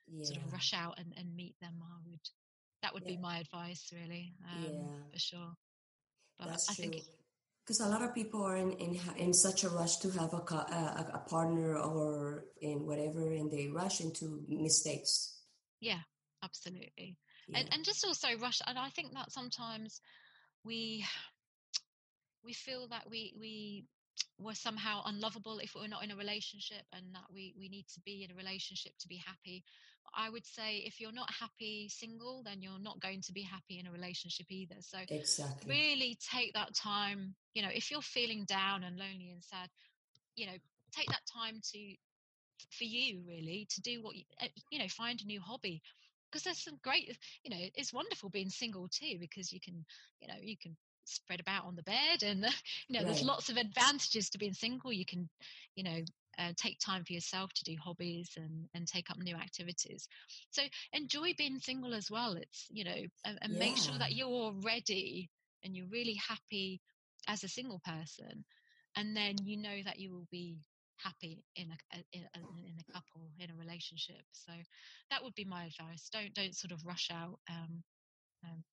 yeah. 0.07 0.23
sort 0.23 0.41
of 0.43 0.51
rush 0.51 0.73
out 0.73 0.97
and, 0.97 1.13
and 1.17 1.35
meet 1.35 1.55
them. 1.61 1.81
I 1.83 1.97
would, 2.09 2.21
that 2.87 2.93
would 2.93 3.03
yeah. 3.03 3.15
be 3.15 3.21
my 3.21 3.39
advice, 3.39 3.91
really, 3.91 4.33
um, 4.49 4.63
yeah. 4.63 5.11
for 5.11 5.19
sure. 5.19 5.53
But 6.39 6.47
That's 6.47 6.69
I 6.69 6.73
true. 6.73 6.89
think 6.89 7.03
because 7.65 7.81
a 7.81 7.89
lot 7.89 8.01
of 8.01 8.15
people 8.15 8.41
are 8.43 8.55
in, 8.55 8.71
in 8.73 8.97
in 9.17 9.33
such 9.33 9.65
a 9.65 9.69
rush 9.69 9.97
to 9.97 10.09
have 10.11 10.33
a, 10.33 10.37
a, 10.37 11.11
a 11.15 11.29
partner 11.29 11.75
or 11.77 12.45
in 12.61 12.85
whatever, 12.85 13.33
and 13.33 13.51
they 13.51 13.67
rush 13.67 13.99
into 13.99 14.45
mistakes. 14.47 15.41
Yeah, 15.81 15.99
absolutely, 16.43 17.17
yeah. 17.49 17.59
and 17.59 17.73
and 17.73 17.83
just 17.83 18.05
also 18.05 18.29
rush. 18.39 18.61
And 18.65 18.79
I 18.79 18.89
think 18.89 19.11
that 19.13 19.33
sometimes 19.33 19.99
we 20.63 21.05
we 22.45 22.53
feel 22.53 22.87
that 22.87 23.09
we 23.09 23.33
we 23.37 23.85
were 24.39 24.53
somehow 24.53 25.01
unlovable 25.05 25.59
if 25.59 25.73
we're 25.75 25.87
not 25.87 26.03
in 26.03 26.11
a 26.11 26.15
relationship 26.15 26.83
and 26.93 27.03
that 27.13 27.25
we 27.33 27.53
we 27.57 27.69
need 27.69 27.85
to 27.93 27.99
be 28.05 28.23
in 28.23 28.31
a 28.31 28.35
relationship 28.35 28.93
to 28.99 29.07
be 29.07 29.17
happy. 29.17 29.63
I 30.15 30.29
would 30.29 30.45
say 30.45 30.77
if 30.85 30.99
you're 30.99 31.11
not 31.11 31.29
happy 31.31 31.89
single 31.89 32.43
then 32.43 32.61
you're 32.61 32.79
not 32.79 32.99
going 33.01 33.21
to 33.23 33.33
be 33.33 33.41
happy 33.41 33.79
in 33.79 33.87
a 33.87 33.91
relationship 33.91 34.45
either. 34.49 34.75
So 34.79 34.99
exactly. 35.09 35.73
really 35.73 36.17
take 36.31 36.53
that 36.53 36.73
time 36.75 37.35
you 37.53 37.61
know 37.61 37.69
if 37.73 37.91
you're 37.91 38.01
feeling 38.01 38.45
down 38.45 38.83
and 38.83 38.97
lonely 38.97 39.31
and 39.31 39.43
sad 39.43 39.69
you 40.35 40.45
know 40.45 40.57
take 40.95 41.07
that 41.07 41.25
time 41.33 41.59
to 41.71 41.95
for 42.71 42.83
you 42.83 43.21
really 43.27 43.67
to 43.69 43.81
do 43.81 44.01
what 44.01 44.15
you 44.15 44.23
eh, 44.41 44.47
you 44.71 44.79
know 44.79 44.87
find 44.89 45.21
a 45.21 45.25
new 45.25 45.41
hobby. 45.41 45.81
Because 46.29 46.43
there's 46.43 46.63
some 46.63 46.77
great 46.83 47.17
you 47.43 47.49
know 47.49 47.63
it's 47.75 47.93
wonderful 47.93 48.29
being 48.29 48.49
single 48.49 48.87
too 48.89 49.17
because 49.19 49.51
you 49.51 49.59
can 49.59 49.85
you 50.19 50.27
know 50.27 50.35
you 50.41 50.57
can 50.61 50.75
spread 51.07 51.39
about 51.39 51.65
on 51.65 51.75
the 51.75 51.83
bed 51.83 52.23
and 52.23 52.41
you 52.87 52.97
know 52.97 52.99
right. 52.99 53.05
there's 53.05 53.23
lots 53.23 53.49
of 53.49 53.57
advantages 53.57 54.29
to 54.29 54.37
being 54.37 54.53
single. 54.53 54.91
You 54.91 55.05
can 55.05 55.29
you 55.75 55.83
know 55.83 55.99
uh, 56.39 56.53
take 56.55 56.79
time 56.79 57.03
for 57.03 57.13
yourself 57.13 57.51
to 57.53 57.63
do 57.63 57.75
hobbies 57.83 58.29
and 58.37 58.67
and 58.73 58.87
take 58.87 59.09
up 59.09 59.17
new 59.17 59.35
activities. 59.35 60.07
So 60.51 60.63
enjoy 60.93 61.33
being 61.37 61.59
single 61.59 61.93
as 61.93 62.09
well. 62.11 62.33
It's 62.33 62.67
you 62.69 62.83
know 62.83 63.01
and, 63.25 63.37
and 63.41 63.53
yeah. 63.53 63.59
make 63.59 63.77
sure 63.77 63.97
that 63.97 64.13
you're 64.13 64.53
ready 64.63 65.29
and 65.63 65.75
you're 65.75 65.87
really 65.87 66.19
happy 66.27 66.81
as 67.27 67.43
a 67.43 67.49
single 67.49 67.79
person 67.83 68.45
and 68.95 69.15
then 69.15 69.35
you 69.43 69.57
know 69.57 69.77
that 69.85 69.99
you 69.99 70.11
will 70.11 70.27
be 70.31 70.57
happy 70.97 71.43
in 71.55 71.67
a, 71.69 71.97
in 72.13 72.23
a, 72.35 72.39
in 72.39 72.73
a 72.79 72.91
couple 72.91 73.21
in 73.39 73.51
a 73.51 73.55
relationship. 73.55 74.23
So 74.31 74.51
that 75.11 75.23
would 75.23 75.35
be 75.35 75.45
my 75.45 75.65
advice. 75.65 76.09
Don't 76.11 76.33
don't 76.33 76.55
sort 76.55 76.71
of 76.71 76.85
rush 76.85 77.09
out 77.11 77.39
um, 77.49 77.83
um, 78.43 78.63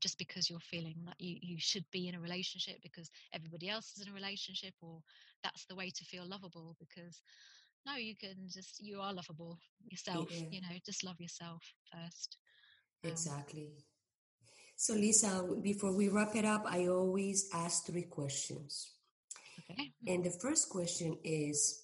just 0.00 0.18
because 0.18 0.48
you're 0.48 0.60
feeling 0.60 0.96
that 1.06 1.20
you, 1.20 1.36
you 1.40 1.56
should 1.58 1.84
be 1.90 2.08
in 2.08 2.14
a 2.14 2.20
relationship 2.20 2.76
because 2.82 3.10
everybody 3.32 3.68
else 3.68 3.92
is 3.96 4.06
in 4.06 4.12
a 4.12 4.14
relationship 4.14 4.74
or 4.80 5.00
that's 5.42 5.64
the 5.66 5.74
way 5.74 5.90
to 5.90 6.04
feel 6.04 6.26
lovable 6.26 6.76
because 6.78 7.22
no 7.86 7.96
you 7.96 8.14
can 8.16 8.34
just 8.48 8.80
you 8.80 9.00
are 9.00 9.12
lovable 9.12 9.58
yourself 9.88 10.28
yeah. 10.30 10.46
you 10.50 10.60
know 10.60 10.76
just 10.86 11.04
love 11.04 11.20
yourself 11.20 11.62
first 11.92 12.38
um, 13.04 13.10
exactly 13.10 13.70
so 14.76 14.94
lisa 14.94 15.46
before 15.62 15.92
we 15.92 16.08
wrap 16.08 16.34
it 16.36 16.44
up 16.44 16.64
i 16.68 16.86
always 16.86 17.48
ask 17.52 17.86
three 17.86 18.02
questions 18.04 18.92
Okay. 19.70 19.92
And 20.06 20.24
the 20.24 20.30
first 20.30 20.68
question 20.68 21.18
is 21.24 21.82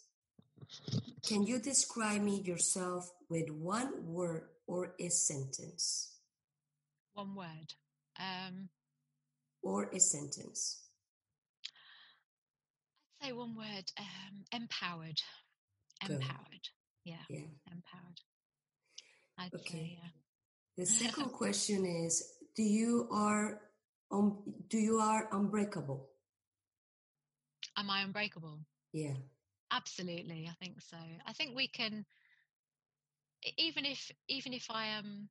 Can 1.26 1.42
you 1.44 1.58
describe 1.58 2.22
me 2.22 2.40
yourself 2.40 3.10
with 3.28 3.50
one 3.50 3.92
word 4.06 4.44
or 4.66 4.94
a 4.98 5.08
sentence? 5.08 6.14
One 7.14 7.34
word. 7.34 7.74
Um, 8.18 8.68
or 9.62 9.90
a 9.92 10.00
sentence. 10.00 10.82
I'd 13.20 13.26
say 13.26 13.32
one 13.32 13.56
word 13.56 13.90
um, 13.98 14.44
empowered. 14.52 15.20
Empowered. 16.02 16.68
Yeah. 17.04 17.16
Yeah. 17.28 17.40
Empowered. 17.70 18.20
I'd 19.38 19.54
okay. 19.54 19.78
Say, 19.78 19.98
yeah. 20.00 20.10
The 20.76 20.86
second 20.86 21.32
question 21.32 21.84
is 21.84 22.24
do 22.56 22.62
you 22.62 23.08
are 23.12 23.60
um, 24.10 24.38
do 24.68 24.78
you 24.78 24.98
are 24.98 25.28
unbreakable? 25.32 26.08
am 27.78 27.90
I 27.90 28.02
unbreakable? 28.02 28.58
Yeah. 28.92 29.14
Absolutely, 29.70 30.50
I 30.50 30.54
think 30.64 30.80
so. 30.80 30.96
I 31.26 31.32
think 31.32 31.54
we 31.54 31.68
can 31.68 32.04
even 33.56 33.84
if 33.84 34.10
even 34.28 34.52
if 34.52 34.66
I 34.70 34.86
am 34.86 35.28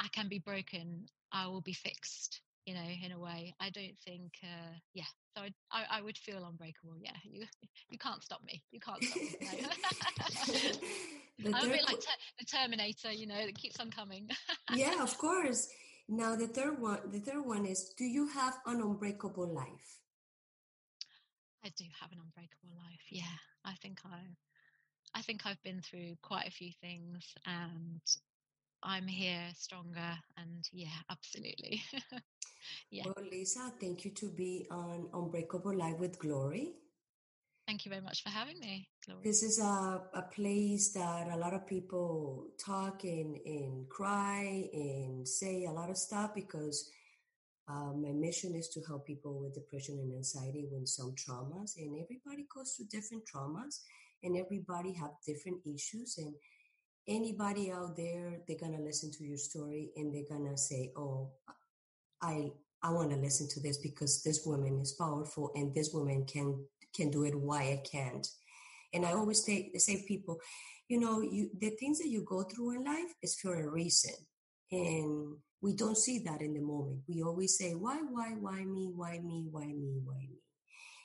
I 0.00 0.08
can 0.08 0.28
be 0.28 0.38
broken, 0.38 1.06
I 1.32 1.46
will 1.46 1.60
be 1.60 1.72
fixed, 1.72 2.40
you 2.66 2.74
know, 2.74 2.88
in 3.04 3.12
a 3.12 3.18
way. 3.18 3.54
I 3.60 3.70
don't 3.70 3.98
think 4.04 4.32
uh 4.42 4.74
yeah. 4.94 5.04
So 5.36 5.42
I, 5.42 5.50
I, 5.70 5.98
I 5.98 6.00
would 6.02 6.18
feel 6.18 6.44
unbreakable, 6.44 6.96
yeah. 7.00 7.16
You 7.24 7.44
you 7.90 7.98
can't 7.98 8.22
stop 8.22 8.42
me. 8.44 8.62
You 8.70 8.80
can't 8.80 9.02
stop 9.02 9.16
me. 9.22 9.38
No. 11.38 11.52
I'm 11.58 11.66
a 11.66 11.72
bit 11.72 11.84
like 11.86 12.00
ter- 12.00 12.22
the 12.38 12.44
Terminator, 12.44 13.12
you 13.12 13.26
know, 13.26 13.46
that 13.46 13.56
keeps 13.56 13.78
on 13.78 13.90
coming. 13.90 14.28
yeah, 14.74 15.02
of 15.02 15.16
course. 15.26 15.68
Now 16.08 16.34
the 16.36 16.48
third 16.48 16.80
one 16.80 17.00
the 17.10 17.20
third 17.20 17.44
one 17.44 17.66
is 17.66 17.94
do 17.96 18.04
you 18.04 18.28
have 18.28 18.58
an 18.66 18.80
unbreakable 18.80 19.46
life? 19.46 19.98
I 21.64 21.70
do 21.76 21.84
have 22.00 22.12
an 22.12 22.18
unbreakable 22.24 22.74
life. 22.76 23.02
Yeah, 23.10 23.36
I 23.64 23.74
think 23.74 24.00
I, 24.04 24.20
I 25.14 25.22
think 25.22 25.44
I've 25.44 25.62
been 25.62 25.80
through 25.80 26.16
quite 26.22 26.46
a 26.46 26.50
few 26.50 26.70
things, 26.80 27.24
and 27.46 28.00
I'm 28.82 29.06
here 29.06 29.42
stronger. 29.54 30.12
And 30.36 30.68
yeah, 30.72 30.98
absolutely. 31.10 31.82
yeah. 32.90 33.04
Well, 33.04 33.26
Lisa, 33.30 33.72
thank 33.80 34.04
you 34.04 34.12
to 34.12 34.30
be 34.30 34.66
on 34.70 35.08
Unbreakable 35.12 35.76
Life 35.76 35.98
with 35.98 36.18
Glory. 36.18 36.74
Thank 37.66 37.84
you 37.84 37.90
very 37.90 38.02
much 38.02 38.22
for 38.22 38.30
having 38.30 38.58
me, 38.60 38.88
Glory. 39.04 39.20
This 39.22 39.42
is 39.42 39.58
a, 39.58 40.00
a 40.14 40.22
place 40.34 40.92
that 40.92 41.28
a 41.30 41.36
lot 41.36 41.52
of 41.52 41.66
people 41.66 42.46
talk 42.58 43.04
and, 43.04 43.36
and 43.44 43.86
cry 43.90 44.70
and 44.72 45.28
say 45.28 45.66
a 45.66 45.72
lot 45.72 45.90
of 45.90 45.98
stuff 45.98 46.34
because 46.34 46.90
um, 47.68 48.00
my 48.00 48.12
mission 48.12 48.54
is 48.54 48.68
to 48.70 48.80
help 48.88 49.06
people 49.06 49.38
with 49.38 49.54
depression 49.54 49.98
and 49.98 50.14
anxiety 50.14 50.66
with 50.70 50.88
some 50.88 51.14
traumas, 51.14 51.76
and 51.76 52.02
everybody 52.02 52.46
goes 52.54 52.72
through 52.72 52.86
different 52.90 53.24
traumas, 53.26 53.80
and 54.22 54.38
everybody 54.38 54.94
have 54.94 55.10
different 55.26 55.58
issues. 55.66 56.16
And 56.16 56.34
anybody 57.08 57.72
out 57.72 57.96
there, 57.96 58.40
they're 58.46 58.58
gonna 58.58 58.80
listen 58.80 59.10
to 59.12 59.24
your 59.24 59.38
story, 59.38 59.90
and 59.96 60.14
they're 60.14 60.28
gonna 60.28 60.56
say, 60.56 60.92
"Oh, 60.96 61.32
I 62.20 62.52
I 62.82 62.92
want 62.92 63.10
to 63.10 63.16
listen 63.16 63.48
to 63.48 63.60
this 63.60 63.78
because 63.78 64.22
this 64.22 64.44
woman 64.46 64.78
is 64.80 64.92
powerful, 64.92 65.50
and 65.54 65.74
this 65.74 65.92
woman 65.92 66.24
can 66.26 66.64
can 66.94 67.10
do 67.10 67.24
it. 67.24 67.34
Why 67.34 67.72
I 67.72 67.82
can't?" 67.90 68.26
And 68.92 69.04
I 69.04 69.12
always 69.12 69.44
say, 69.44 69.70
say 69.76 70.04
people, 70.06 70.40
you 70.88 70.98
know, 70.98 71.20
you, 71.20 71.50
the 71.58 71.70
things 71.70 71.98
that 71.98 72.08
you 72.08 72.22
go 72.22 72.42
through 72.42 72.76
in 72.76 72.84
life 72.84 73.12
is 73.22 73.38
for 73.38 73.54
a 73.54 73.68
reason. 73.68 74.14
And 74.72 75.36
we 75.60 75.74
don't 75.74 75.96
see 75.96 76.20
that 76.20 76.40
in 76.40 76.54
the 76.54 76.60
moment. 76.60 77.00
We 77.06 77.22
always 77.22 77.56
say, 77.58 77.72
why, 77.72 77.98
why, 77.98 78.30
why 78.38 78.64
me, 78.64 78.92
why 78.94 79.18
me, 79.18 79.48
why 79.50 79.66
me, 79.66 80.00
why 80.04 80.26
me? 80.30 80.40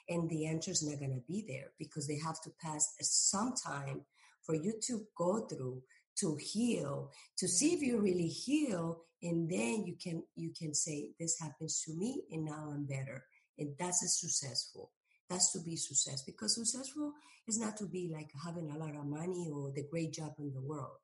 And 0.10 0.30
the 0.30 0.46
answer 0.48 0.72
is 0.72 0.84
not 0.84 1.00
to 1.00 1.22
be 1.28 1.46
there 1.48 1.72
because 1.80 2.08
they 2.08 2.20
have 2.20 2.42
to 2.42 2.52
pass 2.62 2.96
some 3.02 3.54
time 3.54 4.02
for 4.46 4.56
you 4.56 4.74
to 4.88 5.06
go 5.18 5.46
through 5.48 5.82
to 6.16 6.36
heal 6.36 7.12
to 7.38 7.48
see 7.48 7.74
if 7.74 7.82
you 7.82 8.00
really 8.00 8.28
heal 8.28 9.04
and 9.24 9.50
then 9.50 9.86
you 9.86 9.96
can 10.02 10.24
you 10.36 10.52
can 10.58 10.74
say 10.74 11.12
this 11.20 11.40
happens 11.40 11.82
to 11.86 11.94
me 11.96 12.24
and 12.32 12.46
now 12.46 12.72
i'm 12.74 12.86
better. 12.86 13.24
And 13.58 13.76
that's 13.78 14.04
a 14.04 14.08
successful 14.08 14.92
that's 15.30 15.52
to 15.54 15.60
be 15.60 15.76
success 15.76 16.24
because 16.24 16.56
successful 16.56 17.14
is 17.48 17.60
not 17.60 17.78
to 17.78 17.86
be 17.86 18.12
like 18.14 18.30
having 18.44 18.70
a 18.70 18.78
lot 18.78 18.96
of 18.96 19.06
money 19.06 19.50
or 19.52 19.72
the 19.74 19.88
great 19.90 20.14
job 20.14 20.34
in 20.40 20.52
the 20.54 20.62
world. 20.62 21.00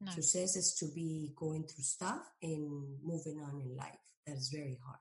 No. 0.00 0.12
success 0.12 0.56
is 0.56 0.76
to 0.80 0.86
be 0.94 1.32
going 1.36 1.64
through 1.64 1.84
stuff 1.84 2.20
and 2.42 2.84
moving 3.02 3.40
on 3.40 3.62
in 3.62 3.74
life. 3.76 4.04
That 4.26 4.36
is 4.36 4.50
very 4.52 4.78
hard. 4.84 4.98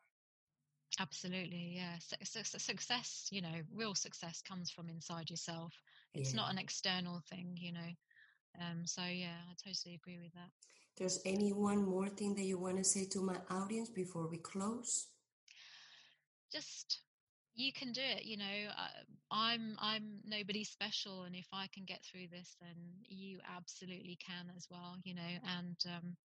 Absolutely 0.99 1.73
yeah. 1.75 1.97
Success 2.23 3.27
you 3.31 3.41
know 3.41 3.61
real 3.75 3.95
success 3.95 4.41
comes 4.41 4.71
from 4.71 4.89
inside 4.89 5.29
yourself 5.29 5.73
it's 6.15 6.33
yeah. 6.33 6.41
not 6.41 6.51
an 6.51 6.57
external 6.57 7.21
thing 7.29 7.57
you 7.59 7.71
know 7.71 7.91
um, 8.61 8.85
so 8.85 9.01
yeah, 9.03 9.37
I 9.49 9.53
totally 9.63 9.95
agree 9.95 10.19
with 10.21 10.33
that. 10.33 10.49
There's 10.97 11.19
any 11.25 11.51
one 11.51 11.83
more 11.83 12.07
thing 12.07 12.35
that 12.35 12.43
you 12.43 12.57
want 12.57 12.77
to 12.77 12.83
say 12.83 13.05
to 13.05 13.21
my 13.21 13.37
audience 13.49 13.89
before 13.89 14.27
we 14.29 14.37
close? 14.37 15.07
Just 16.51 17.01
you 17.53 17.73
can 17.73 17.91
do 17.91 18.01
it. 18.01 18.23
You 18.23 18.37
know, 18.37 18.69
uh, 18.77 19.03
I'm 19.31 19.75
I'm 19.79 20.19
nobody 20.25 20.63
special, 20.63 21.23
and 21.23 21.35
if 21.35 21.47
I 21.51 21.67
can 21.73 21.83
get 21.85 22.03
through 22.03 22.27
this, 22.31 22.55
then 22.61 22.75
you 23.07 23.39
absolutely 23.57 24.17
can 24.25 24.51
as 24.55 24.67
well. 24.69 24.95
You 25.03 25.15
know, 25.15 25.33
and 25.57 25.75
um, 25.87 26.15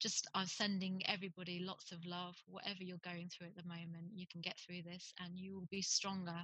just 0.00 0.28
I'm 0.34 0.46
sending 0.46 1.02
everybody 1.06 1.64
lots 1.64 1.90
of 1.90 2.04
love. 2.06 2.36
Whatever 2.46 2.84
you're 2.84 2.98
going 3.04 3.30
through 3.30 3.48
at 3.48 3.56
the 3.56 3.68
moment, 3.68 4.12
you 4.14 4.26
can 4.30 4.42
get 4.42 4.58
through 4.64 4.82
this, 4.82 5.12
and 5.20 5.36
you 5.36 5.54
will 5.54 5.68
be 5.70 5.82
stronger. 5.82 6.38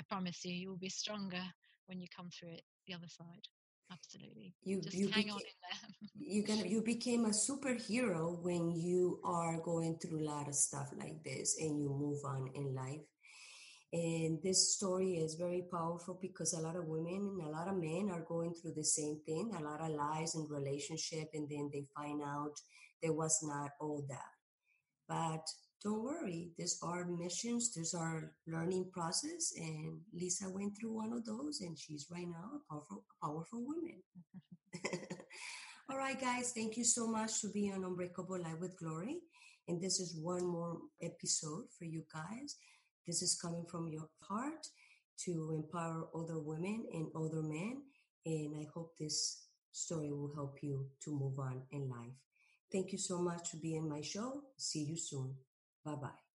I 0.00 0.02
promise 0.08 0.44
you, 0.44 0.54
you 0.54 0.70
will 0.70 0.76
be 0.76 0.88
stronger 0.88 1.44
when 1.86 2.00
you 2.00 2.08
come 2.14 2.28
through 2.30 2.52
it 2.52 2.62
the 2.86 2.94
other 2.94 3.08
side 3.08 3.46
absolutely. 3.92 4.54
You 4.64 4.80
just 4.80 4.96
you 4.96 5.08
hang 5.08 5.26
beca- 5.26 5.32
on 5.32 5.40
in 5.40 5.58
there. 5.62 5.90
you 6.14 6.42
gonna 6.42 6.66
you 6.66 6.82
became 6.82 7.26
a 7.26 7.28
superhero 7.30 8.42
when 8.42 8.70
you 8.70 9.20
are 9.24 9.60
going 9.60 9.98
through 9.98 10.20
a 10.20 10.28
lot 10.28 10.48
of 10.48 10.54
stuff 10.54 10.90
like 10.98 11.22
this 11.24 11.56
and 11.60 11.80
you 11.80 11.88
move 11.90 12.20
on 12.24 12.50
in 12.54 12.74
life. 12.74 13.00
And 13.92 14.38
this 14.42 14.74
story 14.74 15.16
is 15.16 15.34
very 15.34 15.64
powerful 15.70 16.18
because 16.20 16.54
a 16.54 16.60
lot 16.60 16.76
of 16.76 16.86
women 16.86 17.36
and 17.38 17.42
a 17.42 17.50
lot 17.50 17.68
of 17.68 17.76
men 17.76 18.08
are 18.10 18.24
going 18.26 18.54
through 18.54 18.72
the 18.74 18.84
same 18.84 19.20
thing, 19.26 19.52
a 19.54 19.62
lot 19.62 19.82
of 19.82 19.90
lies 19.90 20.34
in 20.34 20.46
relationship, 20.48 21.28
and 21.34 21.46
then 21.50 21.68
they 21.70 21.84
find 21.94 22.22
out 22.22 22.54
there 23.02 23.12
was 23.12 23.38
not 23.42 23.70
all 23.80 24.06
that. 24.08 24.32
But 25.06 25.46
don't 25.82 26.04
worry, 26.04 26.50
these 26.56 26.78
are 26.82 27.04
missions, 27.04 27.74
these 27.74 27.92
are 27.94 28.32
learning 28.46 28.90
process, 28.92 29.52
and 29.56 30.00
Lisa 30.14 30.48
went 30.48 30.78
through 30.78 30.94
one 30.94 31.12
of 31.12 31.24
those, 31.24 31.60
and 31.60 31.76
she's 31.76 32.06
right 32.10 32.28
now 32.28 32.50
a 32.54 32.72
powerful, 32.72 33.04
powerful 33.22 33.64
woman. 33.64 34.02
All 35.90 35.98
right, 35.98 36.20
guys, 36.20 36.52
thank 36.54 36.76
you 36.76 36.84
so 36.84 37.08
much 37.08 37.40
to 37.40 37.50
be 37.50 37.72
on 37.74 37.84
Unbreakable 37.84 38.40
Life 38.40 38.60
with 38.60 38.78
Glory, 38.78 39.18
and 39.66 39.82
this 39.82 39.98
is 39.98 40.16
one 40.16 40.46
more 40.46 40.78
episode 41.02 41.64
for 41.76 41.84
you 41.84 42.04
guys. 42.14 42.56
This 43.06 43.20
is 43.22 43.38
coming 43.42 43.64
from 43.68 43.88
your 43.88 44.08
heart 44.22 44.66
to 45.24 45.52
empower 45.52 46.06
other 46.14 46.38
women 46.38 46.86
and 46.92 47.08
other 47.16 47.42
men, 47.42 47.82
and 48.24 48.54
I 48.56 48.68
hope 48.72 48.92
this 48.98 49.48
story 49.72 50.12
will 50.12 50.32
help 50.34 50.58
you 50.62 50.86
to 51.04 51.10
move 51.10 51.40
on 51.40 51.62
in 51.72 51.88
life. 51.88 52.14
Thank 52.70 52.92
you 52.92 52.98
so 52.98 53.18
much 53.20 53.50
for 53.50 53.56
being 53.56 53.88
my 53.88 54.00
show. 54.00 54.42
See 54.56 54.84
you 54.84 54.96
soon. 54.96 55.34
Bye 55.84 55.96
bye. 55.96 56.31